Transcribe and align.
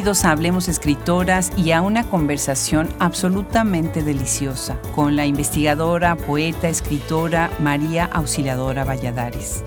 Bienvenidos 0.00 0.24
a 0.24 0.30
Hablemos 0.30 0.68
Escritoras 0.68 1.52
y 1.58 1.72
a 1.72 1.82
una 1.82 2.04
conversación 2.04 2.88
absolutamente 3.00 4.02
deliciosa 4.02 4.80
con 4.94 5.14
la 5.14 5.26
investigadora, 5.26 6.16
poeta, 6.16 6.70
escritora 6.70 7.50
María 7.60 8.06
Auxiliadora 8.06 8.84
Valladares. 8.84 9.62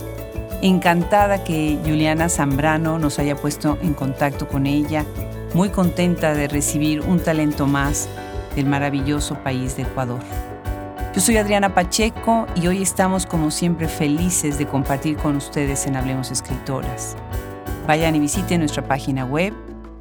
Encantada 0.63 1.43
que 1.43 1.77
Juliana 1.85 2.29
Zambrano 2.29 2.97
nos 2.97 3.19
haya 3.19 3.35
puesto 3.35 3.77
en 3.83 3.93
contacto 3.93 4.47
con 4.47 4.65
ella, 4.65 5.05
muy 5.53 5.69
contenta 5.69 6.33
de 6.33 6.47
recibir 6.47 7.01
un 7.01 7.19
talento 7.19 7.67
más 7.67 8.09
del 8.55 8.65
maravilloso 8.65 9.35
país 9.35 9.77
de 9.77 9.83
Ecuador. 9.83 10.19
Yo 11.13 11.21
soy 11.21 11.37
Adriana 11.37 11.75
Pacheco 11.75 12.47
y 12.55 12.65
hoy 12.65 12.81
estamos 12.81 13.27
como 13.27 13.51
siempre 13.51 13.87
felices 13.87 14.57
de 14.57 14.65
compartir 14.65 15.15
con 15.15 15.35
ustedes 15.35 15.85
en 15.85 15.95
Hablemos 15.95 16.31
Escritoras. 16.31 17.15
Vayan 17.85 18.15
y 18.15 18.19
visiten 18.19 18.61
nuestra 18.61 18.87
página 18.87 19.25
web 19.25 19.53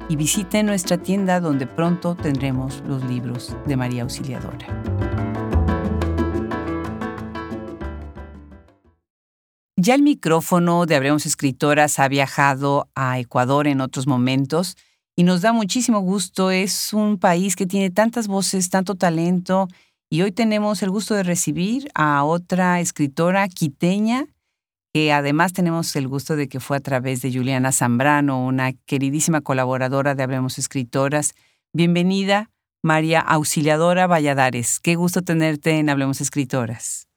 y 0.09 0.15
visiten 0.15 0.65
nuestra 0.65 0.97
tienda 0.97 1.39
donde 1.39 1.67
pronto 1.67 2.15
tendremos 2.15 2.81
los 2.87 3.03
libros 3.05 3.55
de 3.65 3.77
María 3.77 4.03
Auxiliadora. 4.03 4.67
Ya 9.75 9.95
el 9.95 10.01
micrófono 10.01 10.85
de 10.85 10.95
Habremos 10.95 11.25
Escritoras 11.25 11.99
ha 11.99 12.07
viajado 12.07 12.89
a 12.95 13.19
Ecuador 13.19 13.67
en 13.67 13.81
otros 13.81 14.07
momentos 14.07 14.77
y 15.15 15.23
nos 15.23 15.41
da 15.41 15.51
muchísimo 15.51 15.99
gusto. 15.99 16.51
Es 16.51 16.93
un 16.93 17.17
país 17.17 17.55
que 17.55 17.65
tiene 17.65 17.89
tantas 17.89 18.27
voces, 18.27 18.69
tanto 18.69 18.95
talento 18.95 19.67
y 20.09 20.21
hoy 20.21 20.31
tenemos 20.31 20.83
el 20.83 20.89
gusto 20.89 21.15
de 21.15 21.23
recibir 21.23 21.89
a 21.95 22.23
otra 22.23 22.79
escritora 22.79 23.47
quiteña 23.49 24.27
que 24.93 25.11
además 25.11 25.53
tenemos 25.53 25.95
el 25.95 26.07
gusto 26.07 26.35
de 26.35 26.47
que 26.47 26.59
fue 26.59 26.77
a 26.77 26.79
través 26.79 27.23
de 27.23 27.33
Juliana 27.33 27.71
Zambrano, 27.71 28.45
una 28.45 28.73
queridísima 28.85 29.41
colaboradora 29.41 30.13
de 30.13 30.21
Hablemos 30.21 30.59
Escritoras. 30.59 31.33
Bienvenida, 31.73 32.51
María 32.83 33.19
Auxiliadora 33.19 34.05
Valladares. 34.05 34.79
Qué 34.79 34.93
gusto 34.93 35.23
tenerte 35.23 35.79
en 35.79 35.89
Hablemos 35.89 36.21
Escritoras. 36.21 37.07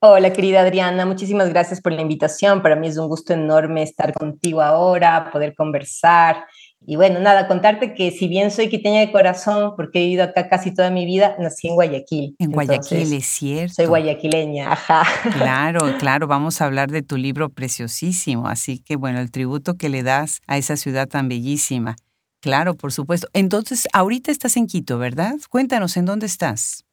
Hola, 0.00 0.32
querida 0.32 0.62
Adriana, 0.62 1.04
muchísimas 1.04 1.50
gracias 1.50 1.82
por 1.82 1.92
la 1.92 2.00
invitación. 2.00 2.62
Para 2.62 2.76
mí 2.76 2.86
es 2.86 2.96
un 2.96 3.08
gusto 3.08 3.34
enorme 3.34 3.82
estar 3.82 4.14
contigo 4.14 4.62
ahora, 4.62 5.30
poder 5.30 5.54
conversar 5.54 6.46
y 6.86 6.96
bueno, 6.96 7.20
nada, 7.20 7.48
contarte 7.48 7.92
que 7.92 8.10
si 8.10 8.28
bien 8.28 8.50
soy 8.50 8.68
quiteña 8.68 9.00
de 9.00 9.12
corazón, 9.12 9.74
porque 9.76 9.98
he 9.98 10.04
vivido 10.04 10.24
acá 10.24 10.48
casi 10.48 10.72
toda 10.72 10.90
mi 10.90 11.04
vida, 11.04 11.36
nací 11.38 11.68
en 11.68 11.74
Guayaquil. 11.74 12.36
En 12.38 12.50
Guayaquil, 12.50 13.12
es 13.12 13.26
cierto. 13.26 13.74
Soy 13.74 13.86
guayaquileña, 13.86 14.72
ajá. 14.72 15.02
Claro, 15.34 15.80
claro, 15.98 16.26
vamos 16.26 16.60
a 16.60 16.66
hablar 16.66 16.90
de 16.90 17.02
tu 17.02 17.16
libro 17.16 17.50
preciosísimo, 17.50 18.46
así 18.48 18.78
que 18.78 18.96
bueno, 18.96 19.20
el 19.20 19.30
tributo 19.30 19.76
que 19.76 19.88
le 19.88 20.02
das 20.02 20.40
a 20.46 20.56
esa 20.56 20.76
ciudad 20.76 21.08
tan 21.08 21.28
bellísima. 21.28 21.96
Claro, 22.40 22.74
por 22.74 22.92
supuesto. 22.92 23.28
Entonces, 23.32 23.88
ahorita 23.92 24.30
estás 24.30 24.56
en 24.56 24.68
Quito, 24.68 24.98
¿verdad? 24.98 25.34
Cuéntanos, 25.50 25.96
¿en 25.96 26.04
dónde 26.04 26.26
estás? 26.26 26.84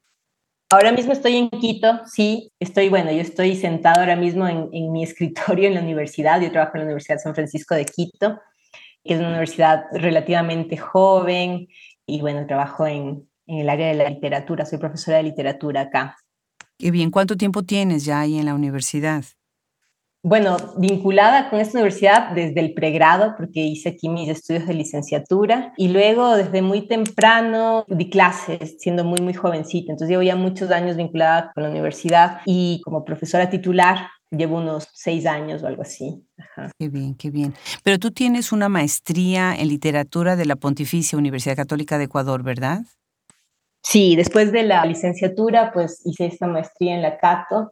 Ahora 0.71 0.91
mismo 0.91 1.13
estoy 1.13 1.35
en 1.35 1.49
Quito, 1.51 2.01
sí, 2.05 2.51
estoy, 2.59 2.89
bueno, 2.89 3.11
yo 3.11 3.21
estoy 3.21 3.55
sentado 3.55 3.99
ahora 3.99 4.15
mismo 4.15 4.47
en, 4.47 4.67
en 4.73 4.91
mi 4.91 5.03
escritorio 5.03 5.67
en 5.67 5.75
la 5.75 5.81
universidad, 5.81 6.41
yo 6.41 6.51
trabajo 6.51 6.71
en 6.75 6.79
la 6.79 6.85
Universidad 6.85 7.15
de 7.15 7.21
San 7.21 7.35
Francisco 7.35 7.75
de 7.75 7.85
Quito 7.85 8.39
es 9.05 9.19
una 9.19 9.29
universidad 9.29 9.85
relativamente 9.93 10.77
joven 10.77 11.67
y 12.05 12.21
bueno, 12.21 12.45
trabajo 12.47 12.85
en, 12.87 13.29
en 13.47 13.59
el 13.59 13.69
área 13.69 13.87
de 13.87 13.93
la 13.93 14.09
literatura, 14.09 14.65
soy 14.65 14.79
profesora 14.79 15.17
de 15.17 15.23
literatura 15.23 15.81
acá. 15.81 16.17
Qué 16.77 16.91
bien, 16.91 17.11
¿cuánto 17.11 17.37
tiempo 17.37 17.63
tienes 17.63 18.03
ya 18.03 18.19
ahí 18.19 18.37
en 18.37 18.45
la 18.45 18.55
universidad? 18.55 19.23
Bueno, 20.27 20.57
vinculada 20.77 21.51
con 21.51 21.59
esta 21.59 21.77
universidad 21.77 22.31
desde 22.31 22.59
el 22.59 22.73
pregrado, 22.73 23.35
porque 23.37 23.59
hice 23.59 23.89
aquí 23.89 24.09
mis 24.09 24.27
estudios 24.27 24.65
de 24.65 24.73
licenciatura, 24.73 25.71
y 25.77 25.89
luego 25.89 26.35
desde 26.35 26.63
muy 26.63 26.87
temprano 26.87 27.85
di 27.87 28.09
clases, 28.09 28.77
siendo 28.79 29.03
muy, 29.03 29.21
muy 29.21 29.35
jovencita. 29.35 29.91
Entonces 29.91 30.09
llevo 30.09 30.23
ya 30.23 30.35
muchos 30.35 30.71
años 30.71 30.97
vinculada 30.97 31.51
con 31.53 31.61
la 31.61 31.69
universidad 31.69 32.41
y 32.45 32.81
como 32.83 33.05
profesora 33.05 33.51
titular 33.51 34.07
llevo 34.31 34.57
unos 34.57 34.87
seis 34.93 35.27
años 35.27 35.61
o 35.61 35.67
algo 35.67 35.83
así. 35.83 36.24
Qué 36.77 36.89
bien, 36.89 37.15
qué 37.15 37.29
bien. 37.29 37.53
Pero 37.83 37.99
tú 37.99 38.11
tienes 38.11 38.51
una 38.51 38.69
maestría 38.69 39.55
en 39.55 39.67
literatura 39.67 40.35
de 40.35 40.45
la 40.45 40.55
Pontificia 40.55 41.17
Universidad 41.17 41.55
Católica 41.55 41.97
de 41.97 42.05
Ecuador, 42.05 42.43
¿verdad? 42.43 42.81
Sí, 43.81 44.15
después 44.15 44.51
de 44.51 44.63
la 44.63 44.85
licenciatura, 44.85 45.71
pues 45.71 46.01
hice 46.05 46.25
esta 46.25 46.47
maestría 46.47 46.95
en 46.95 47.01
la 47.01 47.17
Cato. 47.17 47.71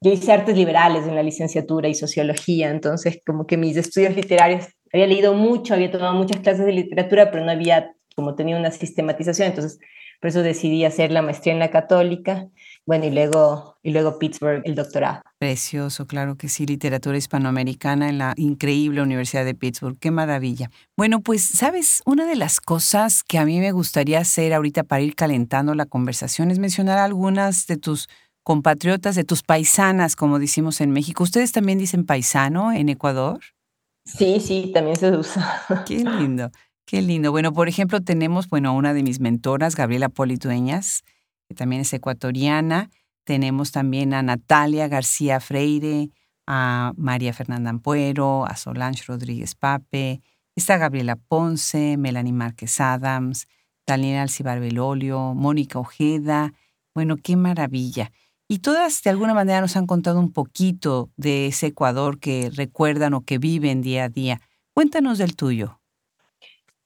Yo 0.00 0.12
hice 0.12 0.32
artes 0.32 0.56
liberales 0.56 1.06
en 1.06 1.14
la 1.14 1.22
licenciatura 1.22 1.88
y 1.88 1.94
sociología, 1.94 2.70
entonces 2.70 3.18
como 3.24 3.46
que 3.46 3.56
mis 3.56 3.76
estudios 3.76 4.14
literarios, 4.14 4.66
había 4.92 5.06
leído 5.06 5.34
mucho, 5.34 5.74
había 5.74 5.90
tomado 5.90 6.14
muchas 6.14 6.40
clases 6.40 6.66
de 6.66 6.72
literatura, 6.72 7.30
pero 7.30 7.44
no 7.44 7.50
había 7.50 7.94
como 8.14 8.34
tenido 8.34 8.58
una 8.58 8.70
sistematización, 8.70 9.48
entonces 9.48 9.78
por 10.20 10.28
eso 10.28 10.42
decidí 10.42 10.84
hacer 10.84 11.10
la 11.10 11.22
maestría 11.22 11.54
en 11.54 11.58
la 11.58 11.70
católica 11.70 12.48
bueno, 12.86 13.06
y 13.06 13.10
luego, 13.10 13.78
y 13.82 13.92
luego 13.92 14.18
Pittsburgh, 14.18 14.62
el 14.64 14.74
doctorado. 14.74 15.22
Precioso, 15.38 16.06
claro 16.06 16.36
que 16.36 16.48
sí, 16.48 16.66
literatura 16.66 17.16
hispanoamericana 17.16 18.08
en 18.08 18.18
la 18.18 18.34
increíble 18.36 19.00
Universidad 19.00 19.44
de 19.44 19.54
Pittsburgh. 19.54 19.98
Qué 19.98 20.10
maravilla. 20.10 20.70
Bueno, 20.96 21.20
pues, 21.20 21.42
sabes, 21.42 22.02
una 22.04 22.26
de 22.26 22.36
las 22.36 22.60
cosas 22.60 23.22
que 23.22 23.38
a 23.38 23.44
mí 23.44 23.58
me 23.58 23.72
gustaría 23.72 24.20
hacer 24.20 24.52
ahorita 24.52 24.84
para 24.84 25.02
ir 25.02 25.14
calentando 25.14 25.74
la 25.74 25.86
conversación 25.86 26.50
es 26.50 26.58
mencionar 26.58 26.98
algunas 26.98 27.66
de 27.66 27.76
tus 27.76 28.08
compatriotas, 28.42 29.14
de 29.16 29.24
tus 29.24 29.42
paisanas, 29.42 30.14
como 30.14 30.38
decimos 30.38 30.80
en 30.80 30.90
México. 30.90 31.24
¿Ustedes 31.24 31.52
también 31.52 31.78
dicen 31.78 32.04
paisano 32.04 32.72
en 32.72 32.90
Ecuador? 32.90 33.40
Sí, 34.04 34.38
sí, 34.40 34.70
también 34.72 34.96
se 34.96 35.10
usa. 35.16 35.62
Qué 35.86 35.98
lindo, 36.20 36.50
qué 36.84 37.00
lindo. 37.00 37.32
Bueno, 37.32 37.52
por 37.54 37.68
ejemplo, 37.68 38.02
tenemos, 38.02 38.48
bueno, 38.48 38.76
una 38.76 38.92
de 38.92 39.02
mis 39.02 39.18
mentoras, 39.18 39.74
Gabriela 39.74 40.10
Politueñas, 40.10 41.02
que 41.48 41.54
también 41.54 41.82
es 41.82 41.92
ecuatoriana. 41.92 42.90
Tenemos 43.24 43.72
también 43.72 44.14
a 44.14 44.22
Natalia 44.22 44.88
García 44.88 45.40
Freire, 45.40 46.10
a 46.46 46.92
María 46.96 47.32
Fernanda 47.32 47.70
Ampuero, 47.70 48.46
a 48.46 48.56
Solange 48.56 49.04
Rodríguez 49.06 49.54
Pape, 49.54 50.20
está 50.56 50.76
Gabriela 50.76 51.16
Ponce, 51.16 51.96
Melanie 51.96 52.32
Márquez 52.32 52.80
Adams, 52.80 53.48
Daniela 53.86 54.22
Alcibar 54.22 54.60
Belolio, 54.60 55.34
Mónica 55.34 55.78
Ojeda. 55.78 56.52
Bueno, 56.94 57.16
qué 57.16 57.36
maravilla. 57.36 58.12
Y 58.48 58.58
todas 58.58 59.02
de 59.02 59.10
alguna 59.10 59.34
manera 59.34 59.60
nos 59.60 59.76
han 59.76 59.86
contado 59.86 60.20
un 60.20 60.32
poquito 60.32 61.10
de 61.16 61.46
ese 61.46 61.68
Ecuador 61.68 62.18
que 62.18 62.50
recuerdan 62.54 63.14
o 63.14 63.22
que 63.22 63.38
viven 63.38 63.82
día 63.82 64.04
a 64.04 64.08
día. 64.08 64.40
Cuéntanos 64.74 65.18
del 65.18 65.34
tuyo. 65.34 65.80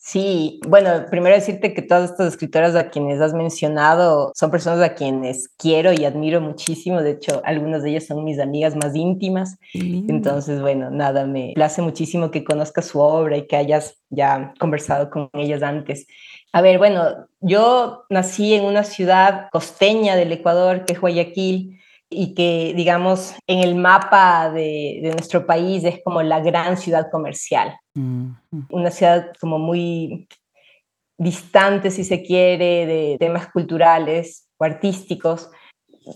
Sí, 0.09 0.59
bueno, 0.67 1.05
primero 1.11 1.35
decirte 1.35 1.75
que 1.75 1.83
todas 1.83 2.11
estas 2.11 2.29
escritoras 2.29 2.75
a 2.75 2.89
quienes 2.89 3.21
has 3.21 3.35
mencionado 3.35 4.33
son 4.35 4.51
personas 4.51 4.81
a 4.83 4.95
quienes 4.95 5.51
quiero 5.59 5.93
y 5.93 6.07
admiro 6.07 6.41
muchísimo. 6.41 7.03
De 7.03 7.11
hecho, 7.11 7.43
algunas 7.45 7.83
de 7.83 7.91
ellas 7.91 8.07
son 8.07 8.25
mis 8.25 8.41
amigas 8.41 8.75
más 8.75 8.95
íntimas. 8.95 9.59
Entonces, 9.75 10.63
bueno, 10.63 10.91
nada, 10.91 11.27
me 11.27 11.53
place 11.55 11.83
muchísimo 11.83 12.31
que 12.31 12.43
conozcas 12.43 12.87
su 12.87 13.01
obra 13.01 13.37
y 13.37 13.47
que 13.47 13.57
hayas 13.57 13.99
ya 14.09 14.55
conversado 14.59 15.11
con 15.11 15.29
ellas 15.35 15.63
antes. 15.63 16.07
A 16.55 16.63
ver, 16.63 16.79
bueno, 16.79 17.27
yo 17.43 18.05
nací 18.09 18.55
en 18.55 18.65
una 18.65 18.85
ciudad 18.85 19.49
costeña 19.53 20.17
del 20.17 20.33
Ecuador, 20.33 20.87
que 20.87 20.95
es 20.95 21.01
Guayaquil 21.03 21.78
y 22.11 22.35
que, 22.35 22.73
digamos, 22.75 23.35
en 23.47 23.61
el 23.61 23.75
mapa 23.75 24.51
de, 24.51 25.01
nuestro 25.15 25.47
país 25.47 25.85
es 25.85 26.01
como 26.03 26.23
la 26.23 26.41
gran 26.41 26.77
ciudad 26.77 27.11
comercial. 27.11 27.77
Una 28.71 28.91
ciudad 28.91 29.33
como 29.41 29.59
muy 29.59 30.28
distante, 31.19 31.91
si 31.91 32.05
se 32.05 32.22
quiere, 32.22 32.87
de 32.87 33.16
temas 33.19 33.49
culturales 33.49 34.49
o 34.57 34.65
artísticos. 34.65 35.51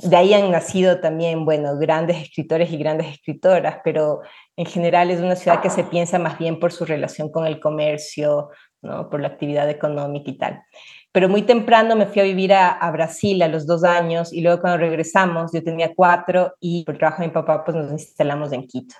De 0.02 0.16
ahí 0.16 0.32
han 0.32 0.50
nacido 0.50 1.00
también, 1.00 1.44
bueno, 1.44 1.76
grandes 1.76 2.22
escritores 2.22 2.72
y 2.72 2.78
grandes 2.78 3.08
escritoras, 3.08 3.78
pero 3.84 4.20
en 4.56 4.64
general 4.64 5.10
es 5.10 5.20
una 5.20 5.36
ciudad 5.36 5.60
que 5.60 5.68
se 5.68 5.84
piensa 5.84 6.18
más 6.18 6.38
bien 6.38 6.58
por 6.58 6.72
su 6.72 6.86
relación 6.86 7.30
con 7.30 7.46
el 7.46 7.60
comercio, 7.60 8.48
¿no? 8.80 9.10
por 9.10 9.20
la 9.20 9.28
actividad 9.28 9.68
económica 9.68 10.30
y 10.30 10.38
tal. 10.38 10.62
Pero 11.12 11.28
muy 11.28 11.42
temprano 11.42 11.94
me 11.94 12.06
fui 12.06 12.22
a 12.22 12.24
vivir 12.24 12.54
a, 12.54 12.90
Brasil 12.90 13.42
a 13.42 13.48
los 13.48 13.66
dos 13.66 13.84
años 13.84 14.32
y 14.32 14.40
luego 14.40 14.62
cuando 14.62 14.78
regresamos, 14.78 15.52
yo 15.52 15.62
tenía 15.62 15.94
cuatro 15.94 16.54
y 16.58 16.84
por 16.84 16.96
trabajo 16.96 17.20
de 17.20 17.28
mi 17.28 17.34
papá, 17.34 17.64
pues 17.64 17.76
nos 17.76 17.92
instalamos 17.92 18.50
en 18.52 18.66
Quito. 18.66 18.94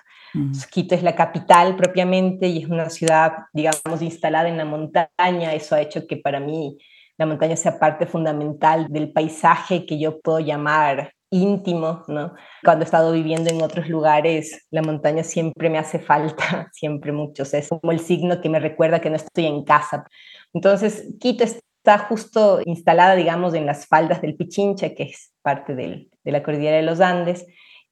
Quito 0.71 0.95
es 0.95 1.03
la 1.03 1.15
capital 1.15 1.75
propiamente 1.75 2.47
y 2.47 2.63
es 2.63 2.69
una 2.69 2.89
ciudad, 2.89 3.33
digamos, 3.51 4.01
instalada 4.01 4.47
en 4.47 4.57
la 4.57 4.65
montaña. 4.65 5.53
Eso 5.53 5.75
ha 5.75 5.81
hecho 5.81 6.05
que 6.07 6.17
para 6.17 6.39
mí 6.39 6.77
la 7.17 7.25
montaña 7.25 7.55
sea 7.55 7.79
parte 7.79 8.05
fundamental 8.05 8.87
del 8.89 9.11
paisaje 9.11 9.85
que 9.85 9.99
yo 9.99 10.19
puedo 10.21 10.39
llamar 10.39 11.13
íntimo, 11.29 12.03
¿no? 12.07 12.33
Cuando 12.63 12.83
he 12.83 12.85
estado 12.85 13.11
viviendo 13.11 13.49
en 13.49 13.61
otros 13.63 13.89
lugares, 13.89 14.67
la 14.69 14.83
montaña 14.83 15.23
siempre 15.23 15.69
me 15.69 15.79
hace 15.79 15.97
falta, 15.97 16.69
siempre 16.73 17.11
mucho. 17.11 17.43
es 17.43 17.69
como 17.69 17.91
el 17.91 17.99
signo 17.99 18.39
que 18.39 18.49
me 18.49 18.59
recuerda 18.59 19.01
que 19.01 19.09
no 19.09 19.15
estoy 19.15 19.47
en 19.47 19.63
casa. 19.63 20.05
Entonces, 20.53 21.07
Quito 21.19 21.43
es 21.43 21.59
está 21.83 21.97
justo 21.97 22.61
instalada, 22.63 23.13
digamos, 23.13 23.53
en 23.53 23.65
las 23.65 23.87
faldas 23.87 24.21
del 24.21 24.35
Pichincha, 24.35 24.95
que 24.95 25.03
es 25.03 25.33
parte 25.41 25.75
de 25.75 26.07
la 26.23 26.41
cordillera 26.41 26.77
de 26.77 26.83
los 26.83 27.01
Andes, 27.01 27.45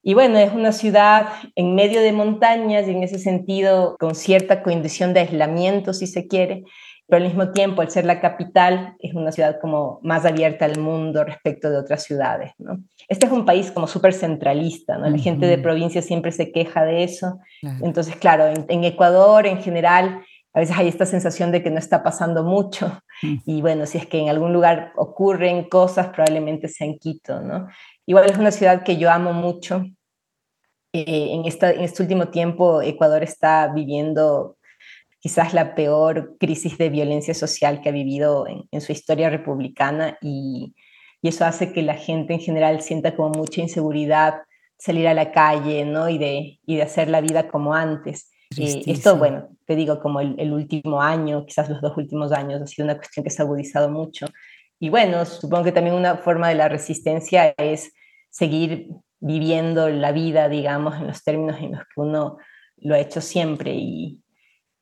Y 0.03 0.15
bueno, 0.15 0.39
es 0.39 0.51
una 0.51 0.71
ciudad 0.71 1.27
en 1.55 1.75
medio 1.75 2.01
de 2.01 2.11
montañas 2.11 2.87
y 2.87 2.91
en 2.91 3.03
ese 3.03 3.19
sentido 3.19 3.97
con 3.99 4.15
cierta 4.15 4.63
condición 4.63 5.13
de 5.13 5.19
aislamiento, 5.19 5.93
si 5.93 6.07
se 6.07 6.25
quiere, 6.27 6.63
pero 7.07 7.21
al 7.21 7.27
mismo 7.27 7.51
tiempo, 7.51 7.81
al 7.81 7.91
ser 7.91 8.05
la 8.05 8.21
capital, 8.21 8.95
es 8.99 9.13
una 9.13 9.33
ciudad 9.33 9.59
como 9.59 9.99
más 10.01 10.25
abierta 10.25 10.63
al 10.63 10.79
mundo 10.79 11.25
respecto 11.25 11.69
de 11.69 11.77
otras 11.77 12.03
ciudades. 12.05 12.53
¿no? 12.57 12.79
Este 13.09 13.25
es 13.25 13.31
un 13.33 13.43
país 13.43 13.69
como 13.69 13.85
súper 13.85 14.13
centralista, 14.13 14.97
¿no? 14.97 15.09
la 15.09 15.17
gente 15.17 15.45
de 15.45 15.57
provincia 15.57 16.01
siempre 16.01 16.31
se 16.31 16.53
queja 16.53 16.85
de 16.85 17.03
eso. 17.03 17.39
Entonces, 17.81 18.15
claro, 18.15 18.45
en, 18.47 18.83
Ecuador 18.85 19.45
en 19.45 19.61
general 19.61 20.21
a 20.53 20.59
veces 20.59 20.77
hay 20.77 20.87
esta 20.87 21.05
sensación 21.05 21.51
de 21.51 21.63
que 21.63 21.69
no 21.71 21.79
está 21.79 22.03
pasando 22.03 22.43
mucho. 22.43 23.01
Mm. 23.21 23.35
Y 23.45 23.61
bueno, 23.61 23.85
si 23.85 23.97
es 23.97 24.05
que 24.05 24.19
en 24.19 24.29
algún 24.29 24.53
lugar 24.53 24.91
ocurren 24.95 25.69
cosas, 25.69 26.07
probablemente 26.07 26.67
sea 26.67 26.87
en 26.87 26.97
Quito, 26.97 27.41
¿no? 27.41 27.67
Igual 28.05 28.29
es 28.29 28.37
una 28.37 28.51
ciudad 28.51 28.83
que 28.83 28.97
yo 28.97 29.09
amo 29.09 29.33
mucho. 29.33 29.85
Eh, 30.93 31.33
en, 31.33 31.45
esta, 31.45 31.71
en 31.71 31.81
este 31.81 32.03
último 32.03 32.27
tiempo, 32.29 32.81
Ecuador 32.81 33.23
está 33.23 33.71
viviendo 33.73 34.57
quizás 35.19 35.53
la 35.53 35.75
peor 35.75 36.35
crisis 36.39 36.77
de 36.77 36.89
violencia 36.89 37.33
social 37.33 37.81
que 37.81 37.89
ha 37.89 37.93
vivido 37.93 38.45
en, 38.47 38.81
su 38.81 38.91
historia 38.91 39.29
republicana 39.29 40.17
y, 40.21 40.75
eso 41.23 41.45
hace 41.45 41.71
que 41.71 41.83
la 41.83 41.93
gente 41.93 42.33
en 42.33 42.39
general 42.39 42.81
sienta 42.81 43.15
como 43.15 43.29
mucha 43.29 43.61
inseguridad 43.61 44.41
salir 44.79 45.07
a 45.07 45.13
la 45.13 45.31
calle 45.31 45.85
¿no? 45.85 46.09
y, 46.09 46.17
de, 46.17 46.59
y 46.65 46.77
de 46.77 46.81
hacer 46.81 47.09
la 47.09 47.21
vida 47.21 47.47
como 47.47 47.75
antes. 47.75 48.31
Eh, 48.57 48.81
esto, 48.87 49.17
bueno, 49.17 49.47
te 49.71 49.77
digo, 49.77 50.01
como 50.01 50.19
el, 50.19 50.35
el, 50.37 50.51
último 50.51 51.01
año, 51.01 51.45
quizás 51.45 51.69
los 51.69 51.79
dos 51.79 51.95
últimos 51.95 52.33
años, 52.33 52.61
ha 52.61 52.67
sido 52.67 52.85
una 52.85 52.97
cuestión 52.97 53.23
que 53.23 53.29
se 53.29 53.41
ha 53.41 53.45
agudizado 53.45 53.89
mucho. 53.89 54.25
Y 54.79 54.89
bueno, 54.89 55.23
supongo 55.25 55.63
que 55.63 55.71
también 55.71 55.95
una 55.95 56.17
forma 56.17 56.49
de 56.49 56.55
la 56.55 56.67
resistencia 56.67 57.53
es 57.57 57.93
seguir 58.29 58.89
viviendo 59.21 59.87
la 59.89 60.11
vida, 60.11 60.49
digamos, 60.49 60.95
en 60.95 61.07
los 61.07 61.23
términos 61.23 61.57
en 61.61 61.71
los 61.71 61.81
que 61.81 62.01
uno 62.01 62.37
lo 62.77 62.95
ha 62.95 62.99
hecho 62.99 63.21
siempre. 63.21 63.73
Y, 63.75 64.21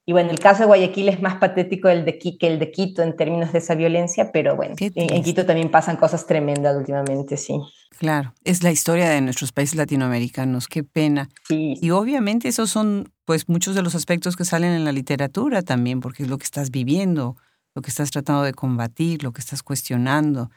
y 0.08 0.12
bueno, 0.12 0.32
el 0.32 0.40
caso 0.40 0.62
de 0.64 0.66
Guayaquil 0.66 1.10
es 1.10 1.22
más 1.22 1.36
patético 1.36 1.88
el 1.88 2.04
de, 2.04 2.18
que 2.18 2.48
el 2.48 2.58
de 2.58 2.72
Quito 2.72 3.04
en 3.04 3.16
términos 3.16 3.54
de 3.54 3.60
esa 3.60 3.76
violencia, 3.76 4.32
pero 4.32 4.56
bueno, 4.56 4.74
en, 4.80 5.22
Quito 5.22 5.46
también 5.46 5.70
pasan 5.70 5.98
cosas 5.98 6.26
tremendas 6.26 6.76
últimamente, 6.76 7.38
sí. 7.38 7.62
Claro, 8.00 8.34
es 8.44 8.64
la 8.64 8.72
historia 8.72 9.08
de 9.08 9.22
nuestros 9.22 9.52
países 9.52 9.76
latinoamericanos, 9.76 10.68
qué 10.68 10.84
pena. 10.84 11.30
Y 11.48 11.92
obviamente 11.92 12.48
esos 12.48 12.72
son 12.72 13.12
pues 13.30 13.48
muchos 13.48 13.76
de 13.76 13.84
los 13.84 13.94
aspectos 13.94 14.36
que 14.36 14.44
salen 14.44 14.72
en 14.72 14.86
la 14.86 14.92
literatura 14.92 15.62
también, 15.62 16.00
porque 16.00 16.24
es 16.24 16.30
lo 16.30 16.40
que 16.40 16.46
estás 16.46 16.72
viviendo, 16.72 17.38
lo 17.76 17.84
que 17.84 17.92
estás 17.92 18.10
tratando 18.10 18.42
de 18.42 18.56
combatir, 18.56 19.22
lo 19.22 19.34
que 19.34 19.40
estás 19.40 19.62
cuestionando. 19.62 20.50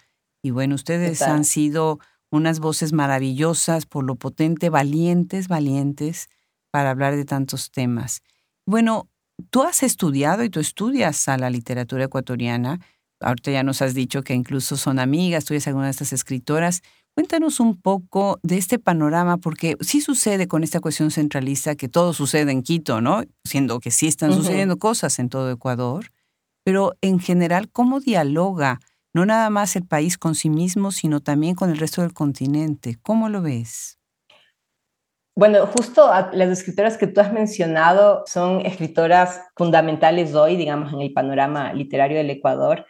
Y 0.42 0.52
bueno, 0.52 0.74
ustedes 0.74 1.20
han 1.20 1.44
sido 1.44 1.98
unas 2.30 2.60
voces 2.60 2.94
maravillosas, 2.94 3.84
por 3.84 4.04
lo 4.04 4.14
potente, 4.14 4.70
valientes, 4.70 5.48
valientes, 5.48 6.30
para 6.70 6.88
hablar 6.88 7.14
de 7.14 7.26
tantos 7.26 7.72
temas. 7.72 8.22
Bueno, 8.64 9.10
tú 9.50 9.64
has 9.64 9.82
estudiado 9.82 10.42
y 10.42 10.48
tú 10.48 10.58
estudias 10.58 11.28
a 11.28 11.36
la 11.36 11.50
literatura 11.50 12.04
ecuatoriana. 12.04 12.80
Ahorita 13.20 13.50
ya 13.50 13.62
nos 13.64 13.82
has 13.82 13.92
dicho 13.92 14.22
que 14.22 14.32
incluso 14.32 14.78
son 14.78 14.98
amigas, 14.98 15.44
tú 15.44 15.52
eres 15.52 15.66
alguna 15.66 15.88
de 15.88 15.90
estas 15.90 16.14
escritoras. 16.14 16.80
Cuéntanos 17.14 17.61
un 17.61 17.81
poco 17.81 18.41
de 18.43 18.56
este 18.56 18.79
panorama, 18.79 19.37
porque 19.37 19.76
sí 19.81 20.00
sucede 20.00 20.49
con 20.49 20.64
esta 20.64 20.81
cuestión 20.81 21.11
centralista 21.11 21.76
que 21.76 21.88
todo 21.88 22.12
sucede 22.14 22.53
en 22.53 22.62
Quito, 22.62 23.00
¿no? 23.00 23.23
Siendo 23.44 23.81
que 23.81 23.91
sí 23.91 24.06
están 24.06 24.32
sucediendo 24.32 24.79
cosas 24.79 25.19
en 25.19 25.29
todo 25.29 25.50
Ecuador 25.50 26.06
pero 26.64 26.94
en 27.00 27.19
general, 27.19 27.70
¿cómo 27.70 28.00
dialoga 28.00 28.81
no 29.14 29.26
nada 29.26 29.50
más 29.50 29.76
el 29.76 29.87
país 29.87 30.17
con 30.17 30.35
sí 30.35 30.49
mismo, 30.49 30.91
sino 30.91 31.20
también 31.20 31.55
con 31.55 31.70
el 31.70 31.79
resto 31.79 32.03
del 32.03 32.14
continente? 32.14 32.97
¿Cómo 33.03 33.29
lo 33.29 33.43
ves? 33.43 33.99
Bueno, 35.37 35.67
justo 35.67 36.11
las 36.32 36.50
escritoras 36.50 36.99
que 36.99 37.06
tú 37.06 37.20
has 37.20 37.32
mencionado 37.32 38.23
son 38.26 38.65
escritoras 38.65 39.41
fundamentales 39.56 40.35
hoy, 40.35 40.56
digamos, 40.56 40.93
en 40.93 41.00
el 41.00 41.12
panorama 41.12 41.73
literario 41.73 42.19
del 42.19 42.31
Ecuador, 42.31 42.87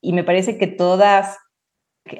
y 0.00 0.12
me 0.12 0.24
parece 0.24 0.58
que 0.58 0.66
todas 0.66 1.38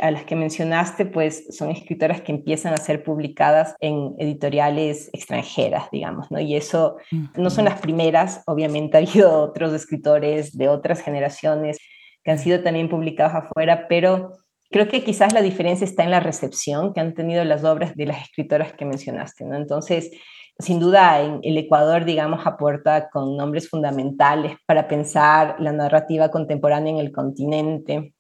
a 0.01 0.11
las 0.11 0.25
que 0.25 0.35
mencionaste, 0.35 1.05
pues 1.05 1.47
son 1.51 1.71
escritoras 1.71 2.23
que 2.23 2.33
empiezan 2.33 2.73
a 2.73 2.79
ser 2.79 3.03
publicadas 3.03 3.75
en 3.81 4.15
editoriales 4.19 5.11
extranjeras, 5.13 5.91
digamos, 5.93 6.31
¿no? 6.31 6.41
Y 6.41 6.57
eso 6.57 6.97
no 7.37 7.51
son 7.51 7.67
las 7.67 7.81
primeras, 7.81 8.43
obviamente 8.47 8.97
ha 8.97 9.01
habido 9.01 9.43
otros 9.43 9.73
escritores 9.75 10.57
de 10.57 10.69
otras 10.69 11.03
generaciones 11.03 11.79
que 12.23 12.31
han 12.31 12.39
sido 12.39 12.63
también 12.63 12.89
publicados 12.89 13.35
afuera, 13.35 13.87
pero 13.89 14.33
creo 14.71 14.89
que 14.89 15.05
quizás 15.05 15.35
la 15.35 15.43
diferencia 15.43 15.85
está 15.85 16.03
en 16.03 16.11
la 16.11 16.21
recepción 16.21 16.95
que 16.95 17.01
han 17.01 17.13
tenido 17.13 17.45
las 17.45 17.63
obras 17.65 17.95
de 17.95 18.07
las 18.07 18.23
escritoras 18.23 18.73
que 18.73 18.87
mencionaste, 18.87 19.45
¿no? 19.45 19.57
Entonces, 19.57 20.11
sin 20.59 20.81
duda, 20.81 21.21
en 21.21 21.41
el 21.43 21.59
Ecuador, 21.59 22.07
digamos, 22.07 22.47
aporta 22.47 23.11
con 23.11 23.37
nombres 23.37 23.69
fundamentales 23.69 24.57
para 24.67 24.89
pensar 24.89 25.57
la 25.59 25.73
narrativa 25.73 26.31
contemporánea 26.31 26.95
en 26.95 27.01
el 27.01 27.13
continente 27.13 28.14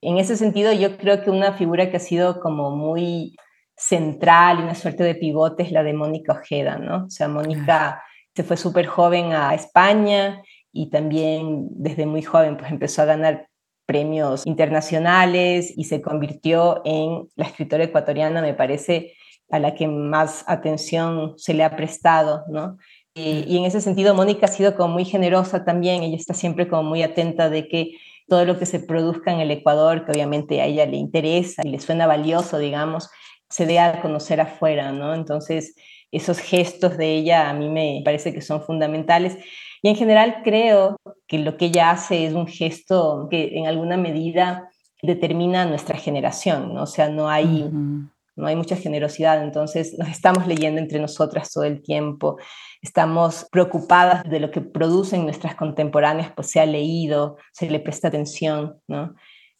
en 0.00 0.18
ese 0.18 0.36
sentido, 0.36 0.72
yo 0.72 0.96
creo 0.96 1.22
que 1.22 1.30
una 1.30 1.54
figura 1.54 1.90
que 1.90 1.96
ha 1.96 2.00
sido 2.00 2.40
como 2.40 2.70
muy 2.70 3.36
central 3.76 4.58
y 4.58 4.62
una 4.62 4.74
suerte 4.74 5.04
de 5.04 5.14
pivote 5.14 5.62
es 5.62 5.72
la 5.72 5.82
de 5.82 5.92
Mónica 5.92 6.32
Ojeda, 6.32 6.78
¿no? 6.78 7.04
O 7.06 7.10
sea, 7.10 7.28
Mónica 7.28 8.02
se 8.34 8.42
fue 8.42 8.56
súper 8.56 8.86
joven 8.86 9.32
a 9.32 9.54
España 9.54 10.42
y 10.72 10.90
también 10.90 11.68
desde 11.70 12.06
muy 12.06 12.22
joven 12.22 12.56
pues 12.56 12.70
empezó 12.70 13.02
a 13.02 13.06
ganar 13.06 13.48
premios 13.86 14.46
internacionales 14.46 15.72
y 15.76 15.84
se 15.84 16.02
convirtió 16.02 16.82
en 16.84 17.28
la 17.36 17.46
escritora 17.46 17.84
ecuatoriana, 17.84 18.42
me 18.42 18.54
parece, 18.54 19.14
a 19.50 19.58
la 19.58 19.74
que 19.74 19.88
más 19.88 20.44
atención 20.46 21.34
se 21.38 21.54
le 21.54 21.64
ha 21.64 21.74
prestado, 21.74 22.44
¿no? 22.48 22.76
Y, 23.14 23.44
y 23.48 23.56
en 23.56 23.64
ese 23.64 23.80
sentido, 23.80 24.14
Mónica 24.14 24.46
ha 24.46 24.50
sido 24.50 24.76
como 24.76 24.94
muy 24.94 25.04
generosa 25.04 25.64
también, 25.64 26.02
ella 26.02 26.16
está 26.16 26.34
siempre 26.34 26.68
como 26.68 26.82
muy 26.82 27.02
atenta 27.02 27.48
de 27.48 27.66
que 27.66 27.92
todo 28.28 28.44
lo 28.44 28.58
que 28.58 28.66
se 28.66 28.80
produzca 28.80 29.32
en 29.32 29.40
el 29.40 29.50
Ecuador, 29.50 30.04
que 30.04 30.12
obviamente 30.12 30.60
a 30.60 30.66
ella 30.66 30.86
le 30.86 30.96
interesa 30.96 31.62
y 31.64 31.70
le 31.70 31.80
suena 31.80 32.06
valioso, 32.06 32.58
digamos, 32.58 33.10
se 33.48 33.66
dé 33.66 33.78
a 33.78 34.00
conocer 34.02 34.40
afuera, 34.40 34.92
¿no? 34.92 35.14
Entonces, 35.14 35.74
esos 36.10 36.38
gestos 36.38 36.96
de 36.96 37.14
ella 37.14 37.48
a 37.48 37.54
mí 37.54 37.68
me 37.68 38.02
parece 38.04 38.32
que 38.32 38.42
son 38.42 38.62
fundamentales. 38.62 39.38
Y 39.82 39.88
en 39.88 39.96
general 39.96 40.42
creo 40.44 40.96
que 41.26 41.38
lo 41.38 41.56
que 41.56 41.66
ella 41.66 41.90
hace 41.90 42.26
es 42.26 42.34
un 42.34 42.46
gesto 42.46 43.28
que 43.30 43.56
en 43.56 43.66
alguna 43.66 43.96
medida 43.96 44.68
determina 45.02 45.64
nuestra 45.64 45.96
generación, 45.96 46.74
¿no? 46.74 46.82
O 46.82 46.86
sea, 46.86 47.08
no 47.08 47.28
hay, 47.28 47.70
no 47.70 48.46
hay 48.46 48.56
mucha 48.56 48.76
generosidad, 48.76 49.42
entonces 49.42 49.96
nos 49.98 50.08
estamos 50.08 50.46
leyendo 50.46 50.80
entre 50.80 50.98
nosotras 50.98 51.52
todo 51.52 51.64
el 51.64 51.82
tiempo 51.82 52.38
estamos 52.82 53.46
preocupadas 53.50 54.24
de 54.24 54.40
lo 54.40 54.50
que 54.50 54.60
producen 54.60 55.24
nuestras 55.24 55.54
contemporáneas, 55.54 56.32
pues 56.34 56.50
se 56.50 56.60
ha 56.60 56.66
leído, 56.66 57.36
se 57.52 57.68
le 57.70 57.80
presta 57.80 58.08
atención, 58.08 58.80
¿no? 58.86 59.14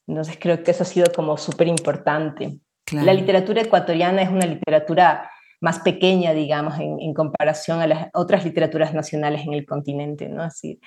Entonces 0.06 0.38
creo 0.40 0.62
que 0.62 0.70
eso 0.70 0.82
ha 0.84 0.86
sido 0.86 1.06
como 1.14 1.36
súper 1.36 1.68
importante. 1.68 2.58
La 2.92 3.12
literatura 3.12 3.60
ecuatoriana 3.60 4.22
es 4.22 4.30
una 4.30 4.46
literatura 4.46 5.30
más 5.60 5.80
pequeña, 5.80 6.32
digamos, 6.32 6.78
en, 6.78 7.12
comparación 7.12 7.80
a 7.80 7.86
las 7.86 8.08
otras 8.14 8.44
literaturas 8.44 8.94
nacionales 8.94 9.42
en 9.44 9.52
el 9.52 9.66
continente, 9.66 10.28
¿no? 10.28 10.42
Así, 10.42 10.80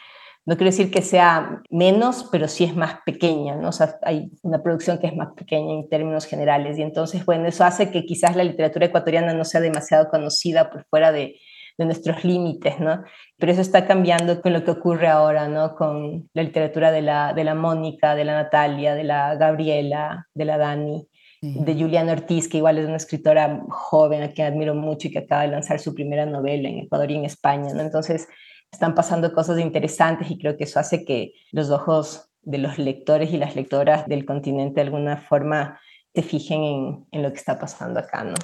no 0.45 0.55
quiero 0.55 0.71
decir 0.71 0.89
que 0.89 1.03
sea 1.03 1.61
menos, 1.69 2.27
pero 2.31 2.47
sí 2.47 2.63
es 2.63 2.75
más 2.75 2.95
pequeña, 3.05 3.55
¿no? 3.55 3.69
O 3.69 3.71
sea, 3.71 3.99
hay 4.01 4.31
una 4.41 4.63
producción 4.63 4.97
que 4.97 5.07
es 5.07 5.15
más 5.15 5.29
pequeña 5.35 5.73
en 5.73 5.87
términos 5.87 6.25
generales 6.25 6.79
y 6.79 6.81
entonces, 6.81 7.23
bueno, 7.25 7.47
eso 7.47 7.63
hace 7.63 7.91
que 7.91 8.05
quizás 8.05 8.35
la 8.35 8.43
literatura 8.43 8.87
ecuatoriana 8.87 9.33
no 9.33 9.45
sea 9.45 9.61
demasiado 9.61 10.09
conocida 10.09 10.71
por 10.71 10.85
fuera 10.85 11.11
de, 11.11 11.35
de 11.81 11.85
nuestros 11.85 12.23
límites, 12.23 12.79
¿no? 12.79 13.03
Pero 13.37 13.51
eso 13.51 13.61
está 13.61 13.87
cambiando 13.87 14.39
con 14.39 14.53
lo 14.53 14.63
que 14.63 14.71
ocurre 14.71 15.07
ahora, 15.07 15.47
¿no? 15.47 15.75
Con 15.75 16.29
la 16.33 16.43
literatura 16.43 16.91
de 16.91 17.01
la, 17.01 17.33
de 17.33 17.43
la 17.43 17.55
Mónica, 17.55 18.13
de 18.13 18.23
la 18.23 18.35
Natalia, 18.35 18.93
de 18.93 19.03
la 19.03 19.35
Gabriela, 19.35 20.27
de 20.35 20.45
la 20.45 20.57
Dani, 20.57 21.07
de 21.41 21.73
Juliana 21.73 22.11
Ortiz, 22.11 22.47
que 22.47 22.57
igual 22.57 22.77
es 22.77 22.85
una 22.85 22.97
escritora 22.97 23.63
joven 23.69 24.21
a 24.21 24.29
quien 24.29 24.45
admiro 24.45 24.75
mucho 24.75 25.07
y 25.07 25.11
que 25.11 25.19
acaba 25.19 25.41
de 25.41 25.47
lanzar 25.47 25.79
su 25.79 25.95
primera 25.95 26.27
novela 26.27 26.69
en 26.69 26.79
Ecuador 26.81 27.09
y 27.09 27.15
en 27.15 27.25
España, 27.25 27.73
¿no? 27.73 27.81
Entonces, 27.81 28.27
están 28.71 28.93
pasando 28.93 29.33
cosas 29.33 29.59
interesantes 29.59 30.29
y 30.29 30.37
creo 30.37 30.55
que 30.55 30.65
eso 30.65 30.79
hace 30.79 31.03
que 31.03 31.33
los 31.51 31.71
ojos 31.71 32.29
de 32.43 32.59
los 32.59 32.77
lectores 32.77 33.33
y 33.33 33.37
las 33.37 33.55
lectoras 33.55 34.07
del 34.07 34.23
continente 34.23 34.75
de 34.75 34.81
alguna 34.81 35.17
forma 35.17 35.79
se 36.13 36.21
fijen 36.21 36.63
en, 36.63 37.05
en 37.11 37.23
lo 37.23 37.31
que 37.31 37.39
está 37.39 37.57
pasando 37.57 37.99
acá, 37.99 38.23
¿no? 38.23 38.35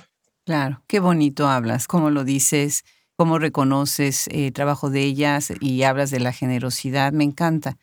Claro, 0.44 0.82
qué 0.88 1.00
bonito 1.00 1.48
hablas, 1.48 1.88
como 1.88 2.10
lo 2.10 2.24
dices, 2.24 2.86
cómo 3.17 3.39
reconoces 3.39 4.27
el 4.31 4.53
trabajo 4.53 4.89
de 4.89 5.03
ellas 5.03 5.51
y 5.59 5.83
hablas 5.83 6.12
de 6.12 6.19
la 6.19 6.31
generosidad. 6.31 7.12
Me 7.12 7.24
encanta. 7.24 7.77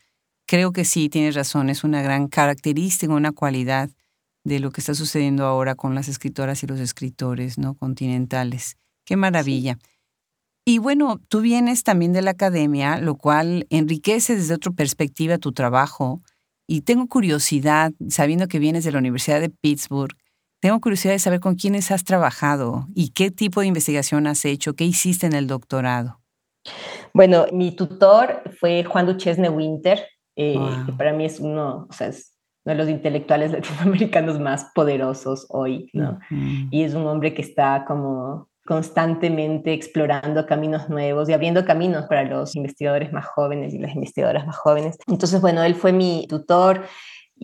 Creo 0.46 0.72
que 0.72 0.84
sí, 0.84 1.08
tienes 1.08 1.34
razón, 1.34 1.70
es 1.70 1.84
una 1.84 2.02
gran 2.02 2.28
característica, 2.28 3.12
una 3.12 3.32
cualidad 3.32 3.90
de 4.44 4.60
lo 4.60 4.70
que 4.70 4.80
está 4.80 4.94
sucediendo 4.94 5.44
ahora 5.44 5.74
con 5.74 5.94
las 5.94 6.08
escritoras 6.08 6.62
y 6.62 6.66
los 6.66 6.78
escritores 6.78 7.58
no 7.58 7.74
continentales. 7.74 8.76
Qué 9.04 9.16
maravilla. 9.16 9.78
Y 10.64 10.78
bueno, 10.78 11.20
tú 11.28 11.40
vienes 11.40 11.82
también 11.82 12.12
de 12.12 12.22
la 12.22 12.30
academia, 12.30 12.98
lo 12.98 13.16
cual 13.16 13.66
enriquece 13.70 14.36
desde 14.36 14.54
otra 14.54 14.72
perspectiva 14.72 15.38
tu 15.38 15.52
trabajo. 15.52 16.22
Y 16.66 16.82
tengo 16.82 17.08
curiosidad, 17.08 17.92
sabiendo 18.08 18.48
que 18.48 18.58
vienes 18.58 18.84
de 18.84 18.92
la 18.92 18.98
Universidad 18.98 19.40
de 19.40 19.50
Pittsburgh, 19.50 20.16
tengo 20.64 20.80
curiosidad 20.80 21.12
de 21.12 21.18
saber 21.18 21.40
con 21.40 21.56
quiénes 21.56 21.90
has 21.90 22.04
trabajado 22.04 22.86
y 22.94 23.10
qué 23.10 23.30
tipo 23.30 23.60
de 23.60 23.66
investigación 23.66 24.26
has 24.26 24.46
hecho, 24.46 24.72
qué 24.72 24.84
hiciste 24.84 25.26
en 25.26 25.34
el 25.34 25.46
doctorado. 25.46 26.22
Bueno, 27.12 27.44
mi 27.52 27.72
tutor 27.72 28.42
fue 28.58 28.82
Juan 28.82 29.04
Duchesne 29.04 29.50
Winter, 29.50 30.02
eh, 30.36 30.58
que 30.86 30.92
para 30.94 31.12
mí 31.12 31.26
es 31.26 31.38
uno, 31.38 31.86
o 31.90 31.92
sea, 31.92 32.06
es 32.06 32.38
uno 32.64 32.76
de 32.76 32.82
los 32.82 32.88
intelectuales 32.88 33.52
latinoamericanos 33.52 34.40
más 34.40 34.70
poderosos 34.74 35.44
hoy, 35.50 35.90
¿no? 35.92 36.18
Y 36.70 36.84
es 36.84 36.94
un 36.94 37.06
hombre 37.08 37.34
que 37.34 37.42
está 37.42 37.84
como 37.86 38.48
constantemente 38.64 39.74
explorando 39.74 40.46
caminos 40.46 40.88
nuevos 40.88 41.28
y 41.28 41.34
abriendo 41.34 41.66
caminos 41.66 42.06
para 42.06 42.24
los 42.24 42.56
investigadores 42.56 43.12
más 43.12 43.26
jóvenes 43.26 43.74
y 43.74 43.78
las 43.80 43.94
investigadoras 43.94 44.46
más 44.46 44.56
jóvenes. 44.56 44.96
Entonces, 45.08 45.42
bueno, 45.42 45.62
él 45.62 45.74
fue 45.74 45.92
mi 45.92 46.26
tutor 46.26 46.86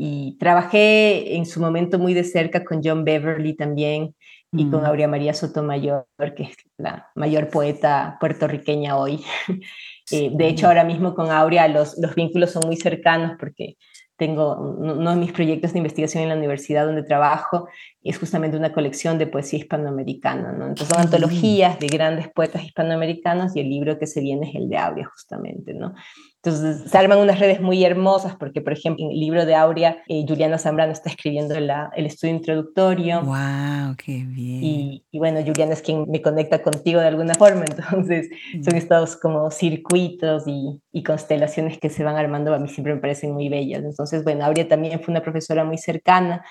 y 0.03 0.39
trabajé 0.39 1.37
en 1.37 1.45
su 1.45 1.61
momento 1.61 1.99
muy 1.99 2.15
de 2.15 2.25
cerca 2.25 2.65
con 2.65 2.81
John 2.83 3.05
Beverly 3.05 3.55
también 3.55 4.15
y 4.51 4.71
con 4.71 4.81
mm. 4.81 4.87
Aurea 4.87 5.09
María 5.09 5.35
Sotomayor, 5.35 6.07
que 6.35 6.45
es 6.45 6.57
la 6.79 7.11
mayor 7.15 7.49
poeta 7.49 8.17
puertorriqueña 8.19 8.97
hoy. 8.97 9.23
Eh, 10.13 10.29
de 10.35 10.49
hecho, 10.49 10.67
ahora 10.67 10.83
mismo 10.83 11.15
con 11.15 11.31
Aurea 11.31 11.69
los, 11.69 11.97
los 11.99 12.17
vínculos 12.17 12.51
son 12.51 12.65
muy 12.67 12.77
cercanos 12.77 13.37
porque 13.39 13.77
tengo 14.17 14.57
uno 14.59 15.13
de 15.13 15.17
mis 15.17 15.31
proyectos 15.31 15.73
de 15.73 15.79
investigación 15.79 16.25
en 16.25 16.31
la 16.31 16.35
universidad 16.35 16.85
donde 16.85 17.05
trabajo, 17.05 17.69
es 18.03 18.19
justamente 18.19 18.57
una 18.57 18.73
colección 18.73 19.19
de 19.19 19.29
poesía 19.29 19.61
hispanoamericana, 19.61 20.51
¿no? 20.51 20.67
Entonces 20.67 20.89
son 20.89 21.01
antologías 21.01 21.79
de 21.79 21.87
grandes 21.87 22.29
poetas 22.29 22.65
hispanoamericanos 22.65 23.55
y 23.55 23.61
el 23.61 23.71
libro 23.71 24.01
que 24.01 24.09
se 24.09 24.21
viene 24.21 24.49
es 24.49 24.57
el 24.57 24.69
de 24.69 24.79
Aurea, 24.79 25.07
justamente, 25.07 25.75
¿no? 25.75 25.95
Entonces 26.43 26.91
se 26.91 26.97
arman 26.97 27.19
unas 27.19 27.39
redes 27.39 27.61
muy 27.61 27.85
hermosas 27.85 28.35
porque, 28.35 28.63
por 28.63 28.73
ejemplo, 28.73 29.05
en 29.05 29.11
el 29.11 29.21
libro 29.21 29.45
de 29.45 29.55
Aurea, 29.55 30.03
eh, 30.09 30.25
Juliana 30.27 30.57
Zambrano 30.57 30.91
está 30.91 31.11
escribiendo 31.11 31.55
el 31.55 32.07
estudio 32.07 32.35
introductorio. 32.35 33.21
¡Wow! 33.21 33.95
¡Qué 33.99 34.25
bien! 34.27 34.65
Y, 34.65 35.05
bueno, 35.13 35.41
Juliana 35.45 35.75
es 35.75 35.83
quien 35.83 36.11
me 36.11 36.23
conecta 36.23 36.63
contigo 36.63 36.99
de 36.99 37.09
alguna 37.09 37.35
forma, 37.35 37.65
entonces 37.69 38.31
son 38.65 38.75
estos 38.75 39.19
como 39.19 39.51
circuitos 39.51 40.45
y, 40.47 40.81
y, 40.93 41.03
constelaciones 41.03 41.79
que 41.79 41.91
se 41.91 42.05
van 42.05 42.17
armando, 42.17 42.55
a 42.55 42.59
mí 42.59 42.69
siempre 42.69 42.95
me 42.95 43.01
parecen 43.01 43.33
muy 43.33 43.51
bellas. 43.51 43.85
Entonces, 43.85 44.25
bueno, 44.25 44.47
Aurea 44.47 44.67
también 44.67 44.99
fue 45.01 45.13
una 45.13 45.23
profesora 45.23 45.65
muy 45.65 45.77
cercana 45.77 46.43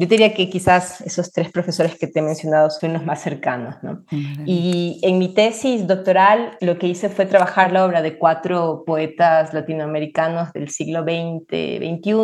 yo 0.00 0.06
diría 0.06 0.32
que 0.32 0.48
quizás 0.48 1.02
esos 1.02 1.30
tres 1.30 1.52
profesores 1.52 1.98
que 1.98 2.06
te 2.06 2.20
he 2.20 2.22
mencionado 2.22 2.70
son 2.70 2.94
los 2.94 3.04
más 3.04 3.20
cercanos. 3.20 3.74
¿no? 3.82 4.02
Y 4.46 4.98
en 5.02 5.18
mi 5.18 5.34
tesis 5.34 5.86
doctoral 5.86 6.56
lo 6.62 6.78
que 6.78 6.86
hice 6.86 7.10
fue 7.10 7.26
trabajar 7.26 7.70
la 7.70 7.84
obra 7.84 8.00
de 8.00 8.16
cuatro 8.16 8.82
poetas 8.86 9.52
latinoamericanos 9.52 10.54
del 10.54 10.70
siglo 10.70 11.02
XX, 11.02 11.44
XXI. 11.44 12.14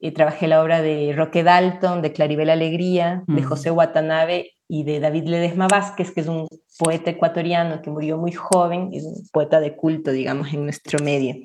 Y 0.00 0.10
trabajé 0.10 0.48
la 0.48 0.60
obra 0.60 0.82
de 0.82 1.12
Roque 1.16 1.44
Dalton, 1.44 2.02
de 2.02 2.12
Claribel 2.12 2.50
Alegría, 2.50 3.22
de 3.28 3.44
José 3.44 3.70
Watanabe 3.70 4.54
y 4.66 4.82
de 4.82 4.98
David 4.98 5.28
Ledesma 5.28 5.68
Vázquez, 5.68 6.10
que 6.10 6.22
es 6.22 6.26
un 6.26 6.48
poeta 6.80 7.10
ecuatoriano 7.10 7.80
que 7.80 7.90
murió 7.90 8.18
muy 8.18 8.32
joven, 8.32 8.90
es 8.92 9.04
un 9.04 9.24
poeta 9.32 9.60
de 9.60 9.76
culto, 9.76 10.10
digamos, 10.10 10.52
en 10.52 10.64
nuestro 10.64 10.98
medio. 11.04 11.36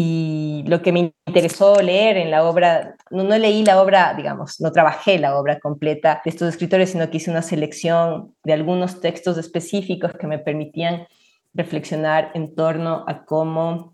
Y 0.00 0.62
lo 0.68 0.80
que 0.80 0.92
me 0.92 1.12
interesó 1.26 1.82
leer 1.82 2.18
en 2.18 2.30
la 2.30 2.44
obra, 2.44 2.94
no, 3.10 3.24
no, 3.24 3.36
leí 3.36 3.64
la 3.64 3.82
obra, 3.82 4.14
digamos, 4.14 4.60
no 4.60 4.70
trabajé 4.70 5.18
la 5.18 5.36
obra 5.36 5.58
completa 5.58 6.22
de 6.24 6.30
estos 6.30 6.50
escritores, 6.50 6.90
sino 6.92 7.10
que 7.10 7.16
hice 7.16 7.32
una 7.32 7.42
selección 7.42 8.32
de 8.44 8.52
algunos 8.52 9.00
textos 9.00 9.36
específicos 9.38 10.12
que 10.12 10.28
me 10.28 10.38
permitían 10.38 11.08
reflexionar 11.52 12.30
en 12.34 12.54
torno 12.54 13.04
a 13.08 13.24
cómo 13.24 13.92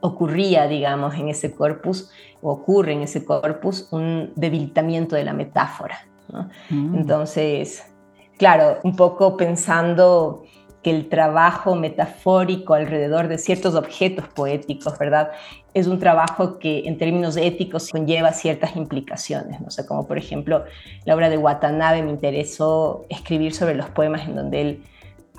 ocurría, 0.00 0.66
digamos, 0.66 1.14
en 1.14 1.28
ese 1.28 1.54
corpus, 1.54 2.10
o 2.40 2.50
ocurre 2.50 2.94
en 2.94 3.02
ese 3.02 3.24
corpus, 3.24 3.86
un 3.92 4.32
debilitamiento 4.34 5.14
de 5.14 5.22
la 5.22 5.34
metáfora. 5.34 6.00
Mm. 6.68 6.96
Entonces, 6.96 7.84
claro, 8.38 8.80
un 8.82 8.96
poco 8.96 9.36
pensando 9.36 10.42
que 10.82 10.90
el 10.90 11.08
trabajo 11.08 11.76
metafórico 11.76 12.74
alrededor 12.74 13.28
de 13.28 13.38
ciertos 13.38 13.74
objetos 13.74 14.26
poéticos, 14.28 14.98
¿verdad? 14.98 15.30
Es 15.74 15.86
un 15.86 15.98
trabajo 15.98 16.58
que 16.58 16.86
en 16.86 16.98
términos 16.98 17.36
éticos 17.36 17.90
conlleva 17.90 18.32
ciertas 18.32 18.76
implicaciones, 18.76 19.60
no 19.60 19.70
sé, 19.70 19.86
como 19.86 20.06
por 20.06 20.18
ejemplo 20.18 20.64
la 21.04 21.14
obra 21.14 21.30
de 21.30 21.38
Watanabe 21.38 22.02
me 22.02 22.10
interesó 22.10 23.06
escribir 23.08 23.54
sobre 23.54 23.74
los 23.74 23.88
poemas 23.90 24.26
en 24.26 24.34
donde 24.34 24.60
él 24.60 24.82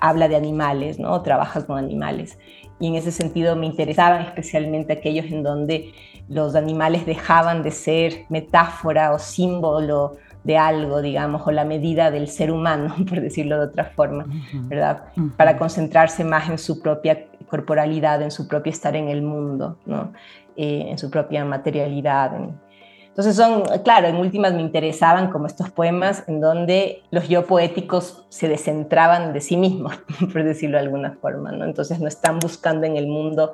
habla 0.00 0.28
de 0.28 0.36
animales, 0.36 0.98
¿no? 0.98 1.22
Trabaja 1.22 1.64
con 1.64 1.78
animales. 1.78 2.38
Y 2.80 2.88
en 2.88 2.96
ese 2.96 3.12
sentido 3.12 3.54
me 3.54 3.66
interesaban 3.66 4.22
especialmente 4.22 4.92
aquellos 4.92 5.26
en 5.26 5.42
donde 5.42 5.92
los 6.28 6.54
animales 6.54 7.06
dejaban 7.06 7.62
de 7.62 7.70
ser 7.70 8.24
metáfora 8.28 9.12
o 9.12 9.18
símbolo 9.18 10.16
de 10.44 10.58
algo, 10.58 11.02
digamos, 11.02 11.42
o 11.46 11.50
la 11.50 11.64
medida 11.64 12.10
del 12.10 12.28
ser 12.28 12.52
humano, 12.52 12.94
por 13.08 13.20
decirlo 13.20 13.58
de 13.58 13.66
otra 13.66 13.84
forma, 13.86 14.26
¿verdad? 14.68 15.04
Para 15.36 15.58
concentrarse 15.58 16.22
más 16.22 16.48
en 16.48 16.58
su 16.58 16.80
propia 16.80 17.26
corporalidad, 17.48 18.22
en 18.22 18.30
su 18.30 18.46
propio 18.46 18.70
estar 18.70 18.94
en 18.94 19.08
el 19.08 19.22
mundo, 19.22 19.78
¿no? 19.86 20.12
Eh, 20.56 20.86
en 20.88 20.98
su 20.98 21.10
propia 21.10 21.44
materialidad. 21.44 22.32
Entonces 23.08 23.36
son, 23.36 23.62
claro, 23.84 24.08
en 24.08 24.16
últimas 24.16 24.54
me 24.54 24.60
interesaban 24.60 25.30
como 25.30 25.46
estos 25.46 25.70
poemas 25.70 26.24
en 26.26 26.40
donde 26.40 27.02
los 27.10 27.28
yo 27.28 27.46
poéticos 27.46 28.24
se 28.28 28.48
descentraban 28.48 29.32
de 29.32 29.40
sí 29.40 29.56
mismos, 29.56 29.96
por 30.32 30.44
decirlo 30.44 30.76
de 30.78 30.84
alguna 30.84 31.12
forma, 31.20 31.52
¿no? 31.52 31.64
Entonces 31.64 32.00
no 32.00 32.08
están 32.08 32.38
buscando 32.38 32.86
en 32.86 32.96
el 32.96 33.06
mundo 33.06 33.52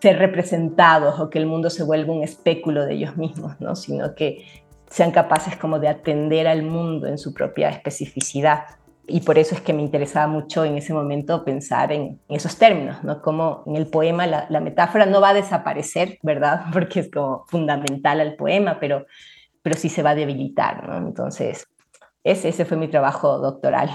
ser 0.00 0.18
representados 0.18 1.18
o 1.20 1.30
que 1.30 1.38
el 1.38 1.46
mundo 1.46 1.70
se 1.70 1.82
vuelva 1.82 2.12
un 2.12 2.22
espéculo 2.22 2.84
de 2.84 2.94
ellos 2.94 3.16
mismos, 3.16 3.58
¿no? 3.60 3.74
Sino 3.76 4.14
que 4.14 4.63
sean 4.94 5.10
capaces 5.10 5.56
como 5.56 5.80
de 5.80 5.88
atender 5.88 6.46
al 6.46 6.62
mundo 6.62 7.08
en 7.08 7.18
su 7.18 7.34
propia 7.34 7.68
especificidad. 7.68 8.66
Y 9.08 9.22
por 9.22 9.38
eso 9.38 9.56
es 9.56 9.60
que 9.60 9.72
me 9.72 9.82
interesaba 9.82 10.28
mucho 10.28 10.64
en 10.64 10.78
ese 10.78 10.94
momento 10.94 11.44
pensar 11.44 11.90
en, 11.90 12.20
esos 12.28 12.56
términos, 12.58 13.02
¿no? 13.02 13.20
Como 13.20 13.64
en 13.66 13.74
el 13.74 13.88
poema 13.88 14.28
la, 14.28 14.60
metáfora 14.60 15.04
no 15.04 15.20
va 15.20 15.30
a 15.30 15.34
desaparecer, 15.34 16.20
¿verdad? 16.22 16.66
Porque 16.72 17.00
es 17.00 17.10
como 17.10 17.44
fundamental 17.48 18.20
al 18.20 18.36
poema, 18.36 18.78
pero, 18.78 19.04
pero 19.62 19.76
sí 19.76 19.88
se 19.88 20.04
va 20.04 20.10
a 20.10 20.14
debilitar, 20.14 20.88
¿no? 20.88 20.96
Entonces, 20.96 21.66
ese, 22.22 22.50
ese 22.50 22.64
fue 22.64 22.76
mi 22.76 22.86
trabajo 22.86 23.38
doctoral. 23.38 23.90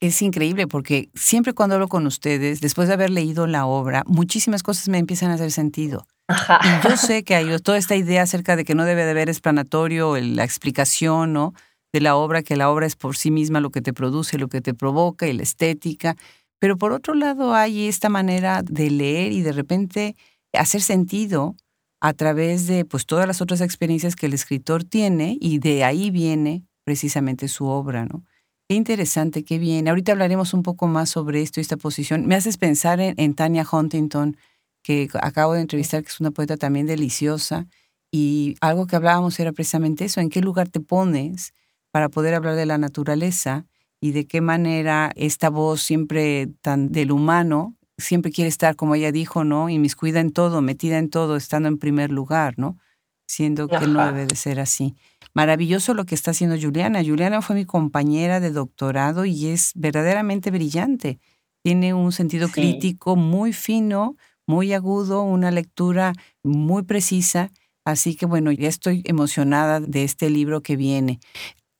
Es 0.00 0.22
increíble 0.22 0.66
porque 0.66 1.10
siempre 1.14 1.52
cuando 1.52 1.74
hablo 1.74 1.88
con 1.88 2.06
ustedes, 2.06 2.62
después 2.62 2.88
de 2.88 2.94
haber 2.94 3.10
leído 3.10 3.46
la 3.46 3.66
obra, 3.66 4.02
muchísimas 4.06 4.62
cosas 4.62 4.88
me 4.88 4.96
empiezan 4.96 5.30
a 5.30 5.34
hacer 5.34 5.50
sentido. 5.50 6.06
Y 6.28 6.88
yo 6.88 6.96
sé 6.96 7.24
que 7.24 7.34
hay 7.34 7.58
toda 7.60 7.78
esta 7.78 7.96
idea 7.96 8.22
acerca 8.22 8.56
de 8.56 8.64
que 8.64 8.74
no 8.74 8.84
debe 8.84 9.04
de 9.04 9.12
haber 9.12 9.28
explanatorio, 9.28 10.16
la 10.18 10.44
explicación 10.44 11.32
¿no? 11.32 11.54
de 11.92 12.00
la 12.00 12.16
obra, 12.16 12.42
que 12.42 12.56
la 12.56 12.70
obra 12.70 12.86
es 12.86 12.96
por 12.96 13.16
sí 13.16 13.30
misma 13.30 13.60
lo 13.60 13.70
que 13.70 13.80
te 13.80 13.92
produce, 13.92 14.38
lo 14.38 14.48
que 14.48 14.60
te 14.60 14.74
provoca 14.74 15.26
y 15.26 15.32
la 15.32 15.42
estética. 15.42 16.16
Pero 16.58 16.76
por 16.76 16.92
otro 16.92 17.14
lado 17.14 17.54
hay 17.54 17.88
esta 17.88 18.08
manera 18.08 18.62
de 18.62 18.90
leer 18.90 19.32
y 19.32 19.42
de 19.42 19.52
repente 19.52 20.16
hacer 20.52 20.82
sentido 20.82 21.56
a 22.00 22.12
través 22.12 22.66
de 22.66 22.84
pues, 22.84 23.06
todas 23.06 23.26
las 23.26 23.40
otras 23.40 23.60
experiencias 23.60 24.14
que 24.14 24.26
el 24.26 24.34
escritor 24.34 24.84
tiene 24.84 25.36
y 25.40 25.58
de 25.58 25.84
ahí 25.84 26.10
viene 26.10 26.64
precisamente 26.84 27.48
su 27.48 27.66
obra. 27.66 28.04
¿no? 28.04 28.24
Qué 28.68 28.74
interesante, 28.74 29.44
qué 29.44 29.58
bien. 29.58 29.88
Ahorita 29.88 30.12
hablaremos 30.12 30.52
un 30.52 30.62
poco 30.62 30.88
más 30.88 31.08
sobre 31.08 31.42
esto 31.42 31.60
y 31.60 31.62
esta 31.62 31.76
posición. 31.76 32.26
Me 32.26 32.34
haces 32.34 32.58
pensar 32.58 33.00
en, 33.00 33.14
en 33.16 33.34
Tania 33.34 33.66
Huntington, 33.70 34.36
que 34.82 35.08
acabo 35.20 35.54
de 35.54 35.60
entrevistar, 35.60 36.02
que 36.02 36.08
es 36.08 36.20
una 36.20 36.30
poeta 36.30 36.56
también 36.56 36.86
deliciosa, 36.86 37.66
y 38.10 38.56
algo 38.60 38.86
que 38.86 38.96
hablábamos 38.96 39.38
era 39.38 39.52
precisamente 39.52 40.04
eso, 40.04 40.20
en 40.20 40.30
qué 40.30 40.40
lugar 40.40 40.68
te 40.68 40.80
pones 40.80 41.52
para 41.90 42.08
poder 42.08 42.34
hablar 42.34 42.54
de 42.56 42.66
la 42.66 42.78
naturaleza 42.78 43.66
y 44.00 44.12
de 44.12 44.26
qué 44.26 44.40
manera 44.40 45.12
esta 45.16 45.50
voz 45.50 45.82
siempre 45.82 46.48
tan 46.62 46.90
del 46.90 47.12
humano 47.12 47.78
siempre 47.98 48.30
quiere 48.30 48.48
estar, 48.48 48.76
como 48.76 48.94
ella 48.94 49.12
dijo, 49.12 49.44
¿no? 49.44 49.68
Inmiscuida 49.68 50.20
en 50.20 50.32
todo, 50.32 50.62
metida 50.62 50.98
en 50.98 51.10
todo, 51.10 51.36
estando 51.36 51.68
en 51.68 51.78
primer 51.78 52.10
lugar, 52.10 52.54
¿no? 52.56 52.78
Siendo 53.26 53.68
que 53.68 53.86
no 53.86 54.06
debe 54.06 54.26
de 54.26 54.36
ser 54.36 54.60
así. 54.60 54.94
Maravilloso 55.34 55.92
lo 55.92 56.06
que 56.06 56.14
está 56.14 56.30
haciendo 56.30 56.56
Juliana. 56.58 57.04
Juliana 57.04 57.42
fue 57.42 57.56
mi 57.56 57.66
compañera 57.66 58.40
de 58.40 58.50
doctorado 58.50 59.24
y 59.26 59.48
es 59.48 59.72
verdaderamente 59.74 60.50
brillante. 60.50 61.18
Tiene 61.62 61.92
un 61.92 62.12
sentido 62.12 62.48
crítico 62.48 63.16
muy 63.16 63.52
fino, 63.52 64.16
muy 64.48 64.72
agudo, 64.72 65.22
una 65.22 65.50
lectura 65.50 66.14
muy 66.42 66.82
precisa. 66.82 67.52
Así 67.84 68.16
que 68.16 68.26
bueno, 68.26 68.50
ya 68.50 68.68
estoy 68.68 69.02
emocionada 69.04 69.78
de 69.78 70.02
este 70.02 70.30
libro 70.30 70.62
que 70.62 70.76
viene. 70.76 71.20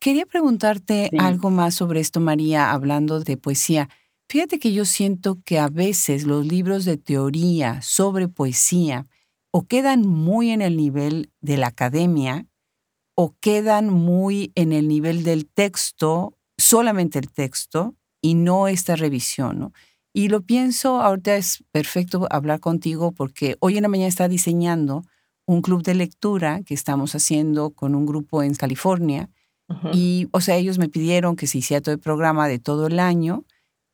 Quería 0.01 0.27
preguntarte 0.27 1.11
algo 1.19 1.51
más 1.51 1.75
sobre 1.75 2.01
esto, 2.01 2.21
María, 2.21 2.71
hablando 2.71 3.21
de 3.21 3.37
poesía. 3.37 3.89
Fíjate 4.29 4.59
que 4.59 4.73
yo 4.73 4.85
siento 4.85 5.39
que 5.45 5.59
a 5.59 5.69
veces 5.69 6.25
los 6.25 6.47
libros 6.47 6.85
de 6.85 6.99
teoría 6.99 7.81
sobre 7.83 8.29
poesía 8.29 9.07
o 9.51 9.67
quedan 9.67 10.03
muy 10.07 10.51
en 10.51 10.61
el 10.61 10.77
nivel 10.77 11.33
de 11.41 11.57
la 11.57 11.69
academia 11.69 12.47
o 13.17 13.35
quedan 13.41 13.89
muy 13.89 14.53
en 14.55 14.73
el 14.73 14.87
nivel 14.87 15.25
del 15.25 15.47
texto, 15.47 16.37
solamente 16.59 17.19
el 17.19 17.33
texto, 17.33 17.97
y 18.21 18.35
no 18.35 18.69
esta 18.69 18.95
revisión. 18.95 19.59
¿no? 19.59 19.73
Y 20.19 20.31
lo 20.31 20.41
pienso, 20.41 21.01
ahorita 21.01 21.37
es 21.37 21.63
perfecto 21.71 22.27
hablar 22.33 22.59
contigo 22.59 23.13
porque 23.13 23.55
hoy 23.61 23.77
en 23.77 23.83
la 23.83 23.89
mañana 23.89 24.09
está 24.09 24.27
diseñando 24.27 25.05
un 25.47 25.63
club 25.63 25.85
de 25.85 25.95
lectura 25.95 26.61
que 26.67 26.75
estamos 26.75 27.15
haciendo 27.15 27.71
con 27.71 27.95
un 27.95 28.05
grupo 28.05 28.43
en 28.43 28.57
California 28.57 29.31
Y, 29.93 30.27
o 30.33 30.41
sea, 30.41 30.57
ellos 30.57 30.77
me 30.77 30.89
pidieron 30.89 31.37
que 31.37 31.47
se 31.47 31.59
hiciera 31.59 31.81
todo 31.81 31.95
el 31.95 32.01
programa 32.01 32.49
de 32.49 32.59
todo 32.59 32.89
el 32.89 32.99
año 32.99 33.45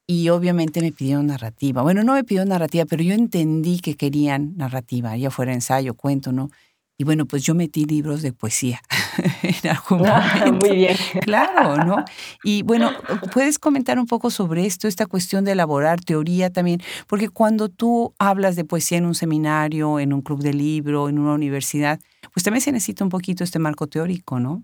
y 0.07 0.31
obviamente 0.31 0.81
me 0.81 0.93
pidieron 0.93 1.27
narrativa. 1.27 1.83
Bueno, 1.83 2.03
no 2.05 2.15
me 2.15 2.25
pidieron 2.25 2.49
narrativa, 2.49 2.87
pero 2.87 3.03
yo 3.03 3.13
entendí 3.13 3.81
que 3.81 3.95
querían 3.95 4.57
narrativa, 4.57 5.15
ya 5.19 5.31
fuera 5.31 5.53
ensayo, 5.53 5.93
cuento, 5.93 6.33
¿no? 6.33 6.49
Y 6.97 7.03
bueno, 7.03 7.27
pues 7.27 7.43
yo 7.43 7.57
metí 7.57 7.85
libros 7.87 8.23
de 8.23 8.33
poesía 8.33 8.81
en 9.43 9.71
algún 9.71 10.07
ah, 10.07 10.47
Muy 10.61 10.77
bien. 10.77 10.97
Claro, 11.23 11.85
¿no? 11.85 12.05
Y 12.45 12.63
bueno, 12.63 12.93
¿puedes 13.33 13.59
comentar 13.59 13.99
un 13.99 14.07
poco 14.07 14.31
sobre 14.31 14.65
esto, 14.65 14.87
esta 14.87 15.07
cuestión 15.07 15.45
de 15.45 15.53
elaborar 15.53 16.01
teoría 16.01 16.51
también? 16.51 16.81
Porque 17.09 17.29
cuando 17.29 17.69
tú 17.69 18.15
hablas 18.19 18.55
de 18.55 18.65
poesía 18.65 18.99
en 18.99 19.07
un 19.07 19.15
seminario, 19.15 19.99
en 19.99 20.13
un 20.13 20.23
club 20.23 20.41
de 20.41 20.53
libro, 20.53 21.09
en 21.09 21.19
una 21.19 21.35
universidad, 21.35 21.99
pues 22.33 22.45
también 22.45 22.61
se 22.61 22.71
necesita 22.71 23.03
un 23.03 23.11
poquito 23.11 23.43
este 23.43 23.59
marco 23.59 23.89
teórico, 23.89 24.39
¿no? 24.39 24.63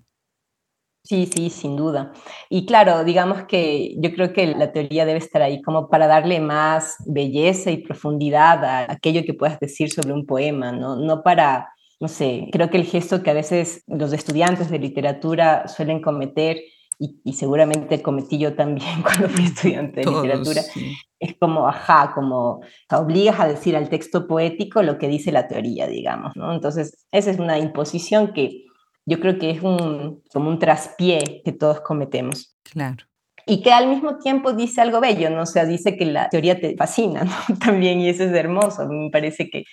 Sí, 1.03 1.27
sí, 1.35 1.49
sin 1.51 1.77
duda. 1.77 2.13
Y 2.51 2.67
claro, 2.67 3.05
digamos 3.05 3.45
que 3.45 3.97
yo 3.99 4.13
creo 4.13 4.33
que 4.33 4.47
la 4.49 4.71
teoría 4.71 5.07
debe 5.07 5.19
estar 5.19 5.41
ahí 5.43 5.63
como 5.63 5.89
para 5.89 6.07
darle 6.07 6.41
más 6.41 6.97
belleza 7.07 7.71
y 7.71 7.79
profundidad 7.79 8.65
a 8.65 8.93
aquello 8.93 9.25
que 9.25 9.35
puedas 9.35 9.59
decir 9.59 9.91
sobre 9.91 10.13
un 10.13 10.27
poema, 10.27 10.73
¿no? 10.73 10.97
No 10.97 11.23
para 11.23 11.71
no 12.01 12.09
sé, 12.09 12.49
creo 12.51 12.71
que 12.71 12.79
el 12.79 12.85
gesto 12.85 13.23
que 13.23 13.31
a 13.31 13.35
veces 13.35 13.85
los 13.87 14.13
estudiantes 14.13 14.71
de 14.71 14.79
literatura 14.79 15.69
suelen 15.69 16.01
cometer, 16.01 16.59
y, 16.99 17.33
seguramente 17.33 18.03
cometí 18.03 18.37
yo 18.37 18.55
también 18.55 19.01
cuando 19.03 19.29
fui 19.29 19.47
estudiante 19.47 20.01
de 20.01 20.11
literatura, 20.11 20.63
es 21.19 21.35
como, 21.39 21.67
ajá, 21.67 22.13
como 22.15 22.61
te 22.89 22.97
obligas 22.97 23.41
a 23.41 23.49
decir 23.49 23.77
al 23.77 23.89
texto 23.89 24.27
poético 24.27 24.83
lo 24.83 24.99
que 24.99 25.09
dice 25.09 25.33
la 25.33 25.49
teoría, 25.49 25.87
digamos, 25.87 26.37
¿no? 26.37 26.53
Entonces, 26.53 27.07
esa 27.11 27.31
es 27.31 27.39
una 27.39 27.59
imposición 27.59 28.33
que 28.33 28.65
yo 29.07 29.19
creo 29.19 29.39
que 29.39 29.51
es 29.51 29.63
un, 29.63 30.23
como 30.33 30.51
un 30.51 30.59
traspié 30.59 31.43
que 31.43 31.53
todos 31.53 31.81
cometemos. 31.81 32.57
Claro 32.65 33.07
y 33.47 33.63
que 33.63 33.73
al 33.73 33.89
mismo 33.89 34.19
tiempo 34.19 34.53
dice 34.53 34.81
algo 34.81 35.01
bello, 35.01 35.29
¿no? 35.29 35.43
O 35.43 35.47
sea, 35.47 35.65
dice 35.65 35.97
que 35.97 36.05
la 36.05 36.29
teoría 36.29 36.61
te 36.61 36.77
fascina, 36.77 37.25
¿no? 37.49 37.59
También, 37.59 38.01
y 38.01 38.09
eso 38.09 38.25
es 38.25 38.33
hermoso. 38.33 38.87
Me 38.87 39.11
parece 39.11 39.51
que 39.51 39.65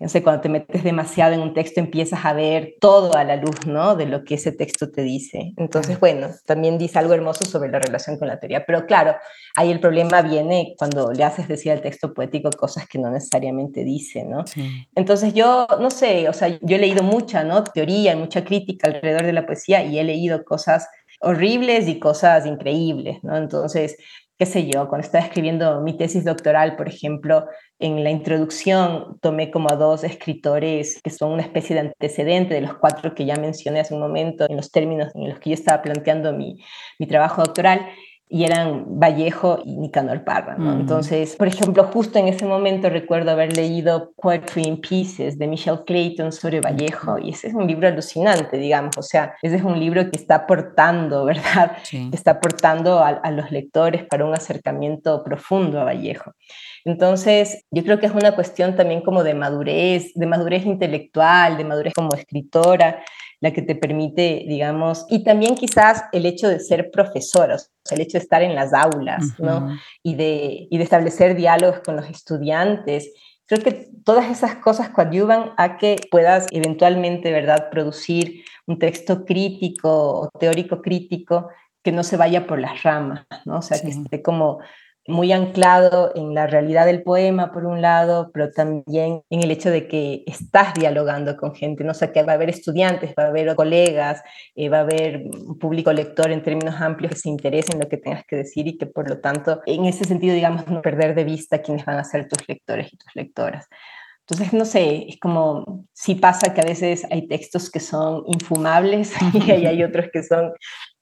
no 0.00 0.08
sé, 0.08 0.22
cuando 0.22 0.40
te 0.40 0.48
metes 0.48 0.82
demasiado 0.82 1.34
en 1.34 1.40
un 1.40 1.52
texto 1.52 1.78
empiezas 1.78 2.24
a 2.24 2.32
ver 2.32 2.76
todo 2.80 3.14
a 3.16 3.22
la 3.22 3.36
luz, 3.36 3.66
¿no? 3.66 3.96
De 3.96 4.06
lo 4.06 4.24
que 4.24 4.36
ese 4.36 4.50
texto 4.50 4.90
te 4.90 5.02
dice. 5.02 5.52
Entonces, 5.58 6.00
bueno, 6.00 6.28
también 6.46 6.78
dice 6.78 6.98
algo 6.98 7.12
hermoso 7.12 7.44
sobre 7.44 7.70
la 7.70 7.80
relación 7.80 8.18
con 8.18 8.26
la 8.26 8.40
teoría. 8.40 8.64
Pero 8.64 8.86
claro, 8.86 9.14
ahí 9.56 9.70
el 9.70 9.78
problema 9.78 10.22
viene 10.22 10.74
cuando 10.78 11.12
le 11.12 11.22
haces 11.22 11.48
decir 11.48 11.72
al 11.72 11.82
texto 11.82 12.14
poético 12.14 12.48
cosas 12.50 12.88
que 12.88 12.98
no 12.98 13.10
necesariamente 13.10 13.84
dice, 13.84 14.24
¿no? 14.24 14.44
Entonces 14.94 15.34
yo, 15.34 15.66
no 15.78 15.90
sé, 15.90 16.30
o 16.30 16.32
sea, 16.32 16.48
yo 16.48 16.76
he 16.76 16.78
leído 16.78 17.02
mucha, 17.02 17.44
¿no? 17.44 17.62
Teoría 17.62 18.14
y 18.14 18.16
mucha 18.16 18.42
crítica 18.42 18.88
alrededor 18.88 19.24
de 19.24 19.34
la 19.34 19.44
poesía 19.44 19.84
y 19.84 19.98
he 19.98 20.04
leído 20.04 20.44
cosas 20.44 20.88
horribles 21.20 21.88
y 21.88 21.98
cosas 21.98 22.46
increíbles, 22.46 23.22
¿no? 23.22 23.36
Entonces, 23.36 23.98
qué 24.40 24.46
sé 24.46 24.66
yo, 24.66 24.88
cuando 24.88 25.04
estaba 25.04 25.22
escribiendo 25.22 25.82
mi 25.82 25.98
tesis 25.98 26.24
doctoral, 26.24 26.74
por 26.76 26.88
ejemplo, 26.88 27.44
en 27.78 28.02
la 28.02 28.10
introducción 28.10 29.18
tomé 29.20 29.50
como 29.50 29.70
a 29.70 29.76
dos 29.76 30.02
escritores 30.02 30.98
que 31.02 31.10
son 31.10 31.32
una 31.32 31.42
especie 31.42 31.74
de 31.74 31.80
antecedente 31.80 32.54
de 32.54 32.62
los 32.62 32.78
cuatro 32.78 33.14
que 33.14 33.26
ya 33.26 33.36
mencioné 33.36 33.80
hace 33.80 33.92
un 33.92 34.00
momento 34.00 34.46
en 34.48 34.56
los 34.56 34.70
términos 34.70 35.12
en 35.14 35.28
los 35.28 35.38
que 35.40 35.50
yo 35.50 35.54
estaba 35.54 35.82
planteando 35.82 36.32
mi, 36.32 36.56
mi 36.98 37.06
trabajo 37.06 37.42
doctoral 37.42 37.86
y 38.32 38.44
eran 38.44 38.84
Vallejo 38.86 39.58
y 39.64 39.76
Nicanor 39.76 40.22
Parra. 40.22 40.54
¿no? 40.56 40.72
Entonces, 40.72 41.34
por 41.34 41.48
ejemplo, 41.48 41.82
justo 41.92 42.16
en 42.20 42.28
ese 42.28 42.46
momento 42.46 42.88
recuerdo 42.88 43.32
haber 43.32 43.56
leído 43.56 44.12
Poetry 44.16 44.62
in 44.62 44.80
Pieces 44.80 45.36
de 45.36 45.48
Michelle 45.48 45.80
Clayton 45.84 46.30
sobre 46.30 46.60
Vallejo 46.60 47.18
y 47.18 47.30
ese 47.30 47.48
es 47.48 47.54
un 47.54 47.66
libro 47.66 47.88
alucinante, 47.88 48.56
digamos, 48.56 48.96
o 48.96 49.02
sea, 49.02 49.34
ese 49.42 49.56
es 49.56 49.64
un 49.64 49.80
libro 49.80 50.08
que 50.08 50.16
está 50.16 50.36
aportando, 50.36 51.24
¿verdad? 51.30 51.72
está 52.12 52.32
aportando 52.32 53.00
a, 53.00 53.08
a 53.08 53.32
los 53.32 53.50
lectores 53.50 54.04
para 54.04 54.24
un 54.24 54.32
acercamiento 54.32 55.24
profundo 55.24 55.80
a 55.80 55.84
Vallejo. 55.84 56.32
Entonces, 56.84 57.64
yo 57.72 57.82
creo 57.82 57.98
que 57.98 58.06
es 58.06 58.12
una 58.12 58.36
cuestión 58.36 58.76
también 58.76 59.02
como 59.02 59.24
de 59.24 59.34
madurez, 59.34 60.14
de 60.14 60.26
madurez 60.26 60.64
intelectual, 60.66 61.56
de 61.56 61.64
madurez 61.64 61.94
como 61.94 62.14
escritora, 62.14 63.02
la 63.40 63.52
que 63.52 63.62
te 63.62 63.74
permite, 63.74 64.44
digamos, 64.46 65.06
y 65.08 65.24
también 65.24 65.54
quizás 65.54 66.04
el 66.12 66.26
hecho 66.26 66.48
de 66.48 66.60
ser 66.60 66.90
sea, 66.92 67.96
el 67.96 68.02
hecho 68.02 68.18
de 68.18 68.22
estar 68.22 68.42
en 68.42 68.54
las 68.54 68.74
aulas, 68.74 69.38
¿no? 69.38 69.76
Y 70.02 70.14
de, 70.14 70.68
y 70.70 70.76
de 70.76 70.84
establecer 70.84 71.34
diálogos 71.34 71.80
con 71.80 71.96
los 71.96 72.08
estudiantes. 72.08 73.12
Creo 73.46 73.62
que 73.62 73.88
todas 74.04 74.30
esas 74.30 74.56
cosas 74.56 74.90
coadyuvan 74.90 75.52
a 75.56 75.78
que 75.78 75.96
puedas 76.10 76.46
eventualmente, 76.52 77.32
¿verdad?, 77.32 77.70
producir 77.70 78.44
un 78.66 78.78
texto 78.78 79.24
crítico 79.24 80.20
o 80.20 80.28
teórico 80.38 80.82
crítico 80.82 81.48
que 81.82 81.92
no 81.92 82.02
se 82.02 82.18
vaya 82.18 82.46
por 82.46 82.60
las 82.60 82.82
ramas, 82.82 83.24
¿no? 83.46 83.58
O 83.58 83.62
sea, 83.62 83.80
que 83.80 83.88
esté 83.88 84.22
como 84.22 84.60
muy 85.10 85.32
anclado 85.32 86.12
en 86.14 86.34
la 86.34 86.46
realidad 86.46 86.86
del 86.86 87.02
poema, 87.02 87.52
por 87.52 87.66
un 87.66 87.82
lado, 87.82 88.30
pero 88.32 88.50
también 88.50 89.22
en 89.30 89.42
el 89.42 89.50
hecho 89.50 89.70
de 89.70 89.88
que 89.88 90.22
estás 90.26 90.74
dialogando 90.74 91.36
con 91.36 91.54
gente, 91.54 91.84
¿no? 91.84 91.92
O 91.92 91.94
sea, 91.94 92.12
que 92.12 92.22
va 92.22 92.32
a 92.32 92.34
haber 92.36 92.50
estudiantes, 92.50 93.14
va 93.18 93.24
a 93.24 93.28
haber 93.28 93.54
colegas, 93.54 94.22
eh, 94.54 94.68
va 94.68 94.78
a 94.78 94.80
haber 94.80 95.24
un 95.46 95.58
público 95.58 95.92
lector 95.92 96.30
en 96.30 96.42
términos 96.42 96.80
amplios 96.80 97.12
que 97.12 97.18
se 97.18 97.28
interese 97.28 97.72
en 97.72 97.80
lo 97.80 97.88
que 97.88 97.96
tengas 97.96 98.24
que 98.24 98.36
decir 98.36 98.66
y 98.66 98.78
que, 98.78 98.86
por 98.86 99.08
lo 99.08 99.20
tanto, 99.20 99.60
en 99.66 99.84
ese 99.84 100.04
sentido, 100.04 100.34
digamos, 100.34 100.66
no 100.68 100.82
perder 100.82 101.14
de 101.14 101.24
vista 101.24 101.62
quiénes 101.62 101.84
van 101.84 101.98
a 101.98 102.04
ser 102.04 102.28
tus 102.28 102.48
lectores 102.48 102.92
y 102.92 102.96
tus 102.96 103.14
lectoras. 103.14 103.68
Entonces, 104.30 104.56
no 104.56 104.64
sé, 104.64 105.06
es 105.08 105.18
como, 105.18 105.84
sí 105.92 106.14
pasa 106.14 106.54
que 106.54 106.60
a 106.60 106.64
veces 106.64 107.04
hay 107.10 107.26
textos 107.26 107.68
que 107.68 107.80
son 107.80 108.22
infumables 108.28 109.12
y 109.34 109.50
hay 109.50 109.82
otros 109.82 110.06
que 110.12 110.22
son, 110.22 110.52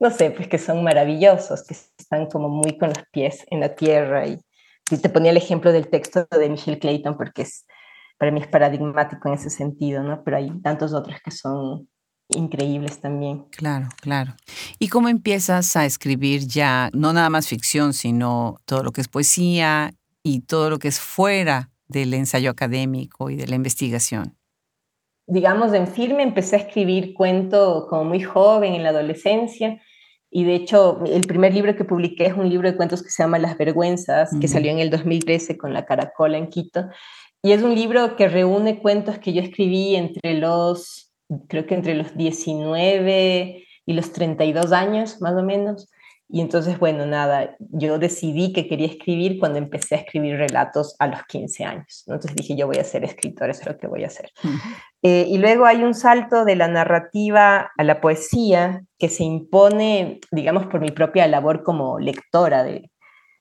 no 0.01 0.11
sé, 0.11 0.31
pues 0.31 0.49
que 0.49 0.57
son 0.57 0.83
maravillosos, 0.83 1.63
que 1.65 1.75
están 1.75 2.27
como 2.27 2.49
muy 2.49 2.79
con 2.79 2.89
los 2.89 3.05
pies 3.13 3.45
en 3.51 3.61
la 3.61 3.75
tierra. 3.75 4.27
Y, 4.27 4.39
te 5.03 5.11
ponía 5.11 5.33
el 5.33 5.37
ejemplo 5.37 5.71
del 5.71 5.89
texto 5.89 6.27
de 6.31 6.49
Michelle 6.49 6.79
Clayton 6.79 7.19
porque 7.19 7.43
es, 7.43 7.67
para 8.19 8.33
mí 8.33 8.41
es 8.41 8.47
paradigmático 8.47 9.29
en 9.29 9.35
ese 9.35 9.51
sentido, 9.51 10.03
¿no? 10.03 10.25
Pero 10.25 10.39
hay 10.39 10.51
tantos 10.63 10.95
otros 10.95 11.19
que 11.23 11.31
son 11.31 11.87
increíbles 12.31 12.99
también. 12.99 13.45
Claro, 13.51 13.89
claro. 14.01 14.35
¿Y 14.79 14.89
cómo 14.89 15.11
empiezas 15.11 15.77
a 15.77 15.85
escribir 15.85 16.47
ya, 16.47 16.89
no 16.95 17.13
nada 17.13 17.29
más 17.29 17.47
ficción, 17.47 17.93
sino 17.93 18.57
todo 18.65 18.83
lo 18.83 18.93
que 18.93 19.03
es 19.03 19.09
poesía 19.09 19.93
y 20.23 20.41
todo 20.41 20.71
lo 20.71 20.79
que 20.79 20.89
es 20.89 20.99
fuera 20.99 21.69
del 21.89 22.15
ensayo 22.15 22.51
académico 22.51 23.31
y 23.31 23.37
de 23.37 23.47
la 23.47 23.57
investigación? 23.57 24.37
Digamos, 25.27 25.75
en 25.75 25.87
firme 25.87 26.23
empecé 26.23 26.57
a 26.57 26.61
escribir 26.61 27.13
cuento 27.15 27.87
como 27.89 28.05
muy 28.05 28.21
joven, 28.21 28.75
en 28.75 28.83
la 28.83 28.91
adolescencia, 28.91 29.81
y 30.31 30.45
de 30.45 30.55
hecho 30.55 31.03
el 31.07 31.23
primer 31.23 31.55
libro 31.55 31.75
que 31.75 31.85
publiqué 31.85 32.27
es 32.27 32.35
un 32.35 32.49
libro 32.49 32.71
de 32.71 32.77
cuentos 32.77 33.03
que 33.03 33.11
se 33.11 33.23
llama 33.23 33.39
Las 33.39 33.57
Vergüenzas, 33.57 34.31
que 34.41 34.49
salió 34.49 34.71
en 34.71 34.79
el 34.79 34.91
2013 34.91 35.57
con 35.57 35.73
la 35.73 35.85
Caracola 35.87 36.39
en 36.39 36.49
Quito, 36.49 36.89
y 37.43 37.53
es 37.53 37.63
un 37.63 37.75
libro 37.75 38.17
que 38.17 38.29
reúne 38.29 38.81
cuentos 38.81 39.19
que 39.19 39.33
yo 39.33 39.41
escribí 39.41 39.97
entre 39.97 40.35
los, 40.35 41.13
creo 41.49 41.67
que 41.67 41.75
entre 41.75 41.95
los 41.95 42.17
19 42.17 43.65
y 43.87 43.93
los 43.93 44.13
32 44.13 44.73
años, 44.73 45.21
más 45.21 45.35
o 45.35 45.43
menos, 45.43 45.89
y 46.31 46.43
entonces, 46.43 46.79
bueno, 46.79 47.07
nada, 47.07 47.57
yo 47.59 47.99
decidí 47.99 48.53
que 48.53 48.69
quería 48.69 48.87
escribir 48.87 49.39
cuando 49.39 49.59
empecé 49.59 49.95
a 49.95 49.99
escribir 49.99 50.37
relatos 50.37 50.95
a 50.99 51.07
los 51.07 51.23
15 51.25 51.65
años. 51.65 52.05
Entonces 52.07 52.35
dije, 52.37 52.55
yo 52.55 52.67
voy 52.67 52.77
a 52.77 52.85
ser 52.85 53.03
escritor, 53.03 53.49
eso 53.49 53.63
es 53.63 53.67
lo 53.69 53.79
que 53.79 53.87
voy 53.87 54.05
a 54.05 54.09
hacer. 54.09 54.31
Eh, 55.03 55.25
y 55.27 55.39
luego 55.39 55.65
hay 55.65 55.83
un 55.83 55.95
salto 55.95 56.45
de 56.45 56.57
la 56.57 56.69
narrativa 56.69 57.71
a 57.77 57.85
la 57.85 58.03
poesía 58.03 58.85
que 58.99 59.09
se 59.09 59.25
impone, 59.25 60.21
digamos, 60.31 60.67
por 60.67 60.81
mi 60.81 60.91
propia 60.91 61.27
labor 61.27 61.63
como 61.63 61.99
lectora 61.99 62.63
de, 62.63 62.91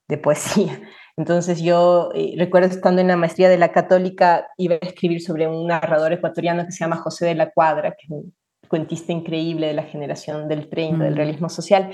de 0.08 0.17
poesía. 0.17 0.80
Entonces 1.17 1.62
yo 1.62 2.12
eh, 2.13 2.36
recuerdo 2.38 2.69
estando 2.69 3.02
en 3.02 3.08
la 3.08 3.17
maestría 3.17 3.50
de 3.50 3.58
la 3.58 3.73
católica, 3.73 4.47
iba 4.56 4.76
a 4.76 4.86
escribir 4.86 5.21
sobre 5.21 5.47
un 5.47 5.67
narrador 5.67 6.13
ecuatoriano 6.13 6.63
que 6.63 6.71
se 6.71 6.86
llama 6.86 6.97
José 6.97 7.26
de 7.26 7.36
la 7.36 7.50
Cuadra, 7.50 7.91
que 7.91 8.06
es 8.06 8.12
un 8.12 8.34
cuentista 8.67 9.12
increíble 9.12 9.67
de 9.67 9.73
la 9.73 9.84
generación 9.84 10.47
del 10.47 10.69
30, 10.69 11.04
del 11.06 11.15
realismo 11.15 11.50
social. 11.50 11.91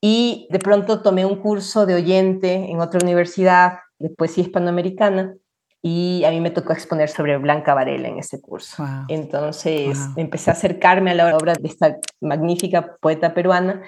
Y 0.00 0.46
de 0.50 0.58
pronto 0.58 1.00
tomé 1.02 1.24
un 1.24 1.36
curso 1.36 1.86
de 1.86 1.94
oyente 1.94 2.70
en 2.70 2.80
otra 2.80 3.00
universidad 3.02 3.78
de 3.98 4.10
poesía 4.10 4.44
hispanoamericana 4.44 5.34
y 5.82 6.24
a 6.24 6.30
mí 6.30 6.40
me 6.40 6.50
tocó 6.50 6.72
exponer 6.72 7.08
sobre 7.08 7.38
Blanca 7.38 7.74
Varela 7.74 8.08
en 8.08 8.18
ese 8.18 8.40
curso. 8.40 8.84
Entonces 9.08 9.98
empecé 10.16 10.50
a 10.50 10.54
acercarme 10.54 11.12
a 11.12 11.14
la 11.14 11.36
obra 11.36 11.54
de 11.54 11.68
esta 11.68 11.96
magnífica 12.20 12.96
poeta 13.00 13.34
peruana 13.34 13.82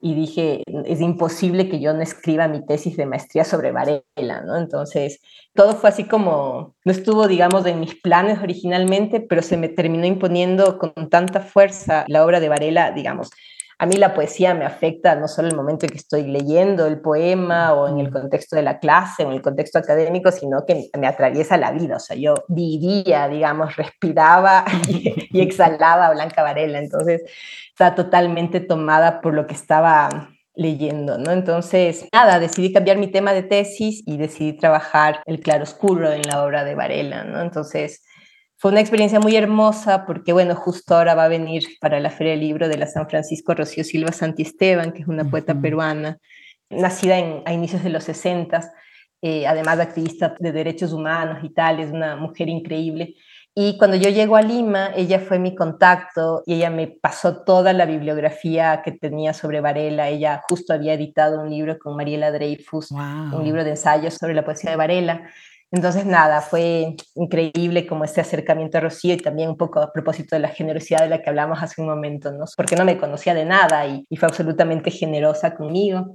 y 0.00 0.14
dije, 0.14 0.62
es 0.86 1.00
imposible 1.00 1.68
que 1.68 1.78
yo 1.78 1.92
no 1.92 2.00
escriba 2.00 2.48
mi 2.48 2.64
tesis 2.64 2.96
de 2.96 3.04
maestría 3.04 3.44
sobre 3.44 3.70
Varela, 3.70 4.42
¿no? 4.46 4.56
Entonces, 4.56 5.20
todo 5.52 5.74
fue 5.74 5.90
así 5.90 6.04
como, 6.04 6.74
no 6.86 6.92
estuvo, 6.92 7.28
digamos, 7.28 7.66
en 7.66 7.80
mis 7.80 7.96
planes 7.96 8.38
originalmente, 8.38 9.20
pero 9.20 9.42
se 9.42 9.58
me 9.58 9.68
terminó 9.68 10.06
imponiendo 10.06 10.78
con 10.78 11.10
tanta 11.10 11.40
fuerza 11.40 12.06
la 12.08 12.24
obra 12.24 12.40
de 12.40 12.48
Varela, 12.48 12.92
digamos, 12.92 13.30
a 13.80 13.86
mí 13.86 13.96
la 13.96 14.12
poesía 14.12 14.52
me 14.52 14.66
afecta 14.66 15.14
no 15.14 15.26
solo 15.26 15.48
el 15.48 15.56
momento 15.56 15.86
en 15.86 15.90
que 15.90 15.96
estoy 15.96 16.24
leyendo 16.24 16.86
el 16.86 17.00
poema 17.00 17.72
o 17.72 17.88
en 17.88 17.98
el 17.98 18.10
contexto 18.10 18.54
de 18.54 18.62
la 18.62 18.78
clase 18.78 19.24
o 19.24 19.28
en 19.28 19.32
el 19.32 19.40
contexto 19.40 19.78
académico, 19.78 20.30
sino 20.30 20.66
que 20.66 20.90
me 20.98 21.06
atraviesa 21.06 21.56
la 21.56 21.72
vida. 21.72 21.96
O 21.96 21.98
sea, 21.98 22.14
yo 22.14 22.34
vivía, 22.48 23.26
digamos, 23.28 23.76
respiraba 23.76 24.66
y, 24.88 25.40
exhalaba 25.40 26.10
Blanca 26.10 26.42
Varela. 26.42 26.78
Entonces, 26.78 27.22
está 27.70 27.94
totalmente 27.94 28.60
tomada 28.60 29.22
por 29.22 29.32
lo 29.32 29.46
que 29.46 29.54
estaba 29.54 30.28
leyendo, 30.54 31.16
¿no? 31.16 31.32
Entonces, 31.32 32.06
nada, 32.12 32.38
decidí 32.38 32.74
cambiar 32.74 32.98
mi 32.98 33.06
tema 33.06 33.32
de 33.32 33.44
tesis 33.44 34.02
y 34.04 34.18
decidí 34.18 34.58
trabajar 34.58 35.22
el 35.24 35.40
claroscuro 35.40 36.12
en 36.12 36.20
la 36.20 36.44
obra 36.44 36.64
de 36.64 36.74
Varela, 36.74 37.24
¿no? 37.24 37.40
Entonces, 37.40 38.02
fue 38.60 38.72
una 38.72 38.80
experiencia 38.80 39.18
muy 39.20 39.36
hermosa 39.36 40.04
porque, 40.04 40.34
bueno, 40.34 40.54
justo 40.54 40.94
ahora 40.94 41.14
va 41.14 41.24
a 41.24 41.28
venir 41.28 41.64
para 41.80 41.98
la 41.98 42.10
Feria 42.10 42.32
del 42.32 42.40
Libro 42.40 42.68
de 42.68 42.76
la 42.76 42.86
San 42.86 43.08
Francisco 43.08 43.54
Rocío 43.54 43.84
Silva 43.84 44.12
Santisteban, 44.12 44.92
que 44.92 45.00
es 45.00 45.08
una 45.08 45.24
poeta 45.24 45.58
peruana, 45.58 46.18
nacida 46.68 47.18
en, 47.18 47.42
a 47.46 47.54
inicios 47.54 47.82
de 47.82 47.88
los 47.88 48.04
60, 48.04 48.70
eh, 49.22 49.46
además 49.46 49.78
de 49.78 49.84
activista 49.84 50.34
de 50.38 50.52
derechos 50.52 50.92
humanos 50.92 51.38
y 51.42 51.48
tal, 51.54 51.80
es 51.80 51.90
una 51.90 52.16
mujer 52.16 52.50
increíble. 52.50 53.14
Y 53.54 53.78
cuando 53.78 53.96
yo 53.96 54.10
llego 54.10 54.36
a 54.36 54.42
Lima, 54.42 54.90
ella 54.94 55.20
fue 55.20 55.38
mi 55.38 55.54
contacto 55.54 56.42
y 56.44 56.56
ella 56.56 56.68
me 56.68 56.86
pasó 56.86 57.42
toda 57.42 57.72
la 57.72 57.86
bibliografía 57.86 58.82
que 58.84 58.92
tenía 58.92 59.32
sobre 59.32 59.62
Varela. 59.62 60.10
Ella 60.10 60.42
justo 60.46 60.74
había 60.74 60.92
editado 60.92 61.40
un 61.40 61.48
libro 61.48 61.78
con 61.78 61.96
Mariela 61.96 62.30
Dreyfus, 62.30 62.90
un 62.90 63.42
libro 63.42 63.64
de 63.64 63.70
ensayos 63.70 64.12
sobre 64.12 64.34
la 64.34 64.44
poesía 64.44 64.70
de 64.70 64.76
Varela. 64.76 65.30
Entonces, 65.72 66.04
nada, 66.04 66.40
fue 66.40 66.96
increíble 67.14 67.86
como 67.86 68.04
este 68.04 68.20
acercamiento 68.20 68.78
a 68.78 68.80
Rocío 68.80 69.14
y 69.14 69.18
también 69.18 69.50
un 69.50 69.56
poco 69.56 69.80
a 69.80 69.92
propósito 69.92 70.34
de 70.34 70.40
la 70.40 70.48
generosidad 70.48 71.00
de 71.00 71.08
la 71.08 71.22
que 71.22 71.30
hablamos 71.30 71.62
hace 71.62 71.80
un 71.80 71.86
momento, 71.86 72.32
¿no? 72.32 72.44
Porque 72.56 72.74
no 72.74 72.84
me 72.84 72.98
conocía 72.98 73.34
de 73.34 73.44
nada 73.44 73.86
y, 73.86 74.04
y 74.08 74.16
fue 74.16 74.28
absolutamente 74.28 74.90
generosa 74.90 75.54
conmigo. 75.54 76.12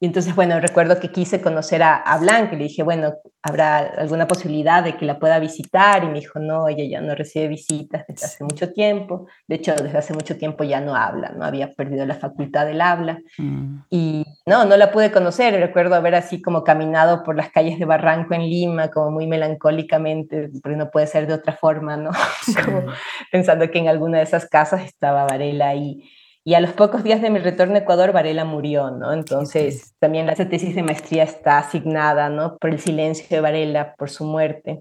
Y 0.00 0.06
entonces, 0.06 0.34
bueno, 0.36 0.60
recuerdo 0.60 1.00
que 1.00 1.10
quise 1.10 1.40
conocer 1.40 1.82
a, 1.82 1.96
a 1.96 2.18
Blanca 2.18 2.54
y 2.54 2.58
le 2.58 2.64
dije, 2.64 2.84
bueno, 2.84 3.14
¿habrá 3.42 3.78
alguna 3.78 4.28
posibilidad 4.28 4.84
de 4.84 4.96
que 4.96 5.04
la 5.04 5.18
pueda 5.18 5.40
visitar? 5.40 6.04
Y 6.04 6.06
me 6.06 6.20
dijo, 6.20 6.38
no, 6.38 6.68
ella 6.68 6.84
ya 6.88 7.00
no 7.00 7.16
recibe 7.16 7.48
visitas 7.48 8.04
desde 8.06 8.26
hace 8.26 8.44
mucho 8.44 8.72
tiempo. 8.72 9.26
De 9.48 9.56
hecho, 9.56 9.74
desde 9.74 9.98
hace 9.98 10.14
mucho 10.14 10.36
tiempo 10.36 10.62
ya 10.62 10.80
no 10.80 10.94
habla, 10.94 11.30
no 11.30 11.44
había 11.44 11.72
perdido 11.72 12.06
la 12.06 12.14
facultad 12.14 12.66
del 12.66 12.80
habla. 12.80 13.18
Mm. 13.38 13.78
Y 13.90 14.24
no, 14.46 14.64
no 14.64 14.76
la 14.76 14.92
pude 14.92 15.10
conocer. 15.10 15.58
Recuerdo 15.58 15.96
haber 15.96 16.14
así 16.14 16.40
como 16.40 16.62
caminado 16.62 17.24
por 17.24 17.36
las 17.36 17.50
calles 17.50 17.80
de 17.80 17.84
Barranco 17.84 18.34
en 18.34 18.42
Lima, 18.42 18.90
como 18.90 19.10
muy 19.10 19.26
melancólicamente, 19.26 20.50
porque 20.62 20.76
no 20.76 20.90
puede 20.90 21.08
ser 21.08 21.26
de 21.26 21.34
otra 21.34 21.54
forma, 21.54 21.96
¿no? 21.96 22.10
como 22.64 22.84
pensando 23.32 23.68
que 23.70 23.78
en 23.78 23.88
alguna 23.88 24.18
de 24.18 24.24
esas 24.24 24.48
casas 24.48 24.82
estaba 24.82 25.24
Varela 25.24 25.68
ahí. 25.68 26.08
Y 26.48 26.54
a 26.54 26.60
los 26.60 26.72
pocos 26.72 27.04
días 27.04 27.20
de 27.20 27.28
mi 27.28 27.40
retorno 27.40 27.74
a 27.74 27.80
Ecuador, 27.80 28.10
Varela 28.10 28.46
murió, 28.46 28.90
¿no? 28.90 29.12
Entonces, 29.12 29.94
también 29.98 30.26
la 30.26 30.34
tesis 30.34 30.74
de 30.74 30.82
maestría 30.82 31.24
está 31.24 31.58
asignada, 31.58 32.30
¿no? 32.30 32.56
Por 32.56 32.70
el 32.70 32.80
silencio 32.80 33.26
de 33.28 33.42
Varela, 33.42 33.94
por 33.98 34.08
su 34.08 34.24
muerte. 34.24 34.80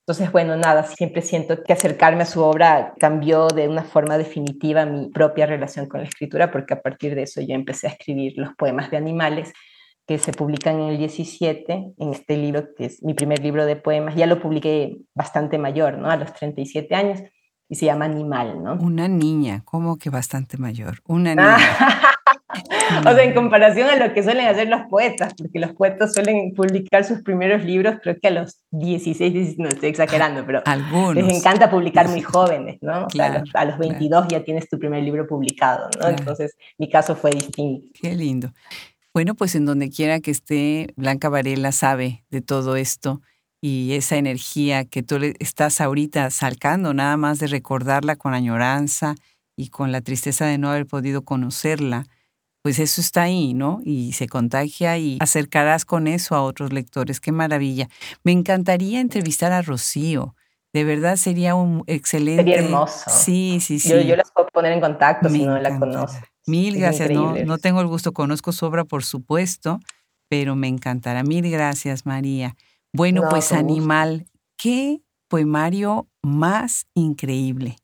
Entonces, 0.00 0.32
bueno, 0.32 0.56
nada, 0.56 0.82
siempre 0.82 1.22
siento 1.22 1.62
que 1.62 1.72
acercarme 1.72 2.22
a 2.22 2.26
su 2.26 2.42
obra 2.42 2.94
cambió 2.98 3.46
de 3.46 3.68
una 3.68 3.84
forma 3.84 4.18
definitiva 4.18 4.86
mi 4.86 5.08
propia 5.10 5.46
relación 5.46 5.86
con 5.86 6.00
la 6.00 6.08
escritura, 6.08 6.50
porque 6.50 6.74
a 6.74 6.82
partir 6.82 7.14
de 7.14 7.22
eso 7.22 7.40
yo 7.42 7.54
empecé 7.54 7.86
a 7.86 7.90
escribir 7.90 8.32
los 8.34 8.56
poemas 8.56 8.90
de 8.90 8.96
animales 8.96 9.52
que 10.04 10.18
se 10.18 10.32
publican 10.32 10.80
en 10.80 10.88
el 10.88 10.98
17, 10.98 11.92
en 11.96 12.10
este 12.12 12.36
libro, 12.36 12.74
que 12.76 12.86
es 12.86 13.04
mi 13.04 13.14
primer 13.14 13.38
libro 13.38 13.66
de 13.66 13.76
poemas. 13.76 14.16
Ya 14.16 14.26
lo 14.26 14.40
publiqué 14.40 14.96
bastante 15.14 15.58
mayor, 15.58 15.96
¿no? 15.96 16.10
A 16.10 16.16
los 16.16 16.32
37 16.32 16.92
años 16.96 17.20
y 17.68 17.74
se 17.74 17.86
llama 17.86 18.06
Animal, 18.06 18.62
¿no? 18.62 18.74
Una 18.74 19.08
niña, 19.08 19.62
¿cómo 19.64 19.98
que 19.98 20.10
bastante 20.10 20.56
mayor? 20.56 21.00
Una 21.06 21.34
niña. 21.34 21.56
o 23.00 23.14
sea, 23.14 23.22
en 23.22 23.34
comparación 23.34 23.90
a 23.90 23.96
lo 23.96 24.14
que 24.14 24.22
suelen 24.22 24.46
hacer 24.48 24.68
los 24.68 24.82
poetas, 24.88 25.34
porque 25.34 25.58
los 25.58 25.72
poetas 25.72 26.14
suelen 26.14 26.54
publicar 26.54 27.04
sus 27.04 27.22
primeros 27.22 27.64
libros, 27.64 27.96
creo 28.02 28.16
que 28.20 28.28
a 28.28 28.30
los 28.30 28.62
16, 28.70 29.58
no 29.58 29.68
estoy 29.68 29.90
exagerando, 29.90 30.44
pero 30.46 30.62
Algunos. 30.64 31.14
les 31.14 31.36
encanta 31.36 31.70
publicar 31.70 32.08
muy 32.08 32.22
jóvenes, 32.22 32.78
¿no? 32.80 33.06
Claro, 33.08 33.44
a, 33.52 33.64
los, 33.66 33.78
22 33.78 34.28
ya 34.28 34.42
tienes 34.44 34.68
tu 34.68 34.78
primer 34.78 35.02
libro 35.02 35.26
publicado, 35.26 35.90
¿no? 36.00 36.08
Entonces, 36.08 36.56
mi 36.78 36.88
caso 36.88 37.16
fue 37.16 37.30
distinto. 37.32 37.86
Qué 38.00 38.14
lindo. 38.14 38.52
Bueno, 39.12 39.34
pues 39.34 39.54
en 39.54 39.66
donde 39.66 39.90
quiera 39.90 40.20
que 40.20 40.30
esté, 40.30 40.94
Blanca 40.96 41.28
Varela 41.28 41.72
sabe 41.72 42.24
de 42.30 42.40
todo 42.40 42.76
esto 42.76 43.20
y 43.60 43.92
esa 43.94 44.16
energía 44.16 44.84
que 44.84 45.02
tú 45.02 45.18
estás 45.38 45.80
ahorita 45.80 46.30
salcando, 46.30 46.94
nada 46.94 47.16
más 47.16 47.38
de 47.38 47.48
recordarla 47.48 48.16
con 48.16 48.34
añoranza 48.34 49.14
y 49.56 49.70
con 49.70 49.90
la 49.90 50.00
tristeza 50.00 50.46
de 50.46 50.58
no 50.58 50.70
haber 50.70 50.86
podido 50.86 51.22
conocerla, 51.22 52.04
pues 52.62 52.78
eso 52.78 53.00
está 53.00 53.22
ahí, 53.22 53.54
¿no? 53.54 53.80
Y 53.84 54.12
se 54.12 54.28
contagia 54.28 54.98
y 54.98 55.18
acercarás 55.20 55.84
con 55.84 56.06
eso 56.06 56.34
a 56.34 56.42
otros 56.42 56.72
lectores. 56.72 57.20
Qué 57.20 57.32
maravilla. 57.32 57.88
Me 58.24 58.32
encantaría 58.32 59.00
entrevistar 59.00 59.52
a 59.52 59.62
Rocío. 59.62 60.34
De 60.72 60.84
verdad 60.84 61.16
sería 61.16 61.54
un 61.54 61.82
excelente. 61.86 62.42
Sería 62.42 62.58
hermoso. 62.58 63.10
Sí, 63.10 63.58
sí, 63.60 63.78
sí. 63.80 63.88
Yo, 64.06 64.16
las 64.16 64.30
puedo 64.32 64.48
poner 64.48 64.72
en 64.72 64.80
contacto 64.80 65.28
si 65.28 65.44
no 65.44 65.58
la 65.58 65.78
conoce. 65.78 66.20
Mil 66.46 66.78
gracias. 66.78 67.10
No, 67.10 67.34
no 67.34 67.58
tengo 67.58 67.80
el 67.80 67.86
gusto, 67.86 68.12
conozco 68.12 68.52
su 68.52 68.66
obra, 68.66 68.84
por 68.84 69.04
supuesto, 69.04 69.80
pero 70.28 70.54
me 70.54 70.68
encantará. 70.68 71.22
Mil 71.22 71.50
gracias, 71.50 72.06
María. 72.06 72.54
Bueno, 72.92 73.22
pues 73.30 73.52
Animal, 73.52 74.26
qué 74.56 75.02
poemario 75.28 76.08
más 76.22 76.86
increíble. 76.94 77.76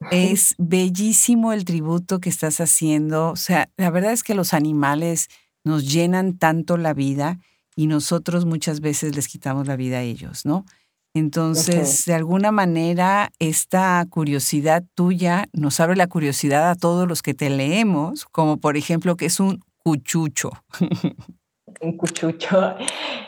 Es 0.10 0.54
bellísimo 0.56 1.52
el 1.52 1.66
tributo 1.66 2.20
que 2.20 2.30
estás 2.30 2.60
haciendo. 2.62 3.30
O 3.30 3.36
sea, 3.36 3.70
la 3.76 3.90
verdad 3.90 4.12
es 4.12 4.22
que 4.22 4.34
los 4.34 4.54
animales 4.54 5.28
nos 5.62 5.92
llenan 5.92 6.38
tanto 6.38 6.78
la 6.78 6.94
vida 6.94 7.38
y 7.76 7.86
nosotros 7.86 8.46
muchas 8.46 8.80
veces 8.80 9.14
les 9.14 9.28
quitamos 9.28 9.66
la 9.66 9.76
vida 9.76 9.98
a 9.98 10.02
ellos, 10.02 10.46
¿no? 10.46 10.64
Entonces, 11.12 12.04
de 12.06 12.14
alguna 12.14 12.52
manera, 12.52 13.32
esta 13.40 14.04
curiosidad 14.08 14.84
tuya 14.94 15.48
nos 15.52 15.80
abre 15.80 15.96
la 15.96 16.06
curiosidad 16.06 16.70
a 16.70 16.76
todos 16.76 17.08
los 17.08 17.20
que 17.20 17.34
te 17.34 17.50
leemos, 17.50 18.26
como 18.26 18.58
por 18.58 18.76
ejemplo 18.76 19.16
que 19.16 19.26
es 19.26 19.40
un 19.40 19.60
cuchucho. 19.82 20.50
un 21.80 21.96
cuchucho. 21.96 22.76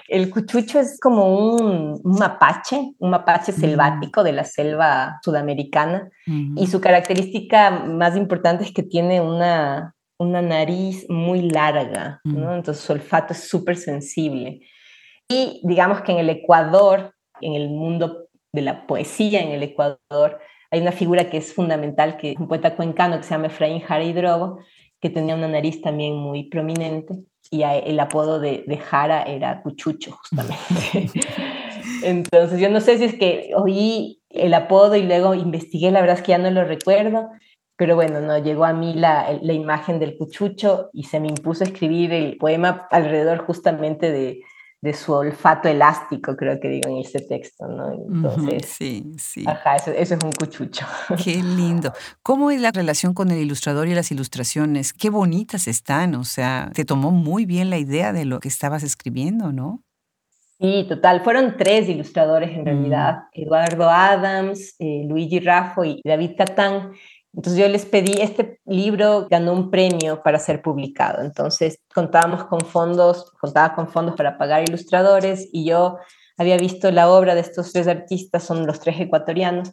El 0.09 0.31
cuchucho 0.31 0.79
es 0.79 1.01
como 1.01 1.55
un, 1.55 2.01
mapache, 2.05 2.93
un 2.99 3.11
mapache 3.11 3.53
mm. 3.53 3.55
selvático 3.55 4.23
de 4.23 4.33
la 4.33 4.45
selva 4.45 5.19
sudamericana. 5.25 6.11
Y 6.57 6.67
su 6.67 6.81
característica 6.81 7.71
más 7.71 8.17
importante 8.17 8.65
es 8.65 8.73
que 8.73 8.83
tiene 8.83 9.21
una, 9.21 9.95
una 10.19 10.43
nariz 10.43 11.07
muy 11.09 11.51
larga, 11.51 12.21
¿no? 12.25 12.55
Entonces 12.55 12.85
su 12.85 12.93
olfato 12.93 13.33
es 13.33 13.49
súper 13.49 13.77
sensible. 13.77 14.61
Y 15.29 15.61
digamos 15.65 16.03
que 16.03 16.13
en 16.13 16.19
el 16.19 16.31
Ecuador, 16.31 17.15
en 17.41 17.55
el 17.55 17.71
mundo 17.71 18.29
de 18.53 18.63
la 18.63 18.87
poesía 18.87 19.41
en 19.41 19.51
el 19.51 19.63
Ecuador, 19.63 20.41
hay 20.71 20.81
una 20.81 20.93
figura 20.93 21.31
que 21.31 21.39
es 21.39 21.55
fundamental, 21.55 22.17
que 22.17 22.33
es 22.33 22.39
un 22.39 22.49
poeta 22.49 22.77
cuencano 22.77 23.17
que 23.17 23.25
se 23.25 23.31
llama 23.31 23.47
Efraín 23.47 23.81
Jara 23.81 24.05
Drogo, 24.13 24.59
que 25.01 25.11
tenía 25.11 25.35
una 25.35 25.49
nariz 25.49 25.81
también 25.81 26.15
muy 26.17 26.49
prominente 26.49 27.25
y 27.53 27.63
el 27.63 28.01
apodo 28.01 28.41
de, 28.41 28.65
de 28.67 28.79
Jara 28.79 29.25
era 29.25 29.63
Cuchucho, 29.63 30.13
justamente. 30.13 31.11
Entonces, 32.03 32.59
yo 32.59 32.71
no 32.71 32.81
sé 32.81 32.97
si 32.97 33.05
es 33.05 33.15
que 33.15 33.51
oí 33.55 34.23
el 34.31 34.55
apodo 34.55 34.97
y 34.97 35.03
luego 35.03 35.35
investigué, 35.35 35.91
la 35.91 36.01
verdad 36.01 36.17
es 36.17 36.23
que 36.23 36.31
ya 36.31 36.39
no 36.39 36.51
lo 36.51 36.65
recuerdo, 36.65 37.29
pero 37.77 37.95
bueno, 37.95 38.23
no 38.23 38.39
llegó 38.39 38.65
a 38.65 38.73
mí 38.73 38.95
la, 38.95 39.39
la 39.43 39.53
imagen 39.53 39.99
del 39.99 40.17
Cuchucho 40.17 40.89
y 40.95 41.05
se 41.05 41.21
me 41.21 41.29
impuso 41.29 41.63
escribir 41.63 42.15
el 42.15 42.39
poema 42.39 42.89
alrededor 42.91 43.45
justamente 43.45 44.11
de, 44.11 44.41
de 44.83 44.93
su 44.95 45.13
olfato 45.13 45.69
elástico, 45.69 46.37
creo 46.37 46.59
que 46.59 46.69
digo 46.69 46.91
en 46.91 46.99
ese 46.99 47.21
texto, 47.21 47.69
¿no? 47.69 47.93
Entonces, 47.93 48.69
sí, 48.69 49.15
sí. 49.17 49.45
Ajá, 49.47 49.77
eso, 49.77 49.93
eso, 49.93 50.15
es 50.17 50.25
un 50.25 50.33
cuchucho. 50.33 50.85
Qué 51.25 51.37
lindo. 51.37 51.93
¿Cómo 52.25 52.51
es 52.51 52.61
la 52.61 52.73
relación 52.73 53.15
con 53.15 53.31
el 53.31 53.39
ilustrador 53.39 53.87
y 53.87 53.95
las 53.95 54.11
ilustraciones? 54.11 54.93
Qué 54.93 55.09
bonitas 55.09 55.69
están, 55.69 56.17
o 56.17 56.25
sea, 56.25 56.73
te 56.75 56.85
tomó 56.85 57.13
muy 57.13 57.47
bien 57.47 57.71
la 57.71 57.79
idea 57.79 58.13
de 58.13 58.25
lo 58.25 58.41
que 58.41 58.49
estabas 58.49 58.83
escribiendo, 58.83 59.53
¿no? 59.53 59.85
Sí, 60.59 60.85
total. 60.89 61.23
Fueron 61.23 61.57
tres 61.57 61.89
ilustradores 61.89 62.51
en 62.51 62.65
realidad, 62.65 63.19
mm. 63.37 63.41
Eduardo 63.41 63.89
Adams, 63.89 64.75
eh, 64.81 65.05
Luigi 65.09 65.39
Raffo 65.39 65.85
y 65.85 66.01
David 66.05 66.33
Catán. 66.37 66.93
Entonces 67.35 67.61
yo 67.61 67.69
les 67.69 67.87
pedí, 67.87 68.21
este 68.21 68.61
libro 68.67 69.27
ganó 69.31 69.53
un 69.53 69.71
premio 69.71 70.23
para 70.23 70.39
ser 70.39 70.61
publicado, 70.61 71.23
entonces 71.23 71.79
contábamos 71.95 72.45
con 72.45 72.61
fondos, 72.61 73.33
contaba 73.41 73.75
con 73.75 73.89
fondos 73.89 74.17
para 74.17 74.37
pagar 74.37 74.69
ilustradores 74.69 75.49
y 75.51 75.65
yo 75.65 75.97
había 76.37 76.59
visto 76.59 76.91
la 76.91 77.11
obra 77.11 77.35
de 77.35 77.41
estos 77.41 77.73
tres 77.73 77.89
artistas, 77.89 78.45
son 78.45 78.67
los 78.67 78.81
tres 78.81 79.01
ecuatorianos, 79.01 79.73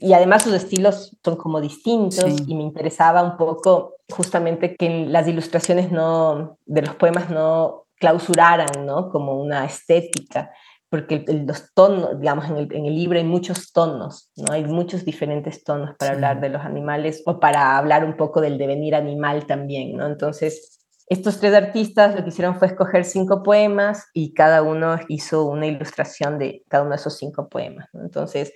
y 0.00 0.12
además 0.12 0.44
sus 0.44 0.54
estilos 0.54 1.16
son 1.24 1.36
como 1.36 1.60
distintos 1.60 2.24
y 2.46 2.54
me 2.54 2.62
interesaba 2.62 3.22
un 3.22 3.36
poco 3.36 3.96
justamente 4.10 4.76
que 4.76 5.06
las 5.06 5.26
ilustraciones 5.26 5.90
no, 5.90 6.58
de 6.66 6.82
los 6.82 6.94
poemas 6.94 7.30
no 7.30 7.86
clausuraran, 7.96 8.86
¿no? 8.86 9.10
Como 9.10 9.40
una 9.40 9.64
estética, 9.64 10.52
porque 10.90 11.24
los 11.46 11.72
tonos, 11.74 12.18
digamos, 12.18 12.46
en 12.46 12.56
el, 12.56 12.72
en 12.74 12.86
el, 12.86 12.94
libro 12.94 13.18
hay 13.18 13.24
muchos 13.24 13.72
tonos, 13.72 14.30
¿no? 14.36 14.52
Hay 14.52 14.64
muchos 14.64 15.04
diferentes 15.04 15.62
tonos 15.62 15.94
para 15.98 16.12
hablar 16.12 16.40
de 16.40 16.48
los 16.48 16.62
animales 16.62 17.22
o 17.26 17.40
para 17.40 17.76
hablar 17.76 18.04
un 18.04 18.16
poco 18.16 18.40
del 18.40 18.56
devenir 18.56 18.94
animal 18.94 19.46
también, 19.46 19.96
¿no? 19.96 20.06
Entonces, 20.06 20.78
estos 21.08 21.40
tres 21.40 21.54
artistas 21.54 22.14
lo 22.14 22.22
que 22.22 22.30
hicieron 22.30 22.58
fue 22.58 22.68
escoger 22.68 23.04
cinco 23.04 23.42
poemas 23.42 24.06
y 24.12 24.34
cada 24.34 24.62
uno 24.62 24.98
hizo 25.08 25.44
una 25.44 25.66
ilustración 25.66 26.38
de 26.38 26.62
cada 26.68 26.82
uno 26.82 26.92
de 26.92 26.96
esos 26.96 27.16
cinco 27.18 27.48
poemas, 27.48 27.88
¿no? 27.92 28.02
Entonces, 28.02 28.52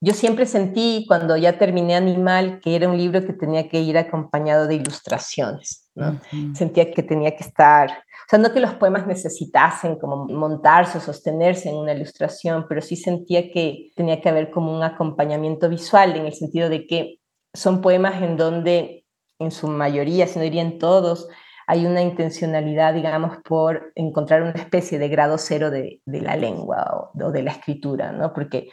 yo 0.00 0.14
siempre 0.14 0.46
sentí 0.46 1.04
cuando 1.08 1.36
ya 1.36 1.58
terminé 1.58 1.96
Animal 1.96 2.60
que 2.60 2.76
era 2.76 2.88
un 2.88 2.96
libro 2.96 3.24
que 3.24 3.32
tenía 3.32 3.68
que 3.68 3.80
ir 3.80 3.98
acompañado 3.98 4.68
de 4.68 4.76
ilustraciones, 4.76 5.88
¿no? 5.94 6.20
Sentía 6.54 6.92
que 6.92 7.02
tenía 7.02 7.34
que 7.34 7.42
estar, 7.42 8.04
sea, 8.28 8.38
no 8.38 8.52
que 8.52 8.60
los 8.60 8.74
poemas 8.74 9.06
necesitasen 9.06 9.98
como 9.98 10.26
montarse 10.26 10.98
o 10.98 11.00
sostenerse 11.00 11.70
en 11.70 11.76
una 11.76 11.92
ilustración, 11.92 12.66
pero 12.68 12.80
sí 12.80 12.96
sentía 12.96 13.50
que 13.50 13.90
tenía 13.96 14.20
que 14.20 14.28
haber 14.28 14.50
como 14.50 14.74
un 14.74 14.82
acompañamiento 14.82 15.68
visual 15.68 16.16
en 16.16 16.26
el 16.26 16.34
sentido 16.34 16.68
de 16.68 16.86
que 16.86 17.20
son 17.54 17.80
poemas 17.80 18.22
en 18.22 18.36
donde 18.36 19.04
en 19.38 19.50
su 19.50 19.68
mayoría, 19.68 20.26
si 20.26 20.38
no 20.38 20.44
dirían 20.44 20.78
todos, 20.78 21.28
hay 21.66 21.86
una 21.86 22.02
intencionalidad, 22.02 22.94
digamos, 22.94 23.38
por 23.44 23.92
encontrar 23.94 24.42
una 24.42 24.52
especie 24.52 24.98
de 24.98 25.08
grado 25.08 25.38
cero 25.38 25.70
de, 25.70 26.00
la 26.06 26.36
lengua 26.36 26.86
o, 26.92 27.26
o, 27.26 27.30
de 27.30 27.42
la 27.42 27.52
escritura, 27.52 28.12
¿no? 28.12 28.32
Porque 28.32 28.68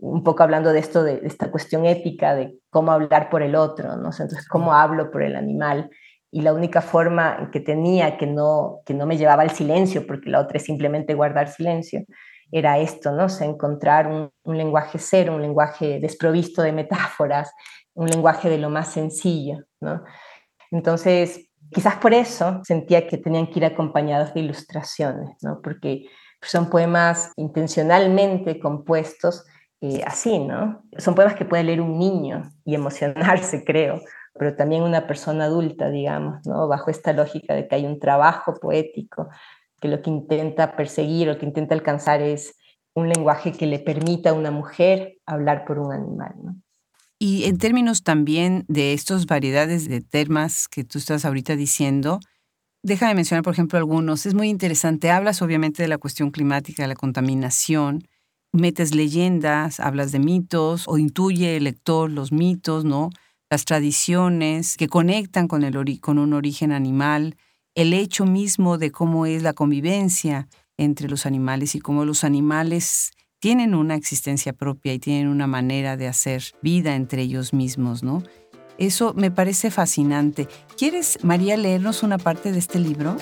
un 0.00 0.24
poco 0.24 0.42
hablando 0.42 0.72
de 0.72 0.80
esto, 0.80 1.04
de, 1.04 1.20
esta 1.24 1.50
cuestión 1.50 1.84
ética, 1.86 2.34
de 2.34 2.58
cómo 2.70 2.90
hablar 2.90 3.30
por 3.30 3.42
el 3.42 3.54
otro, 3.54 3.96
¿no? 3.96 4.10
Entonces, 4.10 4.48
cómo 4.48 4.72
hablo 4.72 5.10
por 5.10 5.22
el 5.22 5.36
animal. 5.36 5.90
Y 6.30 6.42
la 6.42 6.52
única 6.52 6.80
forma 6.80 7.50
que 7.52 7.60
tenía 7.60 8.16
que 8.16 8.26
no, 8.26 8.80
que 8.86 8.94
no 8.94 9.06
me 9.06 9.16
llevaba 9.16 9.42
al 9.42 9.50
silencio, 9.50 10.06
porque 10.06 10.30
la 10.30 10.40
otra 10.40 10.58
es 10.58 10.64
simplemente 10.64 11.14
guardar 11.14 11.48
silencio, 11.48 12.04
era 12.52 12.78
esto, 12.78 13.12
¿no? 13.12 13.26
O 13.26 13.44
encontrar 13.44 14.06
un, 14.06 14.30
un 14.44 14.56
lenguaje 14.56 14.98
cero, 14.98 15.34
un 15.34 15.42
lenguaje 15.42 15.98
desprovisto 16.00 16.62
de 16.62 16.72
metáforas, 16.72 17.52
un 17.94 18.08
lenguaje 18.08 18.48
de 18.48 18.58
lo 18.58 18.70
más 18.70 18.92
sencillo, 18.92 19.58
¿no? 19.80 20.02
Entonces, 20.70 21.48
quizás 21.72 21.96
por 21.96 22.14
eso 22.14 22.60
sentía 22.64 23.06
que 23.06 23.18
tenían 23.18 23.46
que 23.48 23.58
ir 23.58 23.64
acompañados 23.64 24.34
de 24.34 24.40
ilustraciones, 24.40 25.36
¿no? 25.42 25.60
Porque 25.62 26.06
son 26.42 26.70
poemas 26.70 27.32
intencionalmente 27.36 28.58
compuestos 28.60 29.44
eh, 29.80 30.02
así, 30.06 30.38
¿no? 30.38 30.82
Son 30.98 31.14
poemas 31.14 31.34
que 31.34 31.44
puede 31.44 31.64
leer 31.64 31.80
un 31.80 31.98
niño 31.98 32.50
y 32.64 32.74
emocionarse, 32.74 33.64
creo, 33.66 34.00
pero 34.34 34.54
también 34.56 34.82
una 34.82 35.06
persona 35.06 35.44
adulta, 35.44 35.90
digamos, 35.90 36.46
¿no? 36.46 36.68
Bajo 36.68 36.90
esta 36.90 37.12
lógica 37.12 37.54
de 37.54 37.66
que 37.66 37.74
hay 37.74 37.86
un 37.86 37.98
trabajo 37.98 38.54
poético 38.54 39.28
que 39.80 39.88
lo 39.88 40.02
que 40.02 40.10
intenta 40.10 40.76
perseguir 40.76 41.30
o 41.30 41.38
que 41.38 41.46
intenta 41.46 41.74
alcanzar 41.74 42.20
es 42.22 42.54
un 42.94 43.08
lenguaje 43.08 43.52
que 43.52 43.66
le 43.66 43.78
permita 43.78 44.30
a 44.30 44.32
una 44.34 44.50
mujer 44.50 45.18
hablar 45.26 45.64
por 45.64 45.78
un 45.78 45.92
animal, 45.92 46.34
¿no? 46.42 46.56
Y 47.22 47.44
en 47.44 47.58
términos 47.58 48.02
también 48.02 48.64
de 48.66 48.94
estas 48.94 49.26
variedades 49.26 49.88
de 49.88 50.00
temas 50.00 50.68
que 50.68 50.84
tú 50.84 50.96
estás 50.96 51.26
ahorita 51.26 51.54
diciendo, 51.54 52.18
déjame 52.82 53.14
mencionar, 53.14 53.44
por 53.44 53.52
ejemplo, 53.52 53.78
algunos. 53.78 54.24
Es 54.24 54.34
muy 54.34 54.48
interesante. 54.48 55.10
Hablas 55.10 55.42
obviamente 55.42 55.82
de 55.82 55.88
la 55.88 55.98
cuestión 55.98 56.30
climática, 56.30 56.82
de 56.82 56.88
la 56.88 56.94
contaminación, 56.94 58.08
metes 58.52 58.94
leyendas, 58.94 59.80
hablas 59.80 60.12
de 60.12 60.18
mitos 60.18 60.88
o 60.88 60.96
intuye 60.96 61.58
el 61.58 61.64
lector 61.64 62.10
los 62.10 62.32
mitos, 62.32 62.86
¿no? 62.86 63.10
Las 63.50 63.64
tradiciones 63.64 64.76
que 64.76 64.86
conectan 64.86 65.48
con, 65.48 65.64
el 65.64 66.00
con 66.00 66.20
un 66.20 66.34
origen 66.34 66.70
animal, 66.70 67.36
el 67.74 67.92
hecho 67.94 68.24
mismo 68.24 68.78
de 68.78 68.92
cómo 68.92 69.26
es 69.26 69.42
la 69.42 69.54
convivencia 69.54 70.46
entre 70.76 71.08
los 71.08 71.26
animales 71.26 71.74
y 71.74 71.80
cómo 71.80 72.04
los 72.04 72.22
animales 72.22 73.10
tienen 73.40 73.74
una 73.74 73.96
existencia 73.96 74.52
propia 74.52 74.94
y 74.94 75.00
tienen 75.00 75.26
una 75.26 75.48
manera 75.48 75.96
de 75.96 76.06
hacer 76.06 76.44
vida 76.62 76.94
entre 76.94 77.22
ellos 77.22 77.52
mismos, 77.52 78.04
¿no? 78.04 78.22
Eso 78.78 79.14
me 79.14 79.32
parece 79.32 79.72
fascinante. 79.72 80.46
¿Quieres, 80.78 81.18
María, 81.24 81.56
leernos 81.56 82.04
una 82.04 82.18
parte 82.18 82.52
de 82.52 82.58
este 82.60 82.78
libro? 82.78 83.16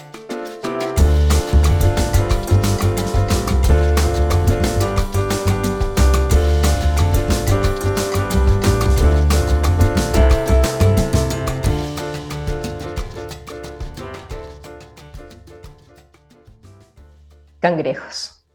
Cangrejos. 17.60 18.46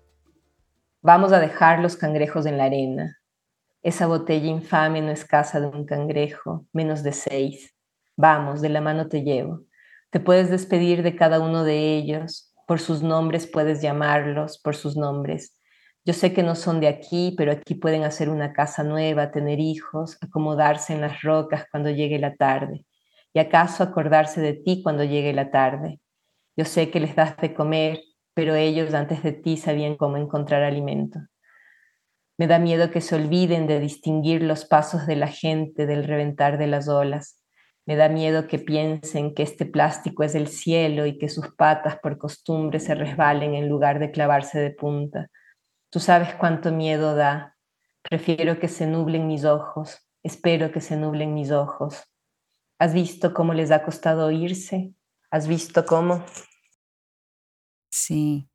Vamos 1.02 1.34
a 1.34 1.42
dejar 1.42 1.80
los 1.80 1.98
cangrejos 1.98 2.46
en 2.46 2.58
la 2.58 2.64
arena. 2.64 3.18
Esa 3.82 4.08
botella 4.08 4.48
infame 4.48 5.02
no 5.02 5.12
es 5.12 5.26
casa 5.26 5.60
de 5.60 5.68
un 5.68 5.86
cangrejo, 5.86 6.68
menos 6.72 7.04
de 7.04 7.12
seis. 7.12 7.76
Vamos, 8.16 8.62
de 8.62 8.70
la 8.70 8.80
mano 8.80 9.10
te 9.10 9.24
llevo. 9.24 9.66
Te 10.10 10.22
puedes 10.22 10.50
despedir 10.50 11.04
de 11.04 11.18
cada 11.18 11.42
uno 11.42 11.66
de 11.66 11.98
ellos. 11.98 12.54
Por 12.66 12.80
sus 12.80 13.04
nombres 13.04 13.46
puedes 13.46 13.82
llamarlos, 13.82 14.58
por 14.58 14.78
sus 14.78 14.96
nombres. 14.96 15.60
Yo 16.06 16.14
sé 16.14 16.32
que 16.32 16.42
no 16.42 16.56
son 16.56 16.80
de 16.80 16.88
aquí, 16.88 17.36
pero 17.38 17.52
aquí 17.52 17.76
pueden 17.76 18.06
hacer 18.06 18.30
una 18.30 18.54
casa 18.54 18.86
nueva, 18.86 19.32
tener 19.32 19.60
hijos, 19.60 20.18
acomodarse 20.22 20.94
en 20.94 21.02
las 21.02 21.22
rocas 21.24 21.66
cuando 21.70 21.90
llegue 21.90 22.20
la 22.20 22.36
tarde. 22.36 22.86
¿Y 23.34 23.40
acaso 23.40 23.84
acordarse 23.84 24.40
de 24.40 24.54
ti 24.54 24.82
cuando 24.82 25.04
llegue 25.04 25.34
la 25.34 25.52
tarde? 25.52 26.00
Yo 26.56 26.64
sé 26.64 26.90
que 26.90 27.02
les 27.02 27.18
das 27.18 27.36
de 27.36 27.54
comer, 27.54 28.00
pero 28.34 28.56
ellos 28.56 28.94
antes 28.94 29.24
de 29.24 29.32
ti 29.32 29.58
sabían 29.58 29.96
cómo 29.96 30.18
encontrar 30.18 30.64
alimento. 30.64 31.20
Me 32.38 32.48
da 32.48 32.58
miedo 32.58 32.90
que 32.90 33.02
se 33.02 33.16
olviden 33.16 33.68
de 33.68 33.80
distinguir 33.80 34.42
los 34.42 34.66
pasos 34.66 35.06
de 35.06 35.16
la 35.16 35.28
gente 35.28 35.86
del 35.86 36.04
reventar 36.04 36.58
de 36.58 36.68
las 36.68 36.88
olas. 36.88 37.40
Me 37.86 37.96
da 37.96 38.10
miedo 38.10 38.48
que 38.48 38.60
piensen 38.60 39.36
que 39.36 39.44
este 39.44 39.66
plástico 39.66 40.24
es 40.24 40.34
el 40.34 40.48
cielo 40.48 41.06
y 41.06 41.18
que 41.18 41.30
sus 41.30 41.54
patas 41.56 42.00
por 42.00 42.18
costumbre 42.18 42.80
se 42.80 42.96
resbalen 42.96 43.54
en 43.54 43.70
lugar 43.70 44.00
de 44.00 44.10
clavarse 44.10 44.60
de 44.60 44.72
punta. 44.72 45.30
Tú 45.92 46.00
sabes 46.00 46.34
cuánto 46.36 46.72
miedo 46.72 47.16
da. 47.16 47.56
Prefiero 48.02 48.60
que 48.60 48.68
se 48.68 48.88
nublen 48.88 49.28
mis 49.28 49.46
ojos. 49.46 50.10
Espero 50.24 50.72
que 50.72 50.82
se 50.82 50.98
nublen 50.98 51.34
mis 51.34 51.52
ojos. 51.52 52.04
¿Has 52.80 52.94
visto 52.94 53.34
cómo 53.34 53.54
les 53.54 53.70
ha 53.70 53.84
costado 53.84 54.32
irse? 54.32 54.94
¿Has 55.30 55.48
visto 55.48 55.86
cómo? 55.86 56.24
Sí, 57.94 58.48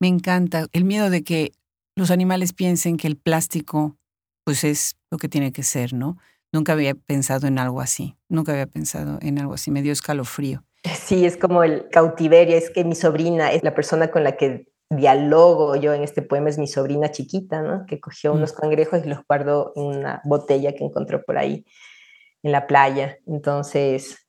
me 0.00 0.06
encanta 0.06 0.68
el 0.70 0.84
miedo 0.84 1.10
de 1.10 1.24
que 1.24 1.50
los 1.96 2.12
animales 2.12 2.52
piensen 2.52 2.96
que 2.96 3.08
el 3.08 3.16
plástico 3.16 3.96
pues 4.44 4.62
es 4.62 4.96
lo 5.10 5.18
que 5.18 5.28
tiene 5.28 5.52
que 5.52 5.64
ser, 5.64 5.92
¿no? 5.92 6.16
Nunca 6.52 6.74
había 6.74 6.94
pensado 6.94 7.48
en 7.48 7.58
algo 7.58 7.80
así, 7.80 8.16
nunca 8.28 8.52
había 8.52 8.68
pensado 8.68 9.18
en 9.20 9.40
algo 9.40 9.54
así, 9.54 9.72
me 9.72 9.82
dio 9.82 9.90
escalofrío. 9.90 10.62
Sí, 10.84 11.24
es 11.24 11.36
como 11.36 11.64
el 11.64 11.88
cautiverio, 11.88 12.56
es 12.56 12.70
que 12.70 12.84
mi 12.84 12.94
sobrina 12.94 13.50
es 13.50 13.64
la 13.64 13.74
persona 13.74 14.12
con 14.12 14.22
la 14.22 14.36
que 14.36 14.68
dialogo 14.90 15.74
yo 15.74 15.92
en 15.92 16.04
este 16.04 16.22
poema, 16.22 16.50
es 16.50 16.58
mi 16.58 16.68
sobrina 16.68 17.10
chiquita, 17.10 17.62
¿no? 17.62 17.86
Que 17.86 17.98
cogió 17.98 18.32
mm. 18.32 18.36
unos 18.36 18.52
cangrejos 18.52 19.04
y 19.04 19.08
los 19.08 19.26
guardó 19.26 19.72
en 19.74 19.82
una 19.82 20.22
botella 20.24 20.72
que 20.72 20.84
encontró 20.84 21.24
por 21.24 21.36
ahí 21.36 21.64
en 22.44 22.52
la 22.52 22.68
playa. 22.68 23.18
Entonces, 23.26 24.23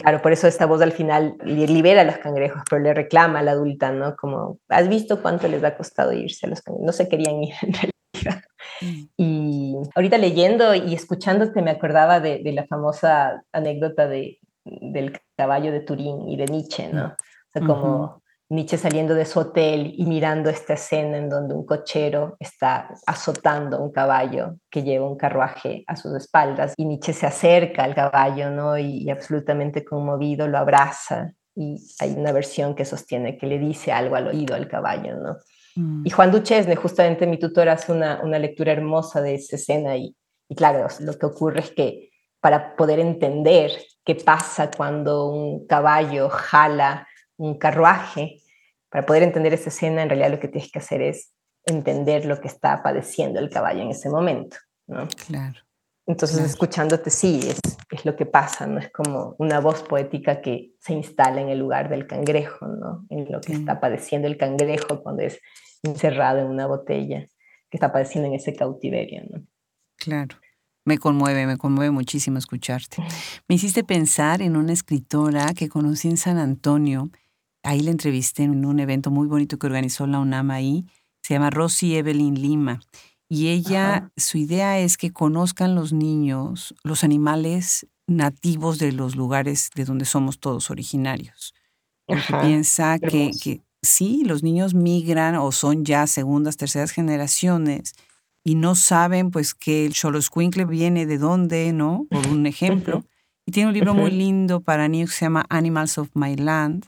Claro, 0.00 0.22
por 0.22 0.32
eso 0.32 0.46
esta 0.46 0.64
voz 0.64 0.80
al 0.80 0.92
final 0.92 1.36
libera 1.44 2.00
a 2.00 2.04
los 2.04 2.18
cangrejos, 2.18 2.62
pero 2.68 2.82
le 2.82 2.94
reclama 2.94 3.40
a 3.40 3.42
la 3.42 3.50
adulta, 3.52 3.92
¿no? 3.92 4.16
Como, 4.16 4.58
¿has 4.68 4.88
visto 4.88 5.20
cuánto 5.20 5.46
les 5.46 5.62
ha 5.62 5.76
costado 5.76 6.12
irse 6.12 6.46
a 6.46 6.48
los 6.48 6.62
cangrejos? 6.62 6.86
No 6.86 6.92
se 6.92 7.08
querían 7.08 7.42
ir 7.42 7.54
en 7.62 7.72
realidad. 7.74 8.44
Mm. 8.80 9.02
Y 9.18 9.76
ahorita 9.94 10.16
leyendo 10.16 10.74
y 10.74 10.94
escuchándote 10.94 11.60
me 11.60 11.70
acordaba 11.70 12.18
de, 12.18 12.40
la 12.52 12.66
famosa 12.66 13.42
anécdota 13.52 14.08
de, 14.08 14.38
del 14.64 15.20
caballo 15.36 15.70
de 15.70 15.80
Turín 15.80 16.28
y 16.28 16.36
de 16.36 16.46
Nietzsche, 16.46 16.88
¿no? 16.90 17.08
O 17.08 17.52
sea, 17.52 17.66
como 17.66 18.22
Nietzsche 18.50 18.76
saliendo 18.76 19.14
de 19.14 19.26
su 19.26 19.38
hotel 19.38 19.94
y 19.96 20.04
mirando 20.06 20.50
esta 20.50 20.74
escena 20.74 21.18
en 21.18 21.28
donde 21.28 21.54
un 21.54 21.64
cochero 21.64 22.36
está 22.40 22.88
azotando 23.06 23.80
un 23.80 23.92
caballo 23.92 24.56
que 24.68 24.82
lleva 24.82 25.08
un 25.08 25.16
carruaje 25.16 25.84
a 25.86 25.94
sus 25.94 26.16
espaldas 26.16 26.74
y 26.76 26.84
Nietzsche 26.84 27.12
se 27.12 27.26
acerca 27.26 27.84
al 27.84 27.94
caballo, 27.94 28.50
¿no? 28.50 28.76
Y, 28.76 29.08
absolutamente 29.08 29.84
conmovido 29.84 30.48
lo 30.48 30.58
abraza 30.58 31.32
y 31.54 31.76
hay 32.00 32.12
una 32.12 32.32
versión 32.32 32.74
que 32.74 32.84
sostiene 32.84 33.38
que 33.38 33.46
le 33.46 33.58
dice 33.60 33.92
algo 33.92 34.16
al 34.16 34.26
oído 34.26 34.56
al 34.56 34.66
caballo, 34.66 35.14
¿no? 35.16 35.36
Mm. 35.76 36.02
Y 36.04 36.10
Juan 36.10 36.32
Duchesne, 36.32 36.74
justamente 36.74 37.28
mi 37.28 37.38
tutor, 37.38 37.68
hace 37.68 37.92
una, 37.92 38.20
una 38.24 38.40
lectura 38.40 38.72
hermosa 38.72 39.20
de 39.20 39.36
esa 39.36 39.54
escena 39.54 39.96
y, 39.96 40.16
y 40.48 40.56
claro, 40.56 40.88
lo 40.98 41.16
que 41.16 41.26
ocurre 41.26 41.60
es 41.60 41.70
que 41.70 42.10
para 42.40 42.74
poder 42.74 42.98
entender 42.98 43.70
qué 44.04 44.16
pasa 44.16 44.70
cuando 44.76 45.30
un 45.30 45.66
caballo 45.66 46.28
jala 46.30 47.06
un 47.40 47.58
carruaje, 47.58 48.42
para 48.90 49.06
poder 49.06 49.22
entender 49.22 49.54
esa 49.54 49.70
escena, 49.70 50.02
en 50.02 50.08
realidad 50.08 50.30
lo 50.30 50.40
que 50.40 50.48
tienes 50.48 50.70
que 50.70 50.78
hacer 50.78 51.00
es 51.00 51.32
entender 51.64 52.26
lo 52.26 52.40
que 52.40 52.48
está 52.48 52.82
padeciendo 52.82 53.40
el 53.40 53.50
caballo 53.50 53.82
en 53.82 53.90
ese 53.90 54.10
momento, 54.10 54.56
¿no? 54.86 55.08
Claro. 55.26 55.60
Entonces, 56.06 56.40
escuchándote, 56.40 57.08
sí, 57.10 57.40
es, 57.44 57.60
es, 57.90 58.04
lo 58.04 58.16
que 58.16 58.26
pasa, 58.26 58.66
¿no? 58.66 58.80
Es 58.80 58.90
como 58.90 59.36
una 59.38 59.60
voz 59.60 59.82
poética 59.82 60.40
que 60.40 60.72
se 60.80 60.92
instala 60.92 61.40
en 61.40 61.48
el 61.50 61.58
lugar 61.58 61.88
del 61.88 62.06
cangrejo, 62.06 62.66
¿no? 62.66 63.06
En 63.10 63.30
lo 63.30 63.40
que 63.40 63.52
está 63.52 63.80
padeciendo 63.80 64.26
el 64.26 64.36
cangrejo 64.36 65.02
cuando 65.02 65.22
es 65.22 65.38
encerrado 65.82 66.40
en 66.40 66.46
una 66.46 66.66
botella, 66.66 67.26
que 67.70 67.76
está 67.76 67.92
padeciendo 67.92 68.28
en 68.28 68.34
ese 68.34 68.54
cautiverio. 68.54 69.22
¿no? 69.30 69.46
Claro. 69.96 70.36
Me 70.84 70.98
conmueve, 70.98 71.46
me 71.46 71.56
conmueve 71.56 71.90
muchísimo 71.90 72.38
escucharte. 72.38 72.96
Me 73.48 73.54
hiciste 73.54 73.84
pensar 73.84 74.42
en 74.42 74.56
una 74.56 74.72
escritora 74.72 75.52
que 75.54 75.68
conocí 75.68 76.08
en 76.08 76.16
San 76.16 76.38
Antonio. 76.38 77.10
Ahí 77.62 77.80
la 77.80 77.90
entrevisté 77.90 78.44
en 78.44 78.64
un 78.64 78.80
evento 78.80 79.10
muy 79.10 79.26
bonito 79.28 79.58
que 79.58 79.66
organizó 79.66 80.06
la 80.06 80.18
UNAM 80.18 80.50
ahí. 80.50 80.86
Se 81.22 81.34
llama 81.34 81.50
Rosy 81.50 81.96
Evelyn 81.96 82.40
Lima. 82.40 82.80
Y 83.28 83.48
ella, 83.48 84.10
su 84.16 84.38
idea 84.38 84.80
es 84.80 84.96
que 84.96 85.12
conozcan 85.12 85.74
los 85.74 85.92
niños 85.92 86.74
los 86.82 87.04
animales 87.04 87.86
nativos 88.08 88.78
de 88.78 88.92
los 88.92 89.14
lugares 89.14 89.70
de 89.74 89.84
donde 89.84 90.04
somos 90.04 90.40
todos 90.40 90.70
originarios. 90.70 91.54
Porque 92.06 92.34
piensa 92.42 92.98
que, 92.98 93.30
que 93.40 93.62
sí, 93.82 94.24
los 94.24 94.42
niños 94.42 94.74
migran 94.74 95.36
o 95.36 95.52
son 95.52 95.84
ya 95.84 96.08
segundas, 96.08 96.56
terceras 96.56 96.90
generaciones 96.90 97.94
y 98.44 98.54
no 98.54 98.74
saben 98.74 99.30
pues 99.30 99.54
que 99.54 99.86
el 99.86 99.94
Xoloscuincle 99.94 100.64
viene 100.64 101.06
de 101.06 101.18
dónde, 101.18 101.72
¿no? 101.72 102.06
Por 102.10 102.26
un 102.28 102.46
ejemplo. 102.46 103.04
Y 103.46 103.52
tiene 103.52 103.68
un 103.68 103.74
libro 103.74 103.94
muy 103.94 104.10
lindo 104.10 104.60
para 104.60 104.88
niños 104.88 105.10
que 105.10 105.16
se 105.16 105.24
llama 105.26 105.46
Animals 105.48 105.98
of 105.98 106.10
My 106.14 106.36
Land, 106.36 106.86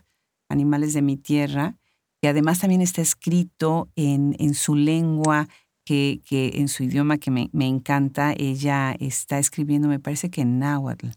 Animales 0.53 0.93
de 0.93 1.01
mi 1.01 1.17
tierra, 1.17 1.75
que 2.21 2.29
además 2.29 2.59
también 2.59 2.81
está 2.81 3.01
escrito 3.01 3.89
en, 3.97 4.35
en 4.39 4.53
su 4.53 4.75
lengua, 4.75 5.49
que, 5.83 6.21
que, 6.25 6.53
en 6.55 6.69
su 6.69 6.83
idioma 6.83 7.17
que 7.17 7.31
me, 7.31 7.49
me, 7.51 7.67
encanta. 7.67 8.33
Ella 8.37 8.95
está 8.99 9.39
escribiendo, 9.39 9.89
me 9.89 9.99
parece 9.99 10.29
que 10.29 10.41
en 10.41 10.59
náhuatl. 10.59 11.07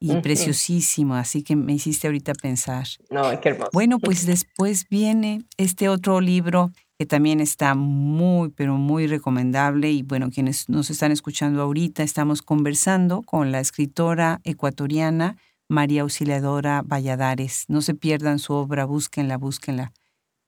Y 0.00 0.14
preciosísimo, 0.20 1.16
así 1.16 1.42
que 1.42 1.56
me 1.56 1.72
hiciste 1.72 2.06
ahorita 2.06 2.32
pensar. 2.34 2.86
No, 3.10 3.22
qué 3.40 3.48
hermoso. 3.48 3.70
Bueno, 3.72 3.98
pues 3.98 4.26
después 4.26 4.86
viene 4.88 5.42
este 5.56 5.88
otro 5.88 6.20
libro 6.20 6.70
que 6.98 7.06
también 7.06 7.40
está 7.40 7.74
muy, 7.74 8.50
pero 8.50 8.76
muy 8.76 9.08
recomendable. 9.08 9.90
Y 9.90 10.02
bueno, 10.02 10.30
quienes 10.30 10.68
nos 10.68 10.90
están 10.90 11.10
escuchando 11.10 11.62
ahorita, 11.62 12.04
estamos 12.04 12.42
conversando 12.42 13.22
con 13.22 13.50
la 13.50 13.58
escritora 13.58 14.40
ecuatoriana 14.44 15.36
María 15.68 16.02
Auxiliadora 16.02 16.82
Valladares. 16.82 17.64
No 17.68 17.82
se 17.82 17.94
pierdan 17.94 18.38
su 18.38 18.54
obra, 18.54 18.84
búsquenla, 18.84 19.36
búsquenla. 19.36 19.92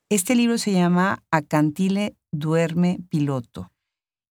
Este 0.08 0.34
libro 0.34 0.58
se 0.58 0.72
llama 0.72 1.22
Acantile 1.30 2.16
Duerme 2.32 2.98
Piloto. 3.10 3.70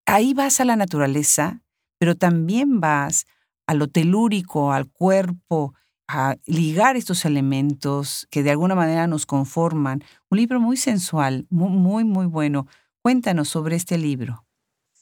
Ahí 0.06 0.34
vas 0.34 0.60
a 0.60 0.65
la 0.65 0.75
naturaleza, 0.75 1.62
pero 1.99 2.15
también 2.15 2.80
vas 2.80 3.25
a 3.67 3.75
lo 3.75 3.88
telúrico, 3.88 4.73
al 4.73 4.89
cuerpo, 4.89 5.75
a 6.08 6.38
ligar 6.47 6.95
estos 6.95 7.23
elementos 7.23 8.28
que 8.32 8.41
de 8.41 8.49
alguna 8.49 8.73
manera 8.73 9.06
nos 9.06 9.28
conforman. 9.28 10.04
Un 10.32 10.38
libro 10.39 10.60
muy 10.60 10.75
sensual, 10.75 11.45
muy, 11.52 12.04
muy, 12.04 12.25
bueno. 12.25 12.65
Cuéntanos 13.04 13.49
sobre 13.49 13.75
este 13.75 13.99
libro. 13.99 14.48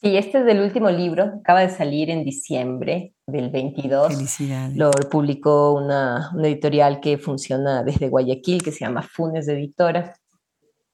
Sí, 0.02 0.16
este 0.16 0.40
es 0.40 0.48
el 0.48 0.62
último 0.62 0.90
libro, 0.92 1.34
acaba 1.40 1.62
de 1.62 1.70
salir 1.70 2.10
en 2.10 2.24
diciembre 2.24 3.14
del 3.26 3.50
22. 3.50 4.14
Felicidades. 4.14 4.78
Lo 4.78 4.92
publicó 4.92 5.74
una, 5.74 6.30
una 6.36 6.48
editorial 6.48 7.00
que 7.00 7.18
funciona 7.18 7.84
desde 7.84 8.10
Guayaquil, 8.10 8.62
que 8.62 8.72
se 8.72 8.86
llama 8.86 9.02
Funes 9.02 9.48
de 9.48 9.54
Editora. 9.54 10.14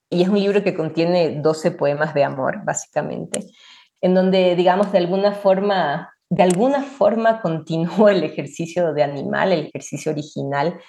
Y 0.09 0.21
es 0.21 0.29
un 0.29 0.39
libro 0.39 0.63
que 0.63 0.73
contiene 0.73 1.41
12 1.41 1.71
poemas 1.71 2.13
de 2.13 2.23
amor, 2.23 2.63
básicamente, 2.63 3.45
en 3.99 4.13
donde, 4.13 4.55
digamos, 4.55 4.91
de 4.91 4.99
alguna 4.99 5.33
forma 5.33 6.13
de 6.35 6.43
alguna 6.43 6.81
forma 6.81 7.41
continúa 7.41 8.11
el 8.11 8.23
ejercicio 8.23 8.93
de 8.93 9.03
animal, 9.03 9.51
el 9.51 9.67
ejercicio 9.67 10.11
original 10.11 10.79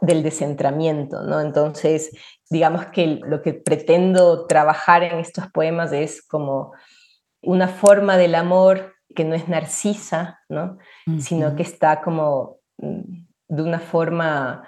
del 0.00 0.22
descentramiento, 0.22 1.22
¿no? 1.22 1.40
Entonces, 1.40 2.10
digamos 2.50 2.86
que 2.86 3.18
lo 3.24 3.42
que 3.42 3.52
pretendo 3.54 4.46
trabajar 4.46 5.02
en 5.02 5.18
estos 5.18 5.48
poemas 5.50 5.92
es 5.92 6.22
como 6.22 6.72
una 7.42 7.68
forma 7.68 8.16
del 8.16 8.34
amor 8.34 8.94
que 9.14 9.24
no 9.24 9.34
es 9.34 9.48
narcisa, 9.48 10.40
¿no? 10.48 10.78
Sino 11.18 11.56
que 11.56 11.62
está 11.62 12.00
como 12.00 12.58
mm, 12.78 13.24
de 13.48 13.62
una 13.62 13.80
forma 13.80 14.64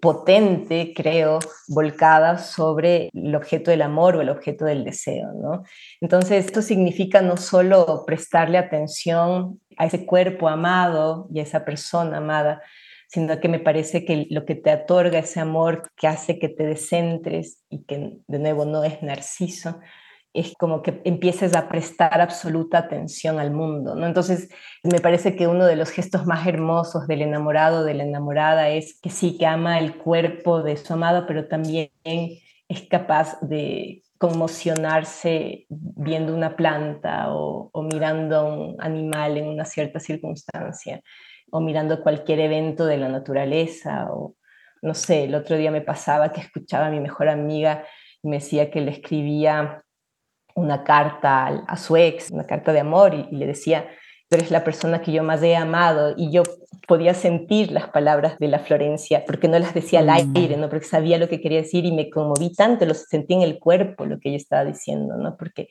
potente, 0.00 0.92
creo, 0.96 1.38
volcada 1.68 2.38
sobre 2.38 3.10
el 3.12 3.34
objeto 3.34 3.70
del 3.70 3.82
amor 3.82 4.16
o 4.16 4.22
el 4.22 4.30
objeto 4.30 4.64
del 4.64 4.84
deseo, 4.84 5.32
¿no? 5.34 5.64
Entonces, 6.00 6.46
esto 6.46 6.62
significa 6.62 7.20
no 7.20 7.36
solo 7.36 8.04
prestarle 8.06 8.58
atención 8.58 9.60
a 9.76 9.86
ese 9.86 10.06
cuerpo 10.06 10.48
amado 10.48 11.28
y 11.32 11.40
a 11.40 11.42
esa 11.42 11.64
persona 11.64 12.18
amada, 12.18 12.62
sino 13.08 13.40
que 13.40 13.48
me 13.48 13.58
parece 13.58 14.04
que 14.04 14.26
lo 14.30 14.44
que 14.44 14.54
te 14.54 14.72
otorga 14.72 15.18
ese 15.18 15.40
amor 15.40 15.90
que 15.96 16.06
hace 16.06 16.38
que 16.38 16.48
te 16.48 16.64
descentres 16.64 17.64
y 17.68 17.84
que 17.84 18.18
de 18.26 18.38
nuevo 18.38 18.64
no 18.64 18.84
es 18.84 19.02
narciso, 19.02 19.80
es 20.32 20.54
como 20.58 20.82
que 20.82 21.00
empieces 21.04 21.56
a 21.56 21.68
prestar 21.68 22.20
absoluta 22.20 22.78
atención 22.78 23.40
al 23.40 23.50
mundo, 23.50 23.96
¿no? 23.96 24.06
Entonces, 24.06 24.48
me 24.84 25.00
parece 25.00 25.34
que 25.34 25.48
uno 25.48 25.66
de 25.66 25.76
los 25.76 25.90
gestos 25.90 26.24
más 26.26 26.46
hermosos 26.46 27.06
del 27.08 27.22
enamorado, 27.22 27.84
de 27.84 27.94
la 27.94 28.04
enamorada, 28.04 28.68
es 28.68 28.98
que 29.00 29.10
sí, 29.10 29.36
que 29.38 29.46
ama 29.46 29.78
el 29.78 29.96
cuerpo 29.96 30.62
de 30.62 30.76
su 30.76 30.92
amado, 30.92 31.26
pero 31.26 31.48
también 31.48 31.90
es 32.04 32.82
capaz 32.88 33.40
de 33.40 34.02
conmocionarse 34.18 35.66
viendo 35.68 36.34
una 36.34 36.54
planta 36.54 37.32
o, 37.32 37.70
mirando 37.82 38.36
a 38.36 38.44
un 38.44 38.76
animal 38.78 39.36
en 39.36 39.48
una 39.48 39.64
cierta 39.64 39.98
circunstancia, 39.98 41.00
o 41.50 41.60
mirando 41.60 42.02
cualquier 42.02 42.38
evento 42.40 42.86
de 42.86 42.98
la 42.98 43.08
naturaleza, 43.08 44.06
o 44.12 44.36
no 44.82 44.94
sé, 44.94 45.24
el 45.24 45.34
otro 45.34 45.56
día 45.56 45.72
me 45.72 45.80
pasaba 45.80 46.32
que 46.32 46.40
escuchaba 46.40 46.86
a 46.86 46.90
mi 46.90 47.00
mejor 47.00 47.28
amiga 47.28 47.84
y 48.22 48.28
me 48.28 48.36
decía 48.36 48.70
que 48.70 48.80
le 48.80 48.92
escribía 48.92 49.82
una 50.60 50.84
carta 50.84 51.46
a, 51.66 51.76
su 51.76 51.96
ex, 51.96 52.30
una 52.30 52.46
carta 52.46 52.72
de 52.72 52.80
amor, 52.80 53.14
y, 53.14 53.36
le 53.36 53.46
decía, 53.46 53.88
tú 54.28 54.36
eres 54.36 54.50
la 54.50 54.62
persona 54.62 55.00
que 55.00 55.12
yo 55.12 55.22
más 55.22 55.42
he 55.42 55.56
amado, 55.56 56.14
y 56.16 56.30
yo 56.30 56.42
podía 56.86 57.14
sentir 57.14 57.70
las 57.72 57.88
palabras 57.88 58.38
de 58.38 58.48
la 58.48 58.58
Florencia, 58.58 59.24
porque 59.26 59.48
no 59.48 59.58
las 59.58 59.74
decía 59.74 60.00
al 60.00 60.06
mm. 60.06 60.36
aire, 60.36 60.56
¿no? 60.56 60.68
porque 60.68 60.86
sabía 60.86 61.18
lo 61.18 61.28
que 61.28 61.40
quería 61.40 61.58
decir 61.58 61.84
y 61.84 61.92
me 61.92 62.10
conmoví 62.10 62.52
tanto, 62.54 62.84
lo 62.84 62.94
sentí 62.94 63.34
en 63.34 63.42
el 63.42 63.58
cuerpo, 63.58 64.06
lo 64.06 64.18
que 64.18 64.30
ella 64.30 64.38
estaba 64.38 64.64
diciendo, 64.64 65.16
¿no? 65.16 65.36
porque 65.36 65.68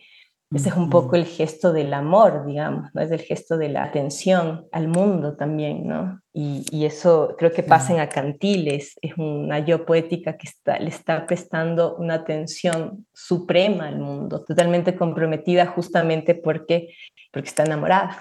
ese 0.51 0.69
es 0.69 0.75
un 0.75 0.89
poco 0.89 1.15
el 1.15 1.25
gesto 1.25 1.71
del 1.73 1.93
amor, 1.93 2.45
digamos, 2.47 2.89
¿no? 2.95 3.01
Es 3.01 3.11
el 3.11 3.19
gesto 3.19 3.55
de 3.57 3.69
la 3.69 3.83
atención 3.83 4.65
al 4.71 4.87
mundo 4.87 5.35
también, 5.37 5.87
¿no? 5.87 6.19
Y, 6.33 6.65
y 6.71 6.85
eso 6.85 7.35
creo 7.37 7.51
que 7.51 7.61
pasa 7.61 7.93
en 7.93 7.99
Acantiles, 7.99 8.95
es 9.03 9.13
una 9.17 9.59
yo 9.59 9.85
poética 9.85 10.37
que 10.37 10.47
está, 10.47 10.79
le 10.79 10.89
está 10.89 11.27
prestando 11.27 11.95
una 11.97 12.15
atención 12.15 13.05
suprema 13.13 13.87
al 13.87 13.99
mundo, 13.99 14.43
totalmente 14.43 14.95
comprometida 14.95 15.67
justamente 15.67 16.33
porque, 16.33 16.95
porque 17.31 17.49
está 17.49 17.63
enamorada. 17.63 18.19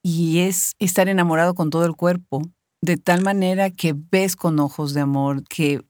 Y 0.00 0.40
es 0.40 0.76
estar 0.78 1.08
enamorado 1.08 1.54
con 1.54 1.70
todo 1.70 1.84
el 1.84 1.96
cuerpo, 1.96 2.42
de 2.80 2.96
tal 2.96 3.20
manera 3.22 3.70
que 3.70 3.94
ves 3.96 4.36
con 4.36 4.60
ojos 4.60 4.94
de 4.94 5.00
amor, 5.00 5.42
que 5.48 5.82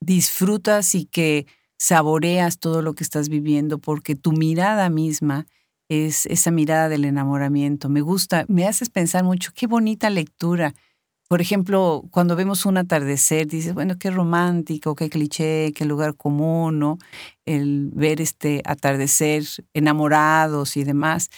disfrutas 0.00 0.94
y 0.94 1.04
que 1.04 1.46
saboreas 1.80 2.58
todo 2.58 2.82
lo 2.82 2.92
que 2.92 3.02
estás 3.02 3.30
viviendo 3.30 3.78
porque 3.78 4.14
tu 4.14 4.32
mirada 4.32 4.90
misma 4.90 5.46
es 5.88 6.26
esa 6.26 6.50
mirada 6.50 6.90
del 6.90 7.06
enamoramiento. 7.06 7.88
Me 7.88 8.02
gusta, 8.02 8.44
me 8.48 8.66
haces 8.66 8.90
pensar 8.90 9.24
mucho, 9.24 9.50
qué 9.54 9.66
bonita 9.66 10.10
lectura. 10.10 10.74
Por 11.26 11.40
ejemplo, 11.40 12.04
cuando 12.10 12.36
vemos 12.36 12.66
un 12.66 12.76
atardecer, 12.76 13.46
dices, 13.46 13.72
bueno, 13.72 13.96
qué 13.98 14.10
romántico, 14.10 14.94
qué 14.94 15.08
cliché, 15.08 15.72
qué 15.72 15.86
lugar 15.86 16.16
común, 16.16 16.78
¿no? 16.80 16.98
El 17.46 17.88
ver 17.94 18.20
este 18.20 18.60
atardecer 18.66 19.44
enamorados 19.72 20.76
y 20.76 20.84
demás 20.84 21.30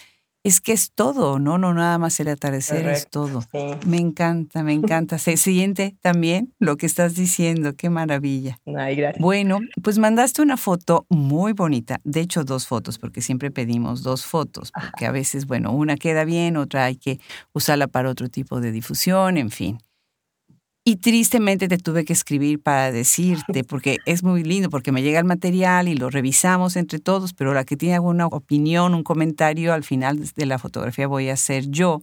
es 0.43 0.59
que 0.59 0.73
es 0.73 0.91
todo, 0.91 1.39
¿no? 1.39 1.57
No 1.57 1.73
nada 1.73 1.97
más 1.97 2.19
el 2.19 2.27
atardecer, 2.27 2.85
es 2.87 3.09
todo. 3.09 3.41
Me 3.85 3.97
encanta, 3.97 4.61
me 4.61 4.73
encanta. 4.73 5.17
Se 5.17 5.37
siente 5.37 5.95
también 6.01 6.53
lo 6.59 6.75
que 6.75 6.85
estás 6.85 7.15
diciendo, 7.15 7.73
qué 7.75 7.89
maravilla. 7.89 8.59
Ay, 8.77 8.97
gracias. 8.97 9.21
Bueno, 9.21 9.59
pues 9.81 9.97
mandaste 9.97 10.41
una 10.41 10.57
foto 10.57 11.05
muy 11.09 11.53
bonita, 11.53 12.01
de 12.03 12.19
hecho 12.21 12.43
dos 12.43 12.67
fotos, 12.67 12.99
porque 12.99 13.21
siempre 13.21 13.51
pedimos 13.51 14.03
dos 14.03 14.25
fotos, 14.25 14.71
porque 14.71 15.05
a 15.05 15.11
veces, 15.11 15.47
bueno, 15.47 15.71
una 15.71 15.95
queda 15.95 16.25
bien, 16.25 16.57
otra 16.57 16.85
hay 16.85 16.97
que 16.97 17.19
usarla 17.53 17.87
para 17.87 18.09
otro 18.09 18.27
tipo 18.27 18.59
de 18.59 18.71
difusión, 18.71 19.37
en 19.37 19.49
fin. 19.49 19.77
Y 20.85 20.97
tristemente 20.97 21.69
te 21.69 21.77
tuve 21.77 22.03
que 22.03 22.11
escribir 22.11 22.61
para 22.61 22.91
decirte, 22.91 23.63
porque 23.67 23.99
es 24.05 24.21
muy 24.21 24.43
lindo, 24.43 24.69
porque 24.69 24.91
me 24.91 25.01
llega 25.01 25.19
el 25.19 25.25
material 25.25 25.87
y 25.87 25.95
lo 25.95 26.09
revisamos 26.09 26.75
entre 26.75 26.99
todos, 26.99 27.33
pero 27.33 27.53
la 27.53 27.63
que 27.63 27.77
tiene 27.77 27.95
alguna 27.95 28.27
opinión, 28.27 28.93
un 28.93 29.03
comentario, 29.03 29.73
al 29.73 29.85
final 29.85 30.19
de 30.35 30.45
la 30.45 30.59
fotografía 30.59 31.07
voy 31.07 31.29
a 31.29 31.37
ser 31.37 31.69
yo. 31.69 32.01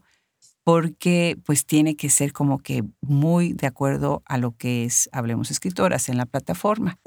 Porque 0.64 1.38
pues 1.44 1.64
tiene 1.64 1.96
que 1.96 2.10
ser 2.10 2.32
como 2.32 2.58
que 2.58 2.84
muy 3.00 3.54
de 3.54 3.66
acuerdo 3.66 4.22
a 4.26 4.38
lo 4.38 4.52
que 4.52 4.84
es 4.84 5.08
Hablemos 5.12 5.50
Escritoras 5.50 6.08
en 6.08 6.16
la 6.16 6.26
plataforma. 6.26 6.98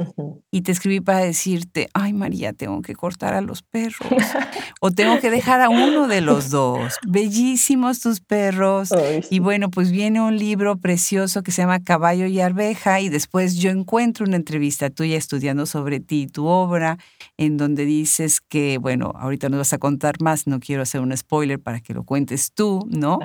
Y 0.52 0.62
te 0.62 0.72
escribí 0.72 1.02
para 1.02 1.20
decirte, 1.20 1.90
ay 1.94 2.14
María, 2.14 2.54
tengo 2.54 2.82
que 2.82 2.96
cortar 2.96 3.34
a 3.34 3.42
los 3.42 3.62
perros 3.62 4.10
o 4.82 4.92
tengo 4.92 5.20
que 5.20 5.30
dejar 5.30 5.62
a 5.62 5.70
uno 5.70 6.08
de 6.08 6.22
los 6.22 6.50
dos. 6.50 6.96
Bellísimos 7.08 8.00
tus 8.00 8.22
perros. 8.22 8.90
Y 9.30 9.40
bueno, 9.40 9.70
pues 9.70 9.92
viene 9.92 10.22
un 10.22 10.38
libro 10.38 10.78
precioso 10.78 11.44
que 11.44 11.52
se 11.52 11.62
llama 11.62 11.84
Caballo 11.84 12.26
y 12.26 12.40
Arveja 12.40 13.00
y 13.02 13.10
después 13.10 13.56
yo 13.56 13.70
encuentro 13.70 14.26
una 14.26 14.36
entrevista 14.36 14.90
tuya 14.90 15.18
estudiando 15.18 15.66
sobre 15.66 16.00
ti 16.00 16.24
y 16.24 16.28
tu 16.28 16.48
obra 16.48 16.98
en 17.38 17.58
donde 17.58 17.86
dices 17.86 18.42
que, 18.42 18.78
bueno, 18.78 19.14
ahorita 19.16 19.50
nos 19.50 19.60
vas 19.60 19.74
a 19.74 19.78
contar 19.78 20.22
más, 20.22 20.48
no 20.48 20.60
quiero 20.60 20.82
hacer 20.82 21.02
un 21.02 21.16
spoiler 21.16 21.60
para 21.60 21.80
que 21.80 21.94
lo 21.94 22.04
cuentes 22.04 22.52
tú, 22.54 22.86
¿no? 22.90 23.20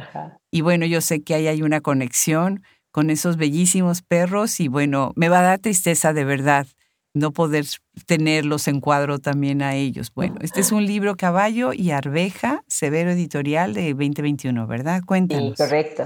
Y 0.50 0.60
bueno, 0.60 0.86
yo 0.86 1.00
sé 1.00 1.22
que 1.22 1.34
ahí 1.34 1.46
hay 1.46 1.62
una 1.62 1.80
conexión 1.80 2.62
con 2.90 3.10
esos 3.10 3.36
bellísimos 3.36 4.02
perros 4.02 4.60
y 4.60 4.68
bueno, 4.68 5.12
me 5.14 5.28
va 5.28 5.40
a 5.40 5.42
dar 5.42 5.58
tristeza 5.58 6.12
de 6.12 6.24
verdad 6.24 6.66
no 7.14 7.32
poder 7.32 7.64
tenerlos 8.06 8.68
en 8.68 8.80
cuadro 8.80 9.18
también 9.18 9.62
a 9.62 9.74
ellos. 9.74 10.12
Bueno, 10.14 10.36
este 10.40 10.60
es 10.60 10.72
un 10.72 10.86
libro 10.86 11.16
Caballo 11.16 11.72
y 11.72 11.90
Arveja, 11.90 12.62
Severo 12.68 13.10
Editorial 13.10 13.74
de 13.74 13.90
2021, 13.90 14.66
¿verdad? 14.66 15.02
Cuéntanos. 15.04 15.56
Sí, 15.56 15.64
correcto. 15.64 16.04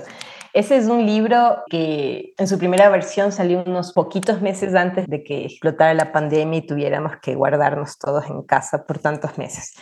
Ese 0.53 0.77
es 0.77 0.87
un 0.87 1.07
libro 1.07 1.63
que 1.71 2.35
en 2.37 2.47
su 2.47 2.59
primera 2.59 2.89
versión 2.91 3.33
salió 3.33 3.63
unos 3.65 3.93
poquitos 3.93 4.43
meses 4.43 4.75
antes 4.75 5.07
de 5.07 5.25
que 5.25 5.47
explotara 5.47 5.95
la 5.95 6.13
pandemia 6.13 6.59
y 6.59 6.67
tuviéramos 6.67 7.13
que 7.23 7.35
guardarnos 7.35 7.99
todos 7.99 8.27
en 8.27 8.43
casa 8.43 8.85
por 8.85 8.99
tantos 8.99 9.39
meses. 9.39 9.75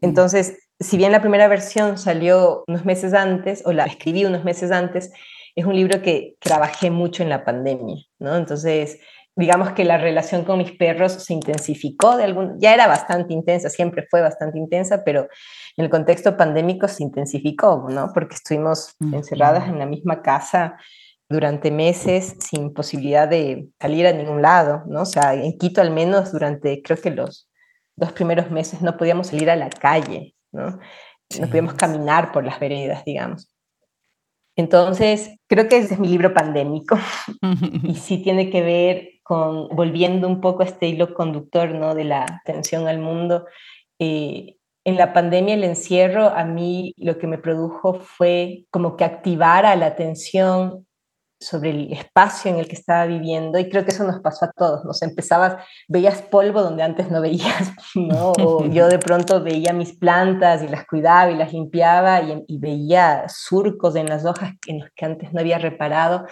Entonces, 0.00 0.65
si 0.78 0.96
bien 0.96 1.12
la 1.12 1.20
primera 1.20 1.48
versión 1.48 1.98
salió 1.98 2.64
unos 2.66 2.84
meses 2.84 3.14
antes, 3.14 3.62
o 3.64 3.72
la 3.72 3.84
escribí 3.84 4.24
unos 4.24 4.44
meses 4.44 4.70
antes, 4.70 5.12
es 5.54 5.64
un 5.64 5.74
libro 5.74 6.02
que 6.02 6.36
trabajé 6.40 6.90
mucho 6.90 7.22
en 7.22 7.30
la 7.30 7.44
pandemia, 7.44 7.96
¿no? 8.18 8.36
Entonces, 8.36 8.98
digamos 9.34 9.72
que 9.72 9.84
la 9.84 9.98
relación 9.98 10.44
con 10.44 10.58
mis 10.58 10.72
perros 10.72 11.12
se 11.12 11.32
intensificó 11.32 12.16
de 12.16 12.24
algún, 12.24 12.58
ya 12.60 12.74
era 12.74 12.86
bastante 12.86 13.32
intensa, 13.32 13.70
siempre 13.70 14.06
fue 14.10 14.20
bastante 14.20 14.58
intensa, 14.58 15.02
pero 15.04 15.28
en 15.76 15.84
el 15.84 15.90
contexto 15.90 16.36
pandémico 16.36 16.88
se 16.88 17.02
intensificó, 17.02 17.86
¿no? 17.90 18.12
Porque 18.12 18.34
estuvimos 18.34 18.94
encerradas 19.12 19.68
en 19.68 19.78
la 19.78 19.86
misma 19.86 20.22
casa 20.22 20.76
durante 21.28 21.70
meses 21.70 22.36
sin 22.38 22.72
posibilidad 22.72 23.28
de 23.28 23.68
salir 23.80 24.06
a 24.06 24.12
ningún 24.12 24.42
lado, 24.42 24.84
¿no? 24.86 25.02
O 25.02 25.06
sea, 25.06 25.34
en 25.34 25.56
Quito 25.58 25.80
al 25.80 25.90
menos 25.90 26.32
durante, 26.32 26.82
creo 26.82 26.98
que 26.98 27.10
los 27.10 27.48
dos 27.96 28.12
primeros 28.12 28.50
meses 28.50 28.82
no 28.82 28.96
podíamos 28.96 29.28
salir 29.28 29.50
a 29.50 29.56
la 29.56 29.70
calle, 29.70 30.35
¿no? 30.52 30.78
No 31.40 31.46
podíamos 31.48 31.74
caminar 31.74 32.32
por 32.32 32.44
las 32.44 32.60
veredas, 32.60 33.04
digamos. 33.04 33.50
Entonces, 34.56 35.36
creo 35.48 35.68
que 35.68 35.76
ese 35.76 35.94
es 35.94 36.00
mi 36.00 36.08
libro 36.08 36.32
pandémico 36.32 36.98
y 37.82 37.94
sí 37.96 38.22
tiene 38.22 38.50
que 38.50 38.62
ver 38.62 39.08
con, 39.22 39.68
volviendo 39.68 40.26
un 40.28 40.40
poco 40.40 40.62
a 40.62 40.66
este 40.66 40.86
hilo 40.86 41.14
conductor, 41.14 41.70
¿no? 41.74 41.94
De 41.94 42.04
la 42.04 42.24
atención 42.24 42.88
al 42.88 42.98
mundo. 42.98 43.44
Eh, 43.98 44.56
en 44.84 44.96
la 44.96 45.12
pandemia, 45.12 45.54
el 45.54 45.64
encierro, 45.64 46.28
a 46.28 46.44
mí 46.44 46.94
lo 46.96 47.18
que 47.18 47.26
me 47.26 47.38
produjo 47.38 47.94
fue 47.94 48.64
como 48.70 48.96
que 48.96 49.04
activara 49.04 49.74
la 49.76 49.86
atención 49.86 50.86
sobre 51.38 51.70
el 51.70 51.92
espacio 51.92 52.50
en 52.50 52.58
el 52.58 52.66
que 52.66 52.76
estaba 52.76 53.04
viviendo 53.04 53.58
y 53.58 53.68
creo 53.68 53.84
que 53.84 53.90
eso 53.90 54.04
nos 54.04 54.20
pasó 54.20 54.46
a 54.46 54.52
todos, 54.52 54.84
nos 54.84 55.02
empezabas, 55.02 55.56
veías 55.86 56.22
polvo 56.22 56.62
donde 56.62 56.82
antes 56.82 57.10
no 57.10 57.20
veías, 57.20 57.72
¿no? 57.94 58.32
O 58.42 58.64
yo 58.70 58.88
de 58.88 58.98
pronto 58.98 59.42
veía 59.42 59.72
mis 59.72 59.92
plantas 59.92 60.62
y 60.62 60.68
las 60.68 60.86
cuidaba 60.86 61.30
y 61.30 61.36
las 61.36 61.52
limpiaba 61.52 62.22
y, 62.22 62.58
veía 62.58 63.24
surcos 63.28 63.96
en 63.96 64.06
las 64.06 64.24
hojas 64.24 64.54
en 64.66 64.80
los 64.80 64.88
que 64.96 65.04
antes 65.04 65.32
no 65.32 65.40
había 65.40 65.58
reparado. 65.58 66.26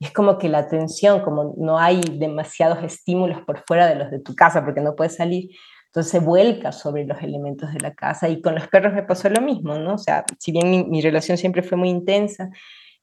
Y 0.00 0.06
es 0.06 0.12
como 0.12 0.36
que 0.36 0.48
la 0.48 0.58
atención, 0.58 1.20
como 1.20 1.54
no 1.56 1.78
hay 1.78 2.00
demasiados 2.00 2.82
estímulos 2.82 3.42
por 3.46 3.62
fuera 3.66 3.86
de 3.86 3.94
los 3.94 4.10
de 4.10 4.18
tu 4.18 4.34
casa 4.34 4.64
porque 4.64 4.80
no 4.80 4.96
puedes 4.96 5.14
salir, 5.14 5.50
entonces 5.86 6.10
se 6.10 6.18
vuelca 6.18 6.72
sobre 6.72 7.04
los 7.04 7.22
elementos 7.22 7.72
de 7.72 7.80
la 7.80 7.94
casa 7.94 8.28
y 8.28 8.40
con 8.40 8.54
los 8.54 8.66
perros 8.68 8.94
me 8.94 9.02
pasó 9.02 9.28
lo 9.28 9.40
mismo, 9.40 9.76
¿no? 9.78 9.94
O 9.94 9.98
sea, 9.98 10.24
si 10.38 10.50
bien 10.52 10.70
mi, 10.70 10.84
mi 10.84 11.00
relación 11.00 11.36
siempre 11.36 11.62
fue 11.62 11.76
muy 11.76 11.88
intensa, 11.88 12.50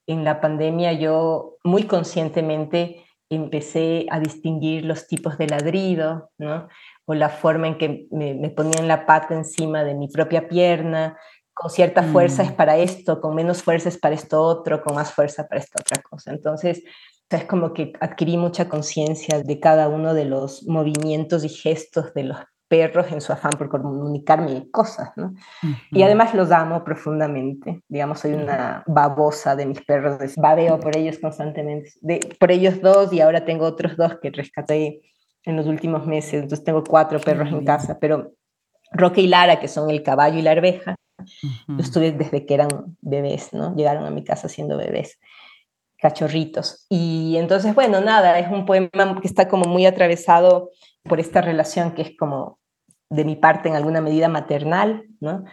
en 0.08 0.24
la 0.24 0.42
pandemia 0.42 0.94
yo 0.94 1.58
muy 1.64 1.84
conscientemente 1.84 3.06
empecé 3.30 4.08
a 4.10 4.20
distinguir 4.20 4.86
los 4.86 5.08
tipos 5.08 5.38
de 5.38 5.48
ladrido, 5.48 6.32
¿no? 6.38 6.70
o 7.06 7.14
la 7.14 7.30
forma 7.30 7.68
en 7.68 7.78
que 7.78 8.08
me, 8.12 8.50
ponían 8.50 8.88
la 8.88 9.06
pata 9.06 9.34
encima 9.34 9.84
de 9.84 9.96
mi 9.96 10.08
propia 10.08 10.48
pierna, 10.48 11.18
con 11.54 11.70
cierta 11.70 12.04
fuerza 12.04 12.44
es 12.44 12.52
mm. 12.52 12.56
para 12.56 12.78
esto, 12.78 13.20
con 13.20 13.36
menos 13.36 13.64
fuerza 13.64 13.90
es 13.90 13.98
para 13.98 14.16
esto 14.16 14.42
otro, 14.42 14.82
con 14.82 14.96
más 14.96 15.12
fuerza 15.12 15.48
para 15.48 15.60
esta 15.60 15.82
otra 15.82 16.02
cosa. 16.04 16.32
Entonces, 16.32 16.84
es 17.30 17.46
como 17.46 17.74
que 17.74 17.94
adquirí 18.00 18.38
mucha 18.38 18.70
conciencia 18.70 19.42
de 19.42 19.60
cada 19.60 19.90
uno 19.90 20.14
de 20.14 20.26
los 20.26 20.64
movimientos 20.68 21.44
y 21.44 21.50
gestos 21.50 22.14
de 22.14 22.24
los 22.24 22.38
perros 22.68 23.12
en 23.12 23.22
su 23.22 23.32
afán 23.32 23.52
por 23.58 23.70
comunicarme 23.70 24.70
cosas, 24.72 25.12
¿no? 25.16 25.34
Y 25.92 26.04
además 26.04 26.34
los 26.34 26.52
amo 26.52 26.84
profundamente, 26.84 27.82
digamos, 27.88 28.20
soy 28.20 28.34
una 28.34 28.84
babosa 28.88 29.56
de 29.56 29.66
mis 29.66 29.82
perros, 29.82 30.36
babeo 30.36 30.80
por 30.80 30.96
ellos 30.98 31.20
constantemente, 31.20 31.92
de, 32.02 32.36
por 32.40 32.52
ellos 32.52 32.82
dos 32.82 33.14
y 33.14 33.22
ahora 33.22 33.46
tengo 33.46 33.66
otros 33.66 33.96
dos 33.96 34.18
que 34.22 34.32
rescaté 34.32 35.02
en 35.44 35.56
los 35.56 35.66
últimos 35.68 36.06
meses, 36.06 36.36
entonces 36.36 36.64
tengo 36.64 36.84
cuatro 36.84 37.20
perros 37.20 37.50
en 37.50 37.64
casa, 37.64 37.98
pero 38.00 38.34
Roque 38.92 39.22
y 39.22 39.28
Lara, 39.28 39.60
que 39.60 39.68
son 39.68 39.90
el 39.90 40.04
caballo 40.04 40.38
y 40.38 40.42
la 40.42 40.52
arveja, 40.52 40.96
los 41.68 41.92
tuve 41.92 42.12
desde 42.12 42.46
que 42.46 42.54
eran 42.54 42.70
bebés, 43.02 43.54
¿no? 43.54 43.76
Llegaron 43.76 44.06
a 44.06 44.12
mi 44.12 44.24
casa 44.24 44.50
siendo 44.50 44.78
bebés 44.78 45.18
cachorritos. 45.98 46.86
Y 46.90 47.36
entonces, 47.38 47.74
bueno, 47.74 48.02
nada, 48.02 48.40
es 48.40 48.50
un 48.50 48.66
poema 48.66 49.20
que 49.22 49.28
está 49.28 49.48
como 49.48 49.66
muy 49.66 49.86
atravesado 49.86 50.72
por 51.04 51.20
esta 51.20 51.42
relación 51.42 51.92
que 51.92 52.02
es 52.04 52.18
como 52.18 52.60
de 53.10 53.24
mi 53.24 53.36
parte 53.38 53.70
en 53.70 53.76
alguna 53.76 54.02
medida 54.02 54.28
maternal, 54.28 55.06
¿no? 55.22 55.46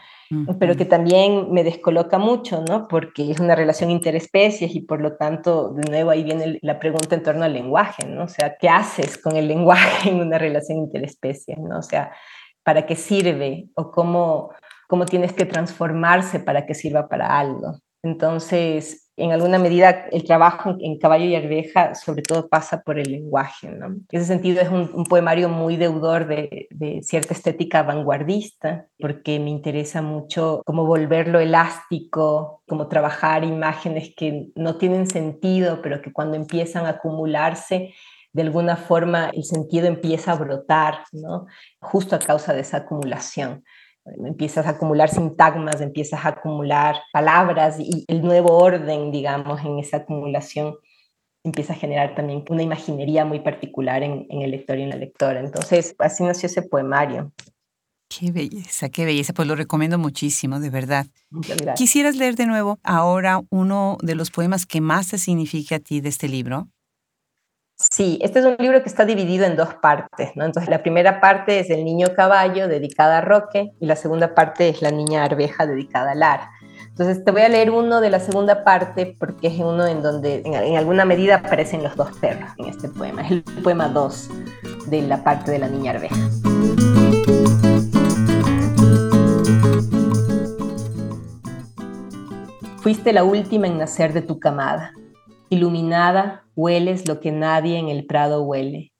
Pero 0.59 0.77
que 0.77 0.85
también 0.85 1.53
me 1.53 1.63
descoloca 1.63 2.19
mucho, 2.19 2.65
¿no? 2.69 2.89
Porque 2.89 3.31
es 3.31 3.39
una 3.39 3.55
relación 3.55 3.93
interespecies 3.93 4.75
y 4.75 4.81
por 4.81 5.01
lo 5.01 5.17
tanto, 5.17 5.73
de 5.73 5.89
nuevo 5.89 6.11
ahí 6.11 6.25
viene 6.25 6.59
la 6.63 6.81
pregunta 6.81 7.15
en 7.15 7.23
torno 7.23 7.45
al 7.45 7.53
lenguaje, 7.53 8.07
¿no? 8.07 8.25
O 8.25 8.29
sea, 8.29 8.57
¿qué 8.59 8.69
haces 8.69 9.19
con 9.19 9.37
el 9.37 9.47
lenguaje 9.47 10.11
en 10.11 10.21
una 10.21 10.39
relación 10.39 10.79
interespecies, 10.79 11.59
¿no? 11.59 11.79
O 11.79 11.83
sea, 11.83 12.11
¿para 12.65 12.87
qué 12.87 12.97
sirve? 12.97 13.69
O 13.77 13.93
cómo, 13.93 14.51
cómo 14.89 15.07
tienes 15.07 15.33
que 15.33 15.47
transformarse 15.47 16.41
para 16.41 16.67
que 16.67 16.75
sirva 16.75 17.09
para 17.09 17.39
algo. 17.39 17.79
Entonces, 18.05 19.11
en 19.17 19.33
alguna 19.33 19.59
medida 19.59 20.07
el 20.13 20.25
trabajo 20.25 20.77
en 20.79 20.99
Caballo 20.99 21.25
y 21.25 21.35
Arveja 21.35 21.95
sobre 21.95 22.21
todo 22.21 22.49
pasa 22.49 22.83
por 22.83 22.99
el 22.99 23.11
lenguaje. 23.11 23.69
En 23.69 24.05
ese 24.11 24.27
sentido 24.27 24.61
es 24.61 24.69
un, 24.69 25.05
poemario 25.05 25.49
muy 25.49 25.77
deudor 25.77 26.27
de, 26.27 26.69
cierta 27.03 27.33
estética 27.33 27.83
vanguardista, 27.83 28.89
porque 28.99 29.41
me 29.41 29.49
interesa 29.49 30.03
mucho 30.03 30.61
cómo 30.67 30.85
volverlo 30.85 31.41
elástico, 31.41 32.63
cómo 32.69 32.89
trabajar 32.89 33.43
imágenes 33.43 34.13
que 34.15 34.49
no 34.55 34.77
tienen 34.77 35.09
sentido, 35.09 35.81
pero 35.81 36.03
que 36.03 36.13
cuando 36.13 36.37
empiezan 36.37 36.85
a 36.85 36.91
acumularse, 36.91 37.95
de 38.35 38.43
alguna 38.43 38.77
forma 38.77 39.31
el 39.33 39.45
sentido 39.45 39.87
empieza 39.87 40.33
a 40.33 40.37
brotar, 40.37 41.05
¿no? 41.13 41.47
justo 41.81 42.17
a 42.17 42.19
causa 42.19 42.53
de 42.53 42.61
esa 42.61 42.79
acumulación 42.79 43.65
empiezas 44.05 44.67
a 44.67 44.71
acumular 44.71 45.09
sintagmas, 45.09 45.81
empiezas 45.81 46.25
a 46.25 46.29
acumular 46.29 46.97
palabras 47.13 47.77
y 47.79 48.05
el 48.09 48.23
nuevo 48.23 48.57
orden, 48.57 49.11
digamos, 49.11 49.65
en 49.65 49.79
esa 49.79 49.99
acumulación 49.99 50.75
empieza 51.45 51.75
a 51.75 51.77
generar 51.77 52.15
también 52.15 52.45
una 52.49 52.63
imaginería 52.63 53.25
muy 53.25 53.41
particular 53.41 54.03
en, 54.03 54.27
el 54.31 54.51
lector 54.51 54.79
y 54.79 54.83
en 54.83 54.91
la 54.91 54.97
lectora. 54.97 55.41
Entonces, 55.41 55.95
así 55.99 56.25
nació 56.25 56.47
ese 56.47 56.63
poemario. 56.63 57.33
Qué 58.09 58.31
belleza, 58.31 58.89
qué 58.89 59.05
belleza. 59.05 59.33
Pues 59.35 59.47
lo 59.47 59.55
recomiendo 59.55 59.99
muchísimo, 59.99 60.61
de 60.61 60.71
verdad. 60.71 61.07
¿Quisieras 61.77 62.17
leer 62.17 62.37
de 62.37 62.47
nuevo 62.47 62.79
ahora 62.83 63.43
uno 63.51 63.99
de 64.01 64.15
los 64.15 64.31
poemas 64.31 64.67
que 64.67 64.81
más 64.81 65.09
te 65.09 65.19
significa 65.19 65.77
a 65.77 65.81
ti 65.81 66.01
de 66.01 66.09
este 66.09 66.29
libro? 66.29 66.69
Sí, 67.77 68.21
este 68.23 68.39
es 68.39 68.45
un 68.45 68.55
libro 68.61 68.83
que 68.83 68.89
está 68.89 69.05
dividido 69.05 69.45
en 69.45 69.57
dos 69.57 69.75
partes, 69.75 70.31
¿no? 70.37 70.45
Entonces, 70.45 70.71
la 70.71 70.83
primera 70.83 71.21
parte 71.21 71.59
es 71.59 71.71
El 71.71 71.85
niño 71.85 72.15
caballo, 72.15 72.69
dedicada 72.69 73.19
a 73.19 73.21
Roque, 73.21 73.73
y 73.81 73.87
la 73.87 73.97
segunda 73.97 74.33
parte 74.33 74.69
es 74.69 74.81
La 74.81 74.93
niña 74.93 75.25
arveja, 75.25 75.67
dedicada 75.67 76.13
a 76.13 76.15
Lara. 76.15 76.51
Entonces, 76.87 77.25
te 77.25 77.33
voy 77.33 77.43
a 77.43 77.49
leer 77.49 77.73
uno 77.73 78.01
de 78.01 78.11
la 78.11 78.21
segunda 78.21 78.63
parte 78.63 79.17
porque 79.19 79.49
es 79.49 79.59
uno 79.59 79.85
en 79.89 80.03
donde 80.03 80.43
en, 80.45 80.77
alguna 80.77 81.05
medida 81.05 81.37
aparecen 81.37 81.83
los 81.83 81.97
dos 81.97 82.17
perros 82.19 82.49
en 82.59 82.67
este 82.67 82.89
poema. 82.89 83.23
Es 83.23 83.33
el 83.33 83.43
poema 83.43 83.89
2 83.89 84.31
de 84.87 85.03
la 85.03 85.25
parte 85.25 85.51
de 85.51 85.59
La 85.59 85.69
niña 85.69 85.91
arveja. 85.91 86.15
Fuiste 92.83 93.13
la 93.13 93.25
última 93.25 93.67
en 93.67 93.79
nacer 93.79 94.13
de 94.13 94.23
tu 94.23 94.39
camada 94.39 94.93
Iluminada, 95.55 96.49
hueles 96.57 97.07
lo 97.07 97.21
que 97.21 97.31
nadie 97.31 97.79
en 97.79 97.89
el 97.89 98.07
prado 98.07 98.43
huele. 98.43 98.93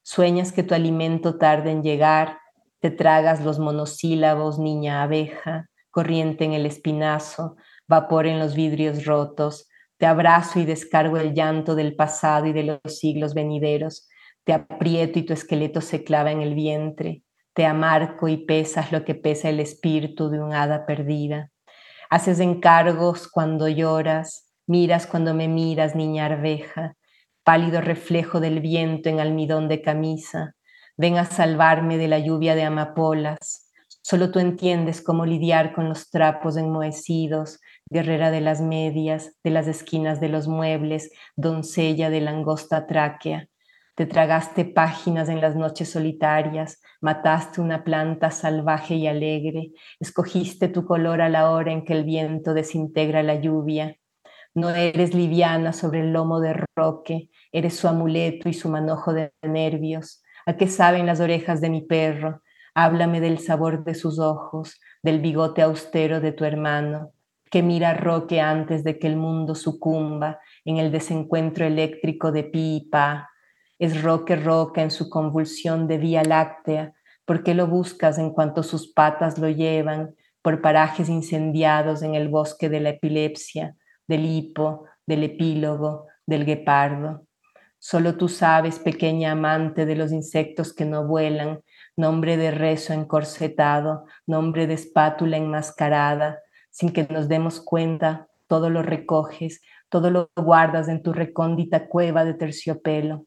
Sueñas 0.00 0.52
que 0.52 0.62
tu 0.62 0.74
alimento 0.74 1.36
tarde 1.36 1.70
en 1.70 1.82
llegar, 1.82 2.38
te 2.80 2.90
tragas 2.90 3.44
los 3.44 3.58
monosílabos, 3.58 4.58
niña 4.58 5.02
abeja, 5.02 5.68
corriente 5.90 6.46
en 6.46 6.54
el 6.54 6.64
espinazo, 6.64 7.56
vapor 7.86 8.26
en 8.26 8.38
los 8.38 8.54
vidrios 8.54 9.04
rotos. 9.04 9.68
Te 9.98 10.06
abrazo 10.06 10.58
y 10.60 10.64
descargo 10.64 11.18
el 11.18 11.34
llanto 11.34 11.74
del 11.74 11.94
pasado 11.94 12.46
y 12.46 12.54
de 12.54 12.62
los 12.62 12.80
siglos 12.98 13.34
venideros. 13.34 14.08
Te 14.44 14.54
aprieto 14.54 15.18
y 15.18 15.24
tu 15.24 15.34
esqueleto 15.34 15.82
se 15.82 16.04
clava 16.04 16.32
en 16.32 16.40
el 16.40 16.54
vientre. 16.54 17.22
Te 17.52 17.66
amarco 17.66 18.28
y 18.28 18.46
pesas 18.46 18.92
lo 18.92 19.04
que 19.04 19.14
pesa 19.14 19.50
el 19.50 19.60
espíritu 19.60 20.30
de 20.30 20.40
un 20.40 20.54
hada 20.54 20.86
perdida. 20.86 21.50
Haces 22.08 22.40
encargos 22.40 23.28
cuando 23.28 23.68
lloras, 23.68 24.47
miras 24.68 25.06
cuando 25.06 25.34
me 25.34 25.48
miras, 25.48 25.96
niña 25.96 26.26
arveja, 26.26 26.94
pálido 27.42 27.80
reflejo 27.80 28.38
del 28.38 28.60
viento 28.60 29.08
en 29.08 29.18
almidón 29.18 29.66
de 29.66 29.82
camisa. 29.82 30.54
Ven 30.96 31.16
a 31.16 31.24
salvarme 31.24 31.96
de 31.96 32.06
la 32.06 32.18
lluvia 32.18 32.54
de 32.54 32.64
amapolas. 32.64 33.72
Solo 34.02 34.30
tú 34.30 34.38
entiendes 34.38 35.00
cómo 35.00 35.26
lidiar 35.26 35.72
con 35.72 35.88
los 35.88 36.10
trapos 36.10 36.56
enmohecidos, 36.56 37.60
guerrera 37.90 38.30
de 38.30 38.42
las 38.42 38.60
medias, 38.60 39.32
de 39.42 39.50
las 39.50 39.66
esquinas 39.66 40.20
de 40.20 40.28
los 40.28 40.46
muebles, 40.46 41.10
doncella 41.36 42.10
de 42.10 42.20
la 42.20 42.30
angosta 42.30 42.86
tráquea. 42.86 43.48
Te 43.94 44.06
tragaste 44.06 44.64
páginas 44.64 45.28
en 45.28 45.40
las 45.40 45.56
noches 45.56 45.90
solitarias, 45.90 46.80
mataste 47.00 47.60
una 47.60 47.82
planta 47.82 48.30
salvaje 48.30 48.94
y 48.94 49.06
alegre, 49.06 49.72
escogiste 49.98 50.68
tu 50.68 50.84
color 50.84 51.20
a 51.20 51.28
la 51.28 51.50
hora 51.50 51.72
en 51.72 51.84
que 51.84 51.94
el 51.94 52.04
viento 52.04 52.54
desintegra 52.54 53.22
la 53.22 53.36
lluvia. 53.36 53.96
No 54.58 54.70
eres 54.70 55.14
liviana 55.14 55.72
sobre 55.72 56.00
el 56.00 56.12
lomo 56.12 56.40
de 56.40 56.52
Roque, 56.74 57.30
eres 57.52 57.76
su 57.76 57.86
amuleto 57.86 58.48
y 58.48 58.54
su 58.54 58.68
manojo 58.68 59.12
de 59.12 59.32
nervios. 59.40 60.20
¿A 60.46 60.56
qué 60.56 60.66
saben 60.66 61.06
las 61.06 61.20
orejas 61.20 61.60
de 61.60 61.70
mi 61.70 61.82
perro? 61.82 62.42
Háblame 62.74 63.20
del 63.20 63.38
sabor 63.38 63.84
de 63.84 63.94
sus 63.94 64.18
ojos, 64.18 64.80
del 65.00 65.20
bigote 65.20 65.62
austero 65.62 66.20
de 66.20 66.32
tu 66.32 66.44
hermano, 66.44 67.12
que 67.52 67.62
mira 67.62 67.94
Roque 67.94 68.40
antes 68.40 68.82
de 68.82 68.98
que 68.98 69.06
el 69.06 69.16
mundo 69.16 69.54
sucumba 69.54 70.40
en 70.64 70.78
el 70.78 70.90
desencuentro 70.90 71.64
eléctrico 71.64 72.32
de 72.32 72.42
pipa, 72.42 73.30
es 73.78 74.02
roque 74.02 74.34
roca 74.34 74.82
en 74.82 74.90
su 74.90 75.08
convulsión 75.08 75.86
de 75.86 75.98
vía 75.98 76.24
láctea, 76.24 76.94
¿por 77.24 77.44
qué 77.44 77.54
lo 77.54 77.68
buscas 77.68 78.18
en 78.18 78.30
cuanto 78.32 78.64
sus 78.64 78.92
patas 78.92 79.38
lo 79.38 79.48
llevan 79.48 80.16
por 80.42 80.60
parajes 80.60 81.08
incendiados 81.08 82.02
en 82.02 82.16
el 82.16 82.28
bosque 82.28 82.68
de 82.68 82.80
la 82.80 82.88
epilepsia, 82.88 83.76
del 84.08 84.24
hipo, 84.24 84.86
del 85.06 85.22
epílogo, 85.22 86.06
del 86.26 86.44
guepardo? 86.44 87.24
Solo 87.78 88.16
tú 88.16 88.28
sabes, 88.28 88.80
pequeña 88.80 89.32
amante 89.32 89.86
de 89.86 89.94
los 89.94 90.10
insectos 90.10 90.74
que 90.74 90.84
no 90.84 91.06
vuelan, 91.06 91.60
nombre 91.96 92.36
de 92.36 92.50
rezo 92.50 92.92
encorsetado, 92.92 94.04
nombre 94.26 94.66
de 94.66 94.74
espátula 94.74 95.36
enmascarada, 95.36 96.40
sin 96.70 96.92
que 96.92 97.04
nos 97.04 97.28
demos 97.28 97.60
cuenta, 97.60 98.26
todo 98.48 98.68
lo 98.68 98.82
recoges, 98.82 99.60
todo 99.88 100.10
lo 100.10 100.30
guardas 100.34 100.88
en 100.88 101.02
tu 101.02 101.12
recóndita 101.12 101.88
cueva 101.88 102.24
de 102.24 102.34
terciopelo. 102.34 103.26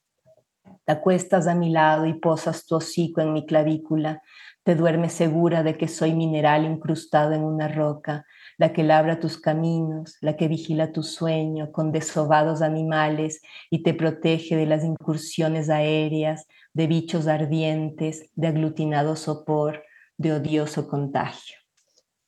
Te 0.85 0.91
acuestas 0.91 1.47
a 1.47 1.55
mi 1.55 1.69
lado 1.69 2.05
y 2.05 2.13
posas 2.13 2.65
tu 2.65 2.75
hocico 2.75 3.21
en 3.21 3.33
mi 3.33 3.45
clavícula. 3.45 4.21
Te 4.63 4.75
duermes 4.75 5.13
segura 5.13 5.63
de 5.63 5.77
que 5.77 5.87
soy 5.87 6.13
mineral 6.13 6.65
incrustado 6.65 7.33
en 7.33 7.43
una 7.43 7.67
roca, 7.67 8.25
la 8.61 8.73
que 8.73 8.83
labra 8.83 9.19
tus 9.19 9.39
caminos, 9.39 10.17
la 10.21 10.37
que 10.37 10.47
vigila 10.47 10.91
tu 10.91 11.01
sueño 11.01 11.71
con 11.71 11.91
desovados 11.91 12.61
animales 12.61 13.41
y 13.71 13.81
te 13.81 13.95
protege 13.95 14.55
de 14.55 14.67
las 14.67 14.83
incursiones 14.83 15.71
aéreas, 15.71 16.45
de 16.71 16.85
bichos 16.85 17.25
ardientes, 17.25 18.29
de 18.35 18.47
aglutinado 18.49 19.15
sopor, 19.15 19.81
de 20.15 20.33
odioso 20.33 20.87
contagio. 20.87 21.57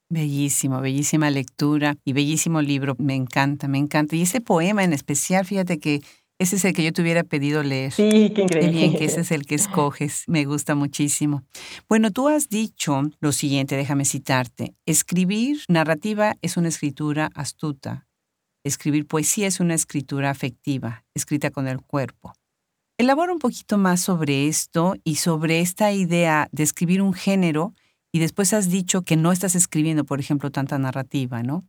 Bellísimo, 0.10 0.82
bellísima 0.82 1.30
lectura 1.30 1.98
y 2.04 2.14
bellísimo 2.14 2.64
libro. 2.64 2.96
Me 2.98 3.14
encanta, 3.14 3.68
me 3.68 3.78
encanta. 3.78 4.16
Y 4.16 4.24
ese 4.24 4.42
poema 4.42 4.84
en 4.84 4.94
especial, 4.94 5.46
fíjate 5.46 5.78
que 5.78 6.02
ese 6.44 6.58
es 6.58 6.66
el 6.66 6.74
que 6.74 6.84
yo 6.84 6.94
te 6.94 7.02
hubiera 7.02 7.24
pedido 7.24 7.64
leer. 7.64 7.92
Sí, 7.92 8.32
qué 8.36 8.44
increíble. 8.44 8.60
Qué 8.60 8.68
bien 8.70 8.98
que 8.98 9.06
ese 9.06 9.22
es 9.22 9.32
el 9.32 9.46
que 9.46 9.56
escoges. 9.56 10.24
Me 10.28 10.46
gusta 10.46 10.76
muchísimo. 10.76 11.44
Bueno, 11.90 12.12
tú 12.12 12.28
has 12.28 12.50
dicho 12.50 13.02
lo 13.20 13.32
siguiente, 13.32 13.76
déjame 13.76 14.06
citarte. 14.06 14.76
Escribir 14.86 15.62
narrativa 15.68 16.36
es 16.42 16.58
una 16.58 16.68
escritura 16.68 17.30
astuta. 17.34 18.08
Escribir 18.64 19.08
poesía 19.08 19.48
es 19.48 19.60
una 19.60 19.74
escritura 19.74 20.30
afectiva, 20.30 21.04
escrita 21.14 21.50
con 21.50 21.68
el 21.68 21.82
cuerpo. 21.82 22.34
Elabora 22.98 23.34
un 23.34 23.40
poquito 23.40 23.78
más 23.78 24.02
sobre 24.02 24.48
esto 24.48 24.96
y 25.04 25.16
sobre 25.16 25.62
esta 25.62 25.92
idea 25.92 26.48
de 26.52 26.64
escribir 26.64 27.02
un 27.02 27.14
género 27.14 27.74
y 28.12 28.20
después 28.20 28.54
has 28.54 28.70
dicho 28.70 29.02
que 29.02 29.18
no 29.18 29.32
estás 29.32 29.56
escribiendo, 29.56 30.06
por 30.06 30.20
ejemplo, 30.20 30.52
tanta 30.52 30.78
narrativa, 30.78 31.42
¿no? 31.42 31.68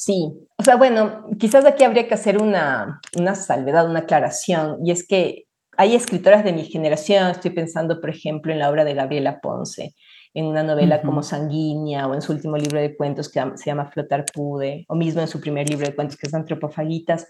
Sí, 0.00 0.32
o 0.56 0.62
sea, 0.62 0.76
bueno, 0.76 1.26
quizás 1.40 1.64
aquí 1.64 1.82
habría 1.82 2.06
que 2.06 2.14
hacer 2.14 2.40
una, 2.40 3.00
una 3.18 3.34
salvedad, 3.34 3.90
una 3.90 3.98
aclaración, 3.98 4.78
y 4.86 4.92
es 4.92 5.04
que 5.04 5.46
hay 5.76 5.96
escritoras 5.96 6.44
de 6.44 6.52
mi 6.52 6.62
generación, 6.66 7.28
estoy 7.32 7.50
pensando, 7.50 8.00
por 8.00 8.10
ejemplo, 8.10 8.52
en 8.52 8.60
la 8.60 8.70
obra 8.70 8.84
de 8.84 8.94
Gabriela 8.94 9.40
Ponce, 9.40 9.96
en 10.34 10.44
una 10.44 10.62
novela 10.62 11.02
como 11.02 11.24
Sanguínea 11.24 12.06
o 12.06 12.14
en 12.14 12.22
su 12.22 12.30
último 12.30 12.56
libro 12.56 12.80
de 12.80 12.96
cuentos 12.96 13.28
que 13.28 13.42
se 13.56 13.64
llama 13.64 13.90
Flotar 13.90 14.24
Pude, 14.32 14.84
o 14.86 14.94
mismo 14.94 15.20
en 15.20 15.26
su 15.26 15.40
primer 15.40 15.68
libro 15.68 15.88
de 15.88 15.96
cuentos 15.96 16.16
que 16.16 16.28
es 16.28 16.34
Antropofagitas. 16.34 17.26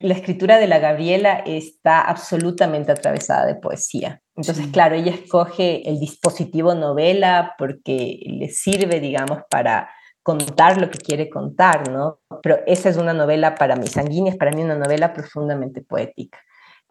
La 0.00 0.14
escritura 0.14 0.58
de 0.58 0.66
la 0.66 0.80
Gabriela 0.80 1.44
está 1.46 2.00
absolutamente 2.00 2.90
atravesada 2.90 3.46
de 3.46 3.54
poesía. 3.54 4.22
Entonces, 4.34 4.66
claro, 4.72 4.96
ella 4.96 5.12
escoge 5.12 5.88
el 5.88 6.00
dispositivo 6.00 6.74
novela 6.74 7.54
porque 7.58 8.18
le 8.26 8.48
sirve, 8.48 8.98
digamos, 8.98 9.42
para 9.48 9.90
contar 10.28 10.78
lo 10.78 10.90
que 10.90 10.98
quiere 10.98 11.30
contar, 11.30 11.90
¿no? 11.90 12.18
Pero 12.42 12.58
esa 12.66 12.90
es 12.90 12.98
una 12.98 13.14
novela 13.14 13.54
para 13.54 13.76
mí, 13.76 13.86
Sanguínea 13.86 14.34
es 14.34 14.38
para 14.38 14.50
mí 14.50 14.62
una 14.62 14.76
novela 14.76 15.14
profundamente 15.14 15.80
poética. 15.80 16.38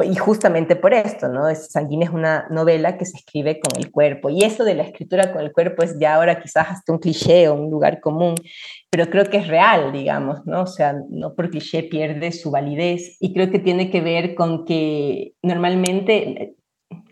Y 0.04 0.16
justamente 0.16 0.76
por 0.76 0.96
esto, 0.96 1.28
¿no? 1.30 1.54
Sanguínea 1.54 2.08
es 2.08 2.14
una 2.16 2.48
novela 2.50 2.98
que 2.98 3.06
se 3.06 3.18
escribe 3.18 3.60
con 3.60 3.80
el 3.80 3.92
cuerpo. 3.92 4.32
Y 4.32 4.44
eso 4.44 4.64
de 4.64 4.74
la 4.74 4.82
escritura 4.82 5.32
con 5.32 5.44
el 5.44 5.52
cuerpo 5.52 5.84
es 5.84 6.00
ya 6.00 6.16
ahora 6.16 6.40
quizás 6.40 6.68
hasta 6.72 6.92
un 6.92 6.98
cliché 6.98 7.48
o 7.48 7.54
un 7.54 7.70
lugar 7.70 8.02
común, 8.02 8.34
pero 8.90 9.08
creo 9.12 9.26
que 9.26 9.38
es 9.38 9.48
real, 9.48 9.92
digamos, 9.92 10.44
¿no? 10.48 10.64
O 10.64 10.68
sea, 10.68 10.96
no 11.12 11.36
por 11.36 11.52
cliché 11.52 11.84
pierde 11.84 12.32
su 12.32 12.50
validez. 12.50 13.18
Y 13.20 13.34
creo 13.36 13.52
que 13.52 13.60
tiene 13.60 13.92
que 13.92 14.02
ver 14.02 14.34
con 14.34 14.66
que 14.66 15.34
normalmente, 15.44 16.56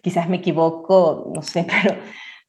quizás 0.01 0.27
me 0.27 0.37
equivoco, 0.37 1.31
no 1.35 1.43
sé, 1.43 1.67
pero 1.83 1.99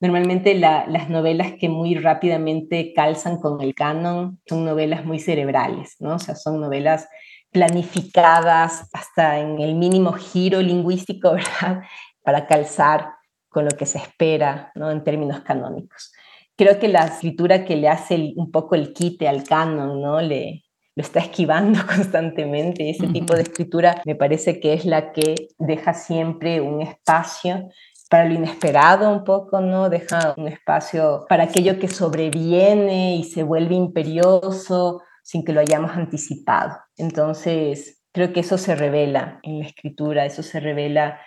Normalmente 0.07 0.55
las 0.55 1.11
novelas 1.11 1.55
que 1.59 1.69
muy 1.69 1.97
rápidamente 1.97 2.93
calzan 2.95 3.39
con 3.39 3.61
el 3.61 3.75
canon 3.75 4.41
son 4.47 4.65
novelas 4.65 5.05
muy 5.05 5.19
cerebrales, 5.19 5.97
¿no? 5.99 6.15
O 6.15 6.19
sea, 6.21 6.37
son 6.37 6.61
novelas 6.61 7.09
planificadas 7.51 8.89
hasta 8.93 9.41
en 9.41 9.59
el 9.59 9.75
mínimo 9.75 10.13
giro 10.13 10.63
lingüístico, 10.63 11.33
¿verdad? 11.35 11.83
Para 12.23 12.47
calzar 12.47 13.15
con 13.49 13.65
lo 13.65 13.73
que 13.73 13.85
se 13.85 13.99
espera, 13.99 14.71
¿no? 14.77 14.93
En 14.93 15.03
términos 15.03 15.41
canónicos. 15.41 16.13
Creo 16.55 16.79
que 16.79 16.87
la 16.87 17.07
escritura 17.07 17.65
que 17.65 17.75
le 17.75 17.89
hace 17.89 18.33
un 18.37 18.53
poco 18.53 18.77
el 18.77 18.93
quite 18.93 19.27
al 19.27 19.43
canon, 19.43 20.01
¿no? 20.01 20.21
Le, 20.21 20.67
lo 20.95 21.03
está 21.03 21.19
esquivando 21.19 21.81
constantemente. 21.87 22.91
Ese 22.91 23.09
tipo 23.09 23.35
de 23.35 23.43
escritura 23.43 24.01
me 24.05 24.15
parece 24.15 24.61
que 24.61 24.73
es 24.73 24.85
la 24.85 25.13
que 25.13 25.49
deja 25.59 25.95
siempre 25.95 26.61
un 26.61 26.81
espacio 26.81 27.69
para 28.09 28.25
lo 28.25 28.35
inesperado 28.35 29.11
un 29.11 29.25
poco, 29.25 29.61
¿no? 29.61 29.91
Deja 29.91 30.35
un 30.37 30.49
espacio 30.49 31.27
para 31.29 31.45
aquello 31.45 31.79
que 31.79 31.89
sobreviene 31.89 33.17
y 33.17 33.25
se 33.25 33.43
vuelve 33.43 33.75
imperioso 33.75 35.03
sin 35.23 35.45
que 35.45 35.53
lo 35.53 35.61
hayamos 35.61 35.93
anticipado. 35.93 36.77
Entonces, 36.97 38.03
creo 38.13 38.33
que 38.33 38.41
eso 38.41 38.59
se 38.59 38.77
revela 38.77 39.41
en 39.43 39.59
la 39.59 39.67
escritura, 39.67 40.25
eso 40.25 40.43
se 40.43 40.61
revela 40.61 41.21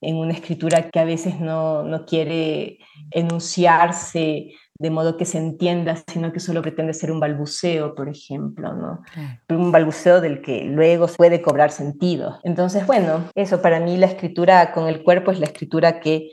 en 0.00 0.16
una 0.16 0.34
escritura 0.34 0.90
que 0.90 0.98
a 0.98 1.04
veces 1.04 1.40
no, 1.40 1.82
no 1.82 2.04
quiere 2.04 2.78
enunciarse 3.10 4.50
de 4.76 4.90
modo 4.90 5.16
que 5.16 5.24
se 5.24 5.38
entienda, 5.38 6.02
sino 6.10 6.32
que 6.32 6.40
solo 6.40 6.60
pretende 6.60 6.94
ser 6.94 7.12
un 7.12 7.20
balbuceo, 7.20 7.94
por 7.94 8.08
ejemplo, 8.08 8.74
¿no? 8.74 9.02
Un 9.48 9.70
balbuceo 9.70 10.20
del 10.20 10.42
que 10.42 10.64
luego 10.64 11.06
puede 11.06 11.42
cobrar 11.42 11.70
sentido. 11.70 12.40
Entonces, 12.42 12.86
bueno, 12.86 13.24
eso 13.34 13.62
para 13.62 13.80
mí 13.80 13.96
la 13.96 14.06
escritura 14.06 14.72
con 14.72 14.88
el 14.88 15.02
cuerpo 15.02 15.30
es 15.30 15.38
la 15.38 15.46
escritura 15.46 16.00
que 16.00 16.28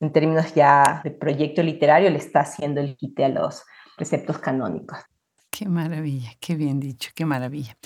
en 0.00 0.12
términos 0.12 0.54
ya 0.54 1.00
de 1.04 1.12
proyecto 1.12 1.62
literario 1.62 2.10
le 2.10 2.18
está 2.18 2.40
haciendo 2.40 2.80
el 2.80 2.96
quite 2.96 3.24
a 3.24 3.28
los 3.28 3.62
preceptos 3.96 4.38
canónicos. 4.38 4.98
Qué 5.56 5.68
maravilla, 5.68 6.32
qué 6.40 6.56
bien 6.56 6.80
dicho, 6.80 7.10
qué 7.14 7.24
maravilla. 7.24 7.76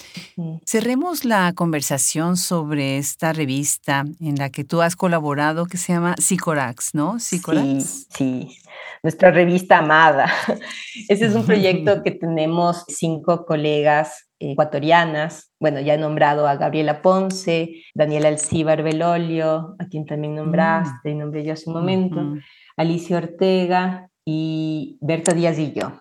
Cerremos 0.65 1.27
la 1.27 1.53
conversación 1.53 2.39
sobre 2.39 2.97
esta 2.97 3.35
revista 3.35 4.07
en 4.21 4.37
la 4.37 4.49
que 4.49 4.65
tú 4.65 4.81
has 4.81 4.97
colaborado 4.97 5.67
que 5.67 5.77
se 5.77 5.93
llama 5.93 6.15
Sicorax, 6.17 6.95
¿no? 6.95 7.21
Sicorax. 7.21 8.07
Sí, 8.09 8.49
sí, 8.49 8.59
nuestra 9.03 9.31
revista 9.31 9.79
amada. 9.79 10.31
Ese 11.09 11.27
es 11.27 11.35
un 11.35 11.45
proyecto 11.45 12.03
que 12.03 12.11
tenemos 12.11 12.85
cinco 12.89 13.45
colegas 13.45 14.29
ecuatorianas. 14.39 15.53
Bueno, 15.61 15.81
ya 15.81 15.95
he 15.95 15.99
nombrado 15.99 16.47
a 16.47 16.57
Gabriela 16.57 17.03
Ponce, 17.03 17.83
Daniela 17.95 18.29
Alcíbar 18.29 18.83
Belolio, 18.83 19.77
a 19.79 19.87
quien 19.87 20.07
también 20.07 20.35
nombraste 20.35 21.11
y 21.11 21.15
nombré 21.15 21.45
yo 21.45 21.53
hace 21.53 21.69
un 21.69 21.77
momento, 21.77 22.35
Alicia 22.77 23.19
Ortega 23.19 24.09
y 24.25 24.99
Berta 25.01 25.33
Díaz 25.33 25.59
y 25.59 25.73
yo. 25.73 25.93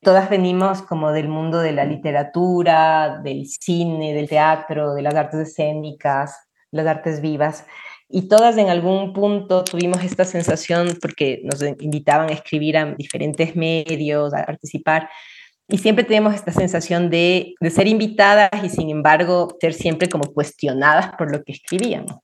Todas 0.00 0.28
venimos 0.28 0.82
como 0.82 1.12
del 1.12 1.28
mundo 1.28 1.60
de 1.60 1.72
la 1.72 1.86
literatura, 1.86 3.20
del 3.24 3.46
cine, 3.46 4.12
del 4.12 4.28
teatro, 4.28 4.92
de 4.92 5.00
las 5.00 5.14
artes 5.14 5.48
escénicas, 5.48 6.46
las 6.70 6.86
artes 6.86 7.22
vivas. 7.22 7.64
Y 8.08 8.28
todas 8.28 8.56
en 8.58 8.68
algún 8.68 9.12
punto 9.12 9.64
tuvimos 9.64 10.04
esta 10.04 10.24
sensación 10.24 10.98
porque 11.00 11.42
nos 11.44 11.62
invitaban 11.80 12.30
a 12.30 12.34
escribir 12.34 12.76
a 12.76 12.94
diferentes 12.94 13.56
medios, 13.56 14.34
a 14.34 14.44
participar. 14.44 15.08
Y 15.68 15.78
siempre 15.78 16.04
tenemos 16.04 16.34
esta 16.34 16.52
sensación 16.52 17.08
de, 17.08 17.54
de 17.58 17.70
ser 17.70 17.88
invitadas 17.88 18.50
y 18.62 18.68
sin 18.68 18.90
embargo 18.90 19.56
ser 19.60 19.72
siempre 19.72 20.08
como 20.08 20.24
cuestionadas 20.32 21.16
por 21.16 21.32
lo 21.32 21.42
que 21.42 21.52
escribíamos. 21.52 22.16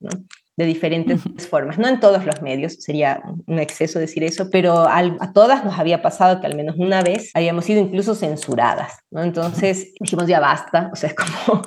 De 0.61 0.67
diferentes 0.67 1.23
formas, 1.49 1.79
no 1.79 1.89
en 1.89 2.01
todos 2.01 2.27
los 2.27 2.43
medios, 2.43 2.75
sería 2.75 3.23
un 3.47 3.59
exceso 3.59 3.99
decir 3.99 4.23
eso, 4.25 4.51
pero 4.51 4.87
a 4.87 5.33
todas 5.33 5.65
nos 5.65 5.79
había 5.79 6.03
pasado 6.03 6.39
que 6.39 6.47
al 6.47 6.55
menos 6.55 6.77
una 6.77 7.03
vez 7.03 7.31
habíamos 7.33 7.65
sido 7.65 7.81
incluso 7.81 8.15
censuradas, 8.15 8.99
¿no? 9.11 9.23
Entonces 9.23 9.95
dijimos, 9.99 10.27
ya 10.27 10.39
basta, 10.39 10.91
o 10.93 10.97
sea, 10.97 11.09
es 11.09 11.17
como 11.47 11.63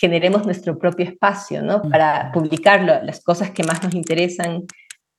generemos 0.00 0.46
nuestro 0.46 0.78
propio 0.78 1.04
espacio, 1.04 1.60
¿no? 1.60 1.82
Para 1.82 2.32
publicar 2.32 2.80
las 2.80 3.22
cosas 3.22 3.50
que 3.50 3.64
más 3.64 3.82
nos 3.82 3.92
interesan 3.92 4.64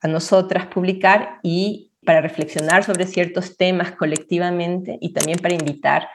a 0.01 0.07
nosotras 0.07 0.65
publicar 0.65 1.37
y 1.43 1.91
para 2.03 2.21
reflexionar 2.21 2.83
sobre 2.83 3.05
ciertos 3.05 3.57
temas 3.57 3.91
colectivamente 3.91 4.97
y 5.01 5.13
también 5.13 5.37
para 5.37 5.53
invitar 5.53 6.07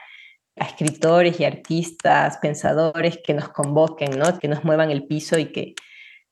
a 0.57 0.65
escritores 0.65 1.39
y 1.39 1.45
artistas, 1.45 2.39
pensadores 2.39 3.21
que 3.25 3.35
nos 3.35 3.51
convoquen, 3.51 4.19
¿no? 4.19 4.37
que 4.37 4.49
nos 4.49 4.65
muevan 4.65 4.91
el 4.91 5.07
piso 5.07 5.39
y 5.39 5.53
que 5.53 5.77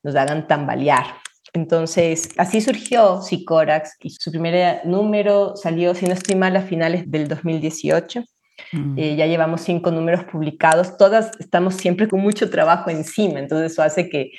nos 0.03 0.15
hagan 0.15 0.47
tambalear. 0.47 1.05
Entonces, 1.53 2.29
así 2.37 2.61
surgió 2.61 3.21
Sicorax 3.21 3.95
y 4.01 4.09
su 4.09 4.31
primer 4.31 4.85
número 4.85 5.55
salió, 5.55 5.93
si 5.93 6.05
no 6.05 6.13
estoy 6.13 6.35
mal, 6.35 6.55
a 6.55 6.61
finales 6.61 7.09
del 7.09 7.27
2018. 7.27 8.23
Mm. 8.71 8.99
Eh, 8.99 9.15
ya 9.15 9.27
llevamos 9.27 9.61
cinco 9.61 9.91
números 9.91 10.25
publicados, 10.25 10.97
todas 10.97 11.31
estamos 11.39 11.75
siempre 11.75 12.07
con 12.07 12.21
mucho 12.21 12.49
trabajo 12.49 12.89
encima, 12.89 13.39
entonces 13.39 13.71
eso 13.71 13.81
hace 13.81 14.09
que, 14.09 14.31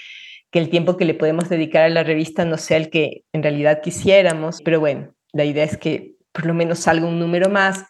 que 0.50 0.58
el 0.60 0.70
tiempo 0.70 0.96
que 0.96 1.04
le 1.04 1.14
podemos 1.14 1.48
dedicar 1.48 1.82
a 1.82 1.88
la 1.88 2.04
revista 2.04 2.44
no 2.44 2.56
sea 2.56 2.76
el 2.76 2.90
que 2.90 3.22
en 3.32 3.42
realidad 3.42 3.80
quisiéramos, 3.82 4.60
pero 4.64 4.78
bueno, 4.78 5.12
la 5.32 5.44
idea 5.44 5.64
es 5.64 5.76
que 5.76 6.14
por 6.32 6.46
lo 6.46 6.54
menos 6.54 6.80
salga 6.80 7.06
un 7.06 7.18
número 7.18 7.48
más 7.48 7.84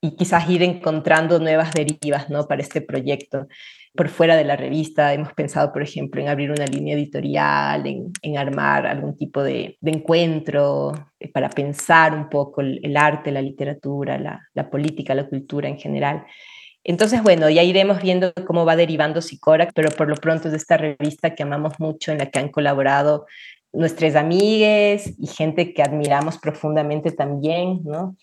y 0.00 0.16
quizás 0.16 0.48
ir 0.48 0.62
encontrando 0.62 1.38
nuevas 1.38 1.72
derivas 1.72 2.28
¿no? 2.30 2.46
para 2.46 2.62
este 2.62 2.80
proyecto 2.80 3.48
por 3.96 4.08
fuera 4.08 4.36
de 4.36 4.44
la 4.44 4.56
revista. 4.56 5.12
Hemos 5.12 5.32
pensado, 5.32 5.72
por 5.72 5.82
ejemplo, 5.82 6.20
en 6.20 6.28
abrir 6.28 6.50
una 6.50 6.66
línea 6.66 6.94
editorial, 6.94 7.84
en, 8.22 8.38
armar 8.38 8.86
algún 8.86 9.16
tipo 9.16 9.42
de, 9.42 9.78
encuentro 9.82 10.92
eh, 11.18 11.30
para 11.32 11.48
pensar 11.48 12.14
un 12.14 12.28
poco 12.28 12.60
el, 12.60 12.96
arte, 12.96 13.32
la 13.32 13.42
literatura, 13.42 14.18
la, 14.18 14.70
política, 14.70 15.14
la 15.14 15.28
cultura 15.28 15.68
en 15.68 15.78
general. 15.78 16.24
Entonces, 16.84 17.22
bueno, 17.22 17.50
ya 17.50 17.64
iremos 17.64 18.00
viendo 18.00 18.32
cómo 18.46 18.64
va 18.64 18.76
derivando 18.76 19.20
Sicora, 19.20 19.68
pero 19.74 19.90
por 19.90 20.08
lo 20.08 20.14
pronto 20.14 20.48
es 20.48 20.54
esta 20.54 20.76
revista 20.76 21.34
que 21.34 21.42
amamos 21.42 21.80
mucho, 21.80 22.12
en 22.12 22.18
la 22.18 22.26
que 22.26 22.38
han 22.38 22.50
colaborado 22.50 23.26
nuestras 23.72 24.14
amigues 24.14 25.14
y 25.18 25.26
gente 25.26 25.74
que 25.74 25.82
admiramos 25.82 26.38
profundamente 26.38 27.10
también, 27.10 27.80
¿no? 27.84 28.16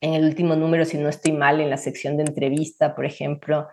En 0.00 0.14
el 0.14 0.24
último 0.24 0.56
número, 0.56 0.84
si 0.84 0.98
no 0.98 1.08
estoy 1.08 1.32
mal, 1.32 1.60
en 1.60 1.70
la 1.70 1.76
sección 1.76 2.16
de 2.16 2.24
entrevista, 2.24 2.94
por 2.94 3.04
ejemplo, 3.04 3.68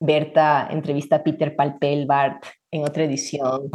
Berta 0.00 0.68
entrevista 0.70 1.16
a 1.16 1.22
Peter 1.24 1.56
Palpelbart 1.56 2.44
en 2.70 2.84
otra 2.84 3.04
edición. 3.04 3.68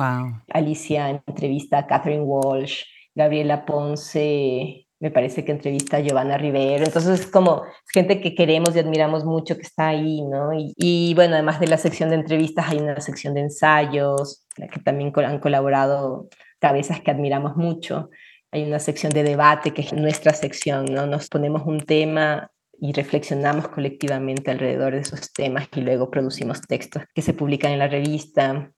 Alicia 0.47 1.09
entrevista 1.27 1.79
a 1.79 1.87
Catherine 1.87 2.23
Walsh. 2.23 2.83
Gabriela 3.15 3.65
Ponce, 3.65 4.87
me 4.99 5.11
parece 5.11 5.45
que 5.45 5.51
entrevista 5.51 5.97
a 5.97 5.99
Giovanna 5.99 6.37
Rivero. 6.37 6.85
Entonces, 6.85 7.19
es 7.19 7.27
como 7.27 7.63
gente 7.93 8.21
que 8.21 8.33
queremos 8.33 8.75
y 8.75 8.79
admiramos 8.79 9.25
mucho 9.25 9.55
que 9.55 9.61
está 9.63 9.89
ahí, 9.89 10.21
¿no? 10.21 10.49
Y, 10.53 11.13
bueno, 11.13 11.35
además 11.35 11.59
de 11.59 11.67
la 11.67 11.77
sección 11.77 12.09
de 12.09 12.15
entrevistas, 12.15 12.69
hay 12.69 12.77
una 12.77 12.99
sección 13.01 13.33
de 13.33 13.41
ensayos, 13.41 14.47
la 14.57 14.67
que 14.67 14.79
también 14.79 15.11
han 15.15 15.39
colaborado 15.39 16.29
cabezas 16.59 17.01
que 17.01 17.11
admiramos 17.11 17.55
mucho. 17.55 18.09
Hay 18.53 18.61
una 18.61 18.77
sección 18.77 19.11
de 19.11 19.23
debate 19.23 19.73
que 19.73 19.81
es 19.81 19.93
nuestra 19.93 20.31
sección, 20.31 20.85
¿no? 20.85 21.07
Nos 21.07 21.27
ponemos 21.27 21.63
un 21.65 21.79
tema 21.79 22.51
y 22.79 22.93
reflexionamos 22.93 23.67
colectivamente 23.69 24.51
alrededor 24.51 24.93
de 24.93 24.99
esos 24.99 25.33
temas 25.33 25.67
y 25.75 25.81
luego 25.81 26.11
producimos 26.11 26.61
textos 26.61 27.01
que 27.15 27.23
se 27.23 27.33
publican 27.33 27.71
en 27.71 27.79
la 27.79 27.87
revista, 27.87 28.71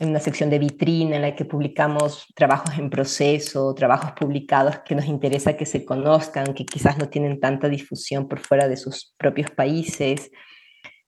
en 0.00 0.08
una 0.08 0.18
sección 0.18 0.50
de 0.50 0.58
vitrina 0.58 1.14
en 1.14 1.22
la 1.22 1.36
que 1.36 1.44
publicamos 1.44 2.26
trabajos 2.34 2.76
en 2.76 2.90
proceso, 2.90 3.72
trabajos 3.74 4.10
publicados 4.18 4.80
que 4.80 4.96
nos 4.96 5.04
interesa 5.04 5.56
que 5.56 5.66
se 5.66 5.84
conozcan, 5.84 6.52
que 6.52 6.66
quizás 6.66 6.98
no 6.98 7.08
tienen 7.08 7.38
tanta 7.38 7.68
difusión 7.68 8.26
por 8.26 8.40
fuera 8.40 8.66
de 8.66 8.76
sus 8.76 9.14
propios 9.18 9.52
países. 9.52 10.32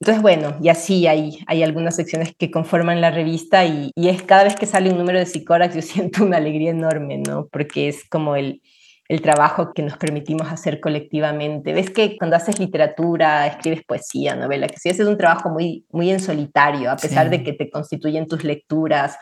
Entonces, 0.05 0.21
bueno, 0.21 0.55
y 0.61 0.69
así 0.69 1.07
hay, 1.07 1.39
hay 1.47 1.63
algunas 1.63 1.97
secciones 1.97 2.35
que 2.37 2.51
conforman 2.51 3.01
la 3.01 3.11
revista 3.11 3.65
y, 3.65 3.91
y 3.97 4.11
es 4.11 4.23
cada 4.23 4.45
vez 4.45 4.55
que 4.55 4.67
sale 4.67 4.91
un 4.91 4.99
número 4.99 5.19
de 5.19 5.25
Psicórax 5.25 5.75
yo 5.75 5.81
siento 5.83 6.25
una 6.25 6.37
alegría 6.37 6.73
enorme, 6.73 7.23
¿no? 7.27 7.49
Porque 7.51 7.89
es 7.89 8.07
como 8.07 8.37
el, 8.37 8.61
el 9.09 9.23
trabajo 9.23 9.73
que 9.73 9.83
nos 9.83 9.97
permitimos 9.97 10.53
hacer 10.53 10.79
colectivamente. 10.79 11.73
Ves 11.73 11.89
que 11.89 12.19
cuando 12.19 12.37
haces 12.37 12.59
literatura, 12.59 13.47
escribes 13.47 13.83
poesía, 13.83 14.37
novela, 14.37 14.67
que 14.67 14.77
si 14.77 14.91
haces 14.91 15.07
un 15.07 15.17
trabajo 15.17 15.49
muy, 15.49 15.87
muy 15.91 16.11
en 16.11 16.21
solitario, 16.21 16.91
a 16.91 16.97
pesar 16.97 17.31
de 17.31 17.43
que 17.43 17.55
te 17.55 17.71
constituyen 17.71 18.27
tus 18.27 18.45
lecturas, 18.45 19.17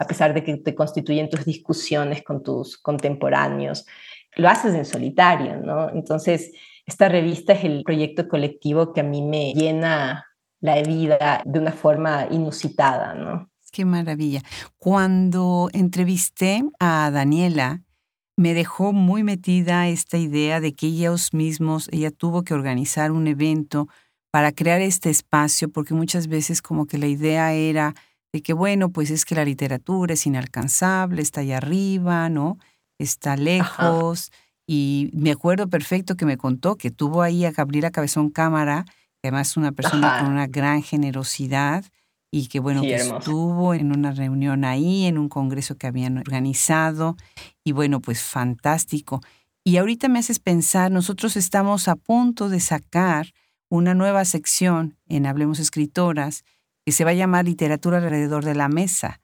a 0.00 0.04
pesar 0.04 0.34
de 0.34 0.42
que 0.42 0.56
te 0.56 0.74
constituyen 0.74 1.30
tus 1.30 1.44
discusiones 1.44 2.24
con 2.24 2.42
tus 2.42 2.76
contemporáneos, 2.76 3.86
lo 4.36 4.48
haces 4.48 4.74
en 4.74 4.84
solitario, 4.84 5.56
¿no? 5.58 5.90
Entonces, 5.90 6.52
esta 6.86 7.08
revista 7.08 7.52
es 7.52 7.64
el 7.64 7.82
proyecto 7.84 8.28
colectivo 8.28 8.92
que 8.92 9.00
a 9.00 9.04
mí 9.04 9.22
me 9.22 9.52
llena 9.54 10.26
la 10.60 10.82
vida 10.82 11.42
de 11.44 11.58
una 11.58 11.72
forma 11.72 12.26
inusitada, 12.30 13.14
¿no? 13.14 13.50
Qué 13.70 13.84
maravilla. 13.84 14.42
Cuando 14.78 15.68
entrevisté 15.72 16.62
a 16.78 17.10
Daniela, 17.10 17.82
me 18.36 18.54
dejó 18.54 18.92
muy 18.92 19.22
metida 19.22 19.88
esta 19.88 20.16
idea 20.16 20.60
de 20.60 20.72
que 20.72 20.86
ellos 20.86 21.34
mismos, 21.34 21.88
ella 21.92 22.10
tuvo 22.10 22.42
que 22.42 22.54
organizar 22.54 23.12
un 23.12 23.26
evento 23.26 23.88
para 24.30 24.52
crear 24.52 24.80
este 24.80 25.10
espacio, 25.10 25.70
porque 25.70 25.94
muchas 25.94 26.28
veces 26.28 26.60
como 26.60 26.86
que 26.86 26.98
la 26.98 27.06
idea 27.06 27.52
era 27.52 27.94
de 28.32 28.42
que, 28.42 28.52
bueno, 28.52 28.90
pues 28.90 29.10
es 29.10 29.24
que 29.24 29.36
la 29.36 29.44
literatura 29.44 30.14
es 30.14 30.26
inalcanzable, 30.26 31.22
está 31.22 31.42
allá 31.42 31.58
arriba, 31.58 32.28
¿no? 32.28 32.58
Está 32.98 33.36
lejos. 33.36 34.30
Y 34.66 35.10
me 35.12 35.30
acuerdo 35.30 35.68
perfecto 35.68 36.16
que 36.16 36.26
me 36.26 36.38
contó 36.38 36.76
que 36.76 36.90
tuvo 36.90 37.22
ahí 37.22 37.44
a 37.44 37.52
Gabriela 37.52 37.90
Cabezón 37.90 38.30
Cámara, 38.30 38.84
que 39.20 39.28
además 39.28 39.50
es 39.50 39.56
una 39.56 39.72
persona 39.72 40.20
con 40.20 40.32
una 40.32 40.46
gran 40.46 40.82
generosidad, 40.82 41.84
y 42.36 42.48
que 42.48 42.58
bueno, 42.58 42.82
que 42.82 42.96
estuvo 42.96 43.74
en 43.74 43.92
una 43.92 44.10
reunión 44.10 44.64
ahí, 44.64 45.04
en 45.04 45.18
un 45.18 45.28
congreso 45.28 45.76
que 45.76 45.86
habían 45.86 46.18
organizado 46.18 47.16
y 47.62 47.70
bueno, 47.70 48.00
pues 48.00 48.22
fantástico. 48.22 49.20
Y 49.62 49.76
ahorita 49.76 50.08
me 50.08 50.18
haces 50.18 50.40
pensar, 50.40 50.90
nosotros 50.90 51.36
estamos 51.36 51.86
a 51.86 51.94
punto 51.94 52.48
de 52.48 52.58
sacar 52.58 53.28
una 53.70 53.94
nueva 53.94 54.24
sección 54.24 54.98
en 55.08 55.26
Hablemos 55.26 55.60
Escritoras 55.60 56.42
que 56.84 56.90
se 56.90 57.04
va 57.04 57.12
a 57.12 57.14
llamar 57.14 57.44
Literatura 57.44 57.98
alrededor 57.98 58.44
de 58.44 58.56
la 58.56 58.68
mesa 58.68 59.20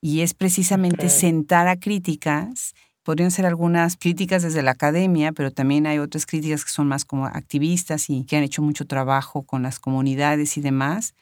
y 0.00 0.22
es 0.22 0.32
precisamente 0.32 1.10
sentar 1.10 1.68
a 1.68 1.78
críticas 1.78 2.72
podrían 3.04 3.30
ser 3.30 3.46
algunas 3.46 3.96
críticas 3.96 4.42
desde 4.42 4.62
la 4.62 4.72
academia, 4.72 5.32
pero 5.32 5.52
también 5.52 5.86
hay 5.86 5.98
otras 5.98 6.26
críticas 6.26 6.64
que 6.64 6.70
son 6.70 6.88
más 6.88 7.04
como 7.04 7.26
activistas 7.26 8.10
y 8.10 8.24
que 8.24 8.36
han 8.36 8.42
hecho 8.42 8.62
mucho 8.62 8.86
trabajo 8.86 9.42
con 9.42 9.62
las 9.62 9.78
comunidades 9.78 10.56
y 10.56 10.60
demás, 10.60 11.14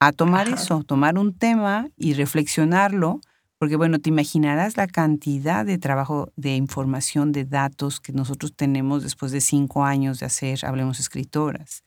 a 0.00 0.12
tomar 0.12 0.48
eso, 0.48 0.82
tomar 0.84 1.18
un 1.18 1.32
tema 1.36 1.88
y 1.96 2.14
reflexionarlo, 2.14 3.20
porque 3.58 3.76
bueno, 3.76 3.98
te 3.98 4.10
imaginarás 4.10 4.76
la 4.76 4.86
cantidad 4.86 5.64
de 5.64 5.78
trabajo, 5.78 6.30
de 6.36 6.54
información, 6.54 7.32
de 7.32 7.44
datos 7.44 8.00
que 8.00 8.12
nosotros 8.12 8.54
tenemos 8.54 9.02
después 9.02 9.32
de 9.32 9.40
cinco 9.40 9.84
años 9.84 10.20
de 10.20 10.26
hacer 10.26 10.64
Hablemos 10.64 11.00
Escritoras. 11.00 11.82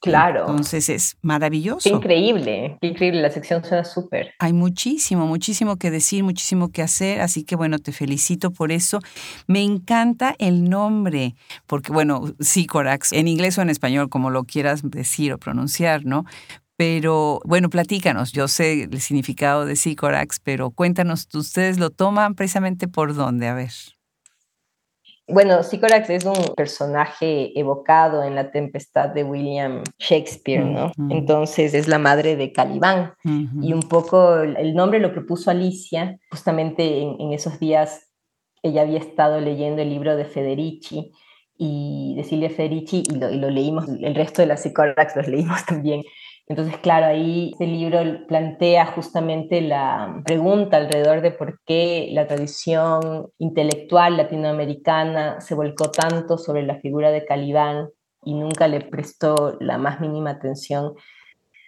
Claro. 0.00 0.42
Entonces 0.42 0.88
es 0.88 1.16
maravilloso. 1.22 1.88
increíble, 1.88 2.78
increíble, 2.80 3.20
la 3.20 3.30
sección 3.30 3.64
suena 3.64 3.84
súper. 3.84 4.32
Hay 4.38 4.52
muchísimo, 4.52 5.26
muchísimo 5.26 5.76
que 5.76 5.90
decir, 5.90 6.22
muchísimo 6.22 6.70
que 6.70 6.82
hacer, 6.82 7.20
así 7.20 7.44
que 7.44 7.56
bueno, 7.56 7.78
te 7.78 7.92
felicito 7.92 8.52
por 8.52 8.70
eso. 8.70 9.00
Me 9.46 9.62
encanta 9.62 10.36
el 10.38 10.68
nombre, 10.70 11.34
porque 11.66 11.92
bueno, 11.92 12.32
Sicorax, 12.38 13.12
en 13.12 13.26
inglés 13.26 13.58
o 13.58 13.62
en 13.62 13.70
español, 13.70 14.08
como 14.08 14.30
lo 14.30 14.44
quieras 14.44 14.82
decir 14.88 15.32
o 15.32 15.38
pronunciar, 15.38 16.04
¿no? 16.04 16.24
Pero 16.76 17.40
bueno, 17.44 17.68
platícanos, 17.70 18.30
yo 18.30 18.46
sé 18.46 18.84
el 18.84 19.00
significado 19.00 19.66
de 19.66 19.74
Sicorax, 19.74 20.38
pero 20.38 20.70
cuéntanos, 20.70 21.28
¿ustedes 21.34 21.78
lo 21.78 21.90
toman 21.90 22.36
precisamente 22.36 22.86
por 22.86 23.16
dónde? 23.16 23.48
A 23.48 23.54
ver. 23.54 23.72
Bueno, 25.28 25.62
Sicorax 25.62 26.08
es 26.08 26.24
un 26.24 26.54
personaje 26.56 27.58
evocado 27.58 28.22
en 28.24 28.34
la 28.34 28.50
tempestad 28.50 29.10
de 29.10 29.24
William 29.24 29.82
Shakespeare, 29.98 30.64
¿no? 30.64 30.90
Entonces 31.10 31.74
es 31.74 31.86
la 31.86 31.98
madre 31.98 32.36
de 32.36 32.52
Calibán. 32.52 33.12
Y 33.60 33.72
un 33.74 33.82
poco 33.82 34.36
el 34.38 34.74
nombre 34.74 35.00
lo 35.00 35.12
propuso 35.12 35.50
Alicia, 35.50 36.18
justamente 36.30 37.02
en, 37.02 37.16
en, 37.20 37.32
esos 37.32 37.60
días 37.60 38.08
ella 38.62 38.82
había 38.82 38.98
estado 38.98 39.40
leyendo 39.40 39.82
el 39.82 39.90
libro 39.90 40.16
de 40.16 40.24
Federici 40.24 41.12
y 41.56 42.14
de 42.16 42.24
Silvia 42.24 42.50
Federici 42.50 43.02
y 43.08 43.16
lo, 43.16 43.30
y 43.30 43.36
lo 43.36 43.50
leímos, 43.50 43.88
el 43.88 44.14
resto 44.14 44.42
de 44.42 44.46
las 44.46 44.62
psicólogas 44.62 45.14
los 45.16 45.28
leímos 45.28 45.64
también. 45.66 46.02
Entonces, 46.48 46.78
claro, 46.78 47.06
ahí 47.06 47.50
este 47.52 47.66
libro 47.66 48.26
plantea 48.26 48.86
justamente 48.86 49.60
la 49.60 50.22
pregunta 50.24 50.78
alrededor 50.78 51.20
de 51.20 51.30
por 51.30 51.60
qué 51.66 52.08
la 52.12 52.26
tradición 52.26 53.28
intelectual 53.36 54.16
latinoamericana 54.16 55.42
se 55.42 55.54
volcó 55.54 55.90
tanto 55.90 56.38
sobre 56.38 56.62
la 56.62 56.80
figura 56.80 57.10
de 57.10 57.26
Calibán 57.26 57.90
y 58.24 58.34
nunca 58.34 58.66
le 58.66 58.80
prestó 58.80 59.58
la 59.60 59.76
más 59.76 60.00
mínima 60.00 60.30
atención 60.30 60.94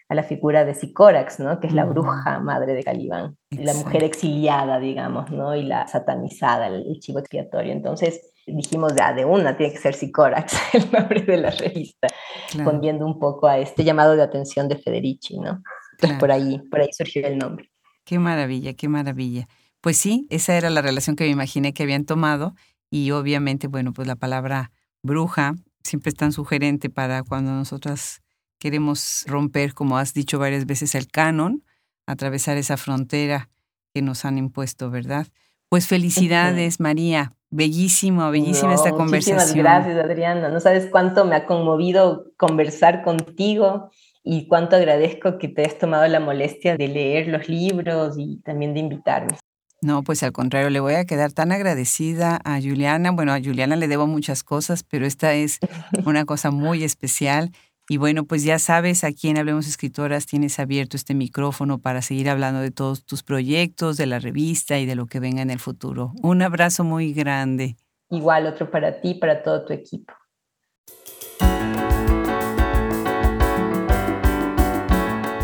a 0.08 0.14
la 0.14 0.24
figura 0.24 0.64
de 0.64 0.74
Sicórax, 0.74 1.38
¿no? 1.38 1.60
que 1.60 1.68
es 1.68 1.72
la 1.72 1.84
bruja 1.84 2.40
madre 2.40 2.74
de 2.74 2.82
Calibán, 2.82 3.36
la 3.50 3.74
mujer 3.74 4.02
exiliada, 4.02 4.80
digamos, 4.80 5.30
¿no? 5.30 5.54
y 5.54 5.62
la 5.62 5.86
satanizada, 5.86 6.66
el, 6.66 6.98
chivo 6.98 7.20
expiatorio. 7.20 7.72
Entonces 7.72 8.29
dijimos, 8.55 8.94
ya, 8.96 9.12
de 9.12 9.24
una 9.24 9.57
tiene 9.57 9.72
que 9.72 9.78
ser 9.78 9.94
Sicórax, 9.94 10.55
el 10.74 10.90
nombre 10.90 11.22
de 11.22 11.36
la 11.36 11.51
revista, 11.51 12.09
respondiendo 12.53 13.07
un 13.07 13.18
poco 13.18 13.46
a 13.46 13.59
este 13.59 13.84
llamado 13.84 14.16
de 14.16 14.22
atención 14.22 14.68
de 14.68 14.76
Federici. 14.76 15.38
¿no? 15.38 15.62
Entonces 15.92 16.18
por, 16.18 16.32
ahí, 16.32 16.59
por 16.70 16.80
ahí 16.80 16.92
surgió 16.92 17.26
el 17.26 17.38
nombre. 17.38 17.70
Qué 18.05 18.18
maravilla, 18.18 18.74
qué 18.74 18.88
maravilla. 18.88 19.48
Pues 19.80 19.96
sí, 19.96 20.26
esa 20.30 20.57
era 20.57 20.70
la 20.70 20.82
relación 20.82 21.16
que 21.16 21.24
me 21.24 21.30
imaginé 21.30 21.72
que 21.72 21.82
habían 21.82 22.05
tomado 22.05 22.55
y 22.90 23.12
obviamente, 23.12 23.66
bueno, 23.66 23.92
pues 23.92 24.09
la 24.09 24.16
palabra 24.16 24.72
bruja 25.03 25.55
siempre 25.82 26.11
es 26.11 26.16
tan 26.16 26.32
sugerente 26.32 26.90
para 26.90 27.22
cuando 27.22 27.53
nosotras 27.53 28.20
Queremos 28.61 29.24
romper, 29.26 29.72
como 29.72 29.96
has 29.96 30.12
dicho 30.12 30.38
varias 30.38 30.66
veces, 30.66 30.94
el 30.94 31.09
canon, 31.09 31.64
atravesar 32.07 32.59
esa 32.59 32.76
frontera 32.76 33.48
que 33.94 34.03
nos 34.03 34.26
han 34.26 34.36
impuesto, 34.36 34.90
¿verdad? 34.90 35.26
Pues 35.70 35.86
felicidades, 35.86 36.78
María. 36.78 37.32
Bellísima, 37.51 38.30
bellísima 38.30 38.74
esta 38.74 38.92
conversación. 38.92 39.36
Muchísimas 39.36 39.55
gracias, 39.55 40.05
Adriana. 40.05 40.48
No 40.48 40.61
sabes 40.61 40.86
cuánto 40.86 41.24
me 41.24 41.34
ha 41.34 41.46
conmovido 41.46 42.26
conversar 42.36 43.03
contigo 43.03 43.90
y 44.22 44.46
cuánto 44.46 44.76
agradezco 44.76 45.38
que 45.38 45.48
te 45.48 45.62
hayas 45.62 45.78
tomado 45.78 46.07
la 46.07 46.20
molestia 46.20 46.76
de 46.76 46.86
leer 46.86 47.26
los 47.26 47.48
libros 47.48 48.14
y 48.18 48.40
también 48.42 48.74
de 48.74 48.80
invitarme. 48.80 49.36
No, 49.82 50.03
pues 50.03 50.22
al 50.22 50.32
contrario, 50.32 50.68
le 50.68 50.78
voy 50.78 50.94
a 50.94 51.07
quedar 51.07 51.32
tan 51.32 51.53
agradecida 51.53 52.38
a 52.44 52.61
Juliana. 52.61 53.11
Bueno, 53.12 53.32
a 53.32 53.40
Juliana 53.40 53.76
le 53.76 53.88
debo 53.88 54.07
muchas 54.07 54.44
cosas, 54.44 54.82
pero 54.82 55.07
esta 55.07 55.32
es 55.32 55.59
una 56.05 56.26
cosa 56.26 56.51
muy 56.51 56.84
especial 56.84 57.51
y 57.91 57.97
bueno, 57.97 58.22
pues 58.22 58.45
ya 58.45 58.61
sabes, 58.61 59.03
aquí 59.03 59.30
en 59.30 59.38
Hablemos 59.38 59.66
Escritoras 59.66 60.24
tienes 60.24 60.61
abierto 60.61 60.97
este 60.97 61.12
micrófono 61.12 61.80
para 61.80 62.03
seguir 62.03 62.30
hablando 62.30 62.61
de 62.61 62.70
todos 62.70 63.05
tus 63.05 63.24
proyectos, 63.24 63.97
de 63.97 64.07
la 64.07 64.20
revista 64.20 64.78
y 64.78 64.86
de 64.86 64.95
lo 64.95 65.07
que 65.07 65.18
venga 65.18 65.43
en 65.43 65.51
el 65.51 65.59
futuro. 65.59 66.12
Un 66.22 66.41
abrazo 66.41 66.84
muy 66.84 67.12
grande. 67.12 67.74
Igual 68.09 68.47
otro 68.47 68.70
para 68.70 69.01
ti, 69.01 69.14
para 69.14 69.43
todo 69.43 69.64
tu 69.64 69.72
equipo. 69.72 70.14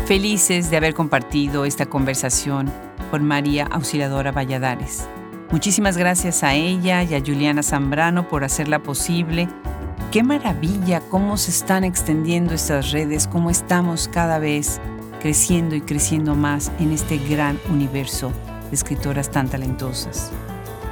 Felices 0.05 0.71
de 0.71 0.77
haber 0.77 0.93
compartido 0.93 1.65
esta 1.65 1.87
conversación 1.87 2.71
con 3.11 3.25
María 3.25 3.65
Auxiliadora 3.65 4.31
Valladares. 4.31 5.05
Muchísimas 5.51 5.97
gracias 5.97 6.45
a 6.45 6.53
ella 6.53 7.03
y 7.03 7.13
a 7.13 7.19
Juliana 7.19 7.61
Zambrano 7.61 8.29
por 8.29 8.45
hacerla 8.45 8.81
posible 8.81 9.49
Qué 10.11 10.23
maravilla 10.23 11.01
cómo 11.01 11.35
se 11.35 11.51
están 11.51 11.83
extendiendo 11.83 12.53
estas 12.53 12.91
redes, 12.91 13.27
cómo 13.27 13.49
estamos 13.49 14.07
cada 14.07 14.39
vez 14.39 14.79
creciendo 15.19 15.75
y 15.75 15.81
creciendo 15.81 16.33
más 16.33 16.71
en 16.79 16.93
este 16.93 17.17
gran 17.17 17.59
universo 17.69 18.31
de 18.69 18.75
escritoras 18.75 19.29
tan 19.29 19.49
talentosas. 19.49 20.31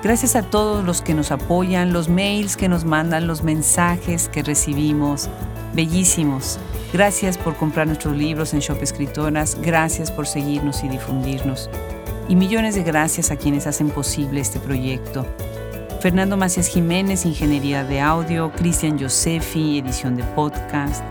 Gracias 0.03 0.35
a 0.35 0.43
todos 0.43 0.83
los 0.83 1.01
que 1.01 1.13
nos 1.13 1.31
apoyan, 1.31 1.93
los 1.93 2.09
mails 2.09 2.57
que 2.57 2.67
nos 2.67 2.83
mandan, 2.83 3.25
los 3.25 3.41
mensajes 3.41 4.27
que 4.27 4.43
recibimos, 4.43 5.29
bellísimos. 5.73 6.59
Gracias 6.91 7.37
por 7.37 7.55
comprar 7.55 7.87
nuestros 7.87 8.17
libros 8.17 8.53
en 8.53 8.59
Shop 8.59 8.83
Escritoras, 8.83 9.57
gracias 9.61 10.11
por 10.11 10.27
seguirnos 10.27 10.83
y 10.83 10.89
difundirnos. 10.89 11.69
Y 12.27 12.35
millones 12.35 12.75
de 12.75 12.83
gracias 12.83 13.31
a 13.31 13.37
quienes 13.37 13.65
hacen 13.65 13.89
posible 13.91 14.41
este 14.41 14.59
proyecto 14.59 15.25
Fernando 16.05 16.37
Macías 16.37 16.67
Jiménez, 16.67 17.25
Ingeniería 17.25 17.83
de 17.83 17.99
Audio, 17.99 18.51
Cristian 18.51 18.99
Josefi, 18.99 19.79
edición 19.79 20.15
de 20.15 20.23
podcast, 20.23 21.03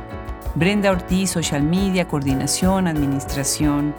Brenda 0.54 0.92
Ortiz, 0.92 1.30
Social 1.30 1.64
Media, 1.64 2.06
Coordinación, 2.06 2.86
Administración, 2.86 3.92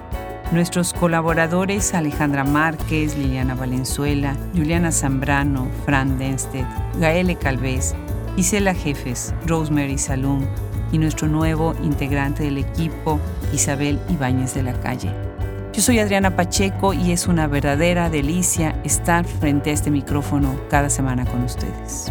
nuestros 0.53 0.93
colaboradores 0.93 1.93
Alejandra 1.93 2.45
Márquez, 2.45 3.17
Liliana 3.17 3.55
Valenzuela, 3.55 4.37
Juliana 4.55 4.89
Zambrano, 4.93 5.67
Fran 5.83 6.17
Denstedt, 6.17 6.65
Gaele 6.97 7.35
Calvez, 7.35 7.93
Isela 8.37 8.73
Jefes, 8.73 9.33
Rosemary 9.45 9.97
Salum 9.97 10.45
y 10.93 10.97
nuestro 10.97 11.27
nuevo 11.27 11.75
integrante 11.83 12.43
del 12.43 12.59
equipo, 12.59 13.19
Isabel 13.51 13.99
Ibáñez 14.07 14.53
de 14.53 14.63
la 14.63 14.79
Calle. 14.79 15.34
Yo 15.75 15.81
soy 15.81 15.99
Adriana 15.99 16.37
Pacheco 16.37 16.93
y 16.93 17.11
es 17.11 17.27
una 17.27 17.47
verdadera 17.47 18.09
delicia 18.09 18.79
estar 18.85 19.25
frente 19.25 19.71
a 19.71 19.73
este 19.73 19.91
micrófono 19.91 20.55
cada 20.69 20.89
semana 20.89 21.25
con 21.25 21.43
ustedes. 21.43 22.09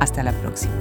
Hasta 0.00 0.24
la 0.24 0.32
próxima. 0.32 0.74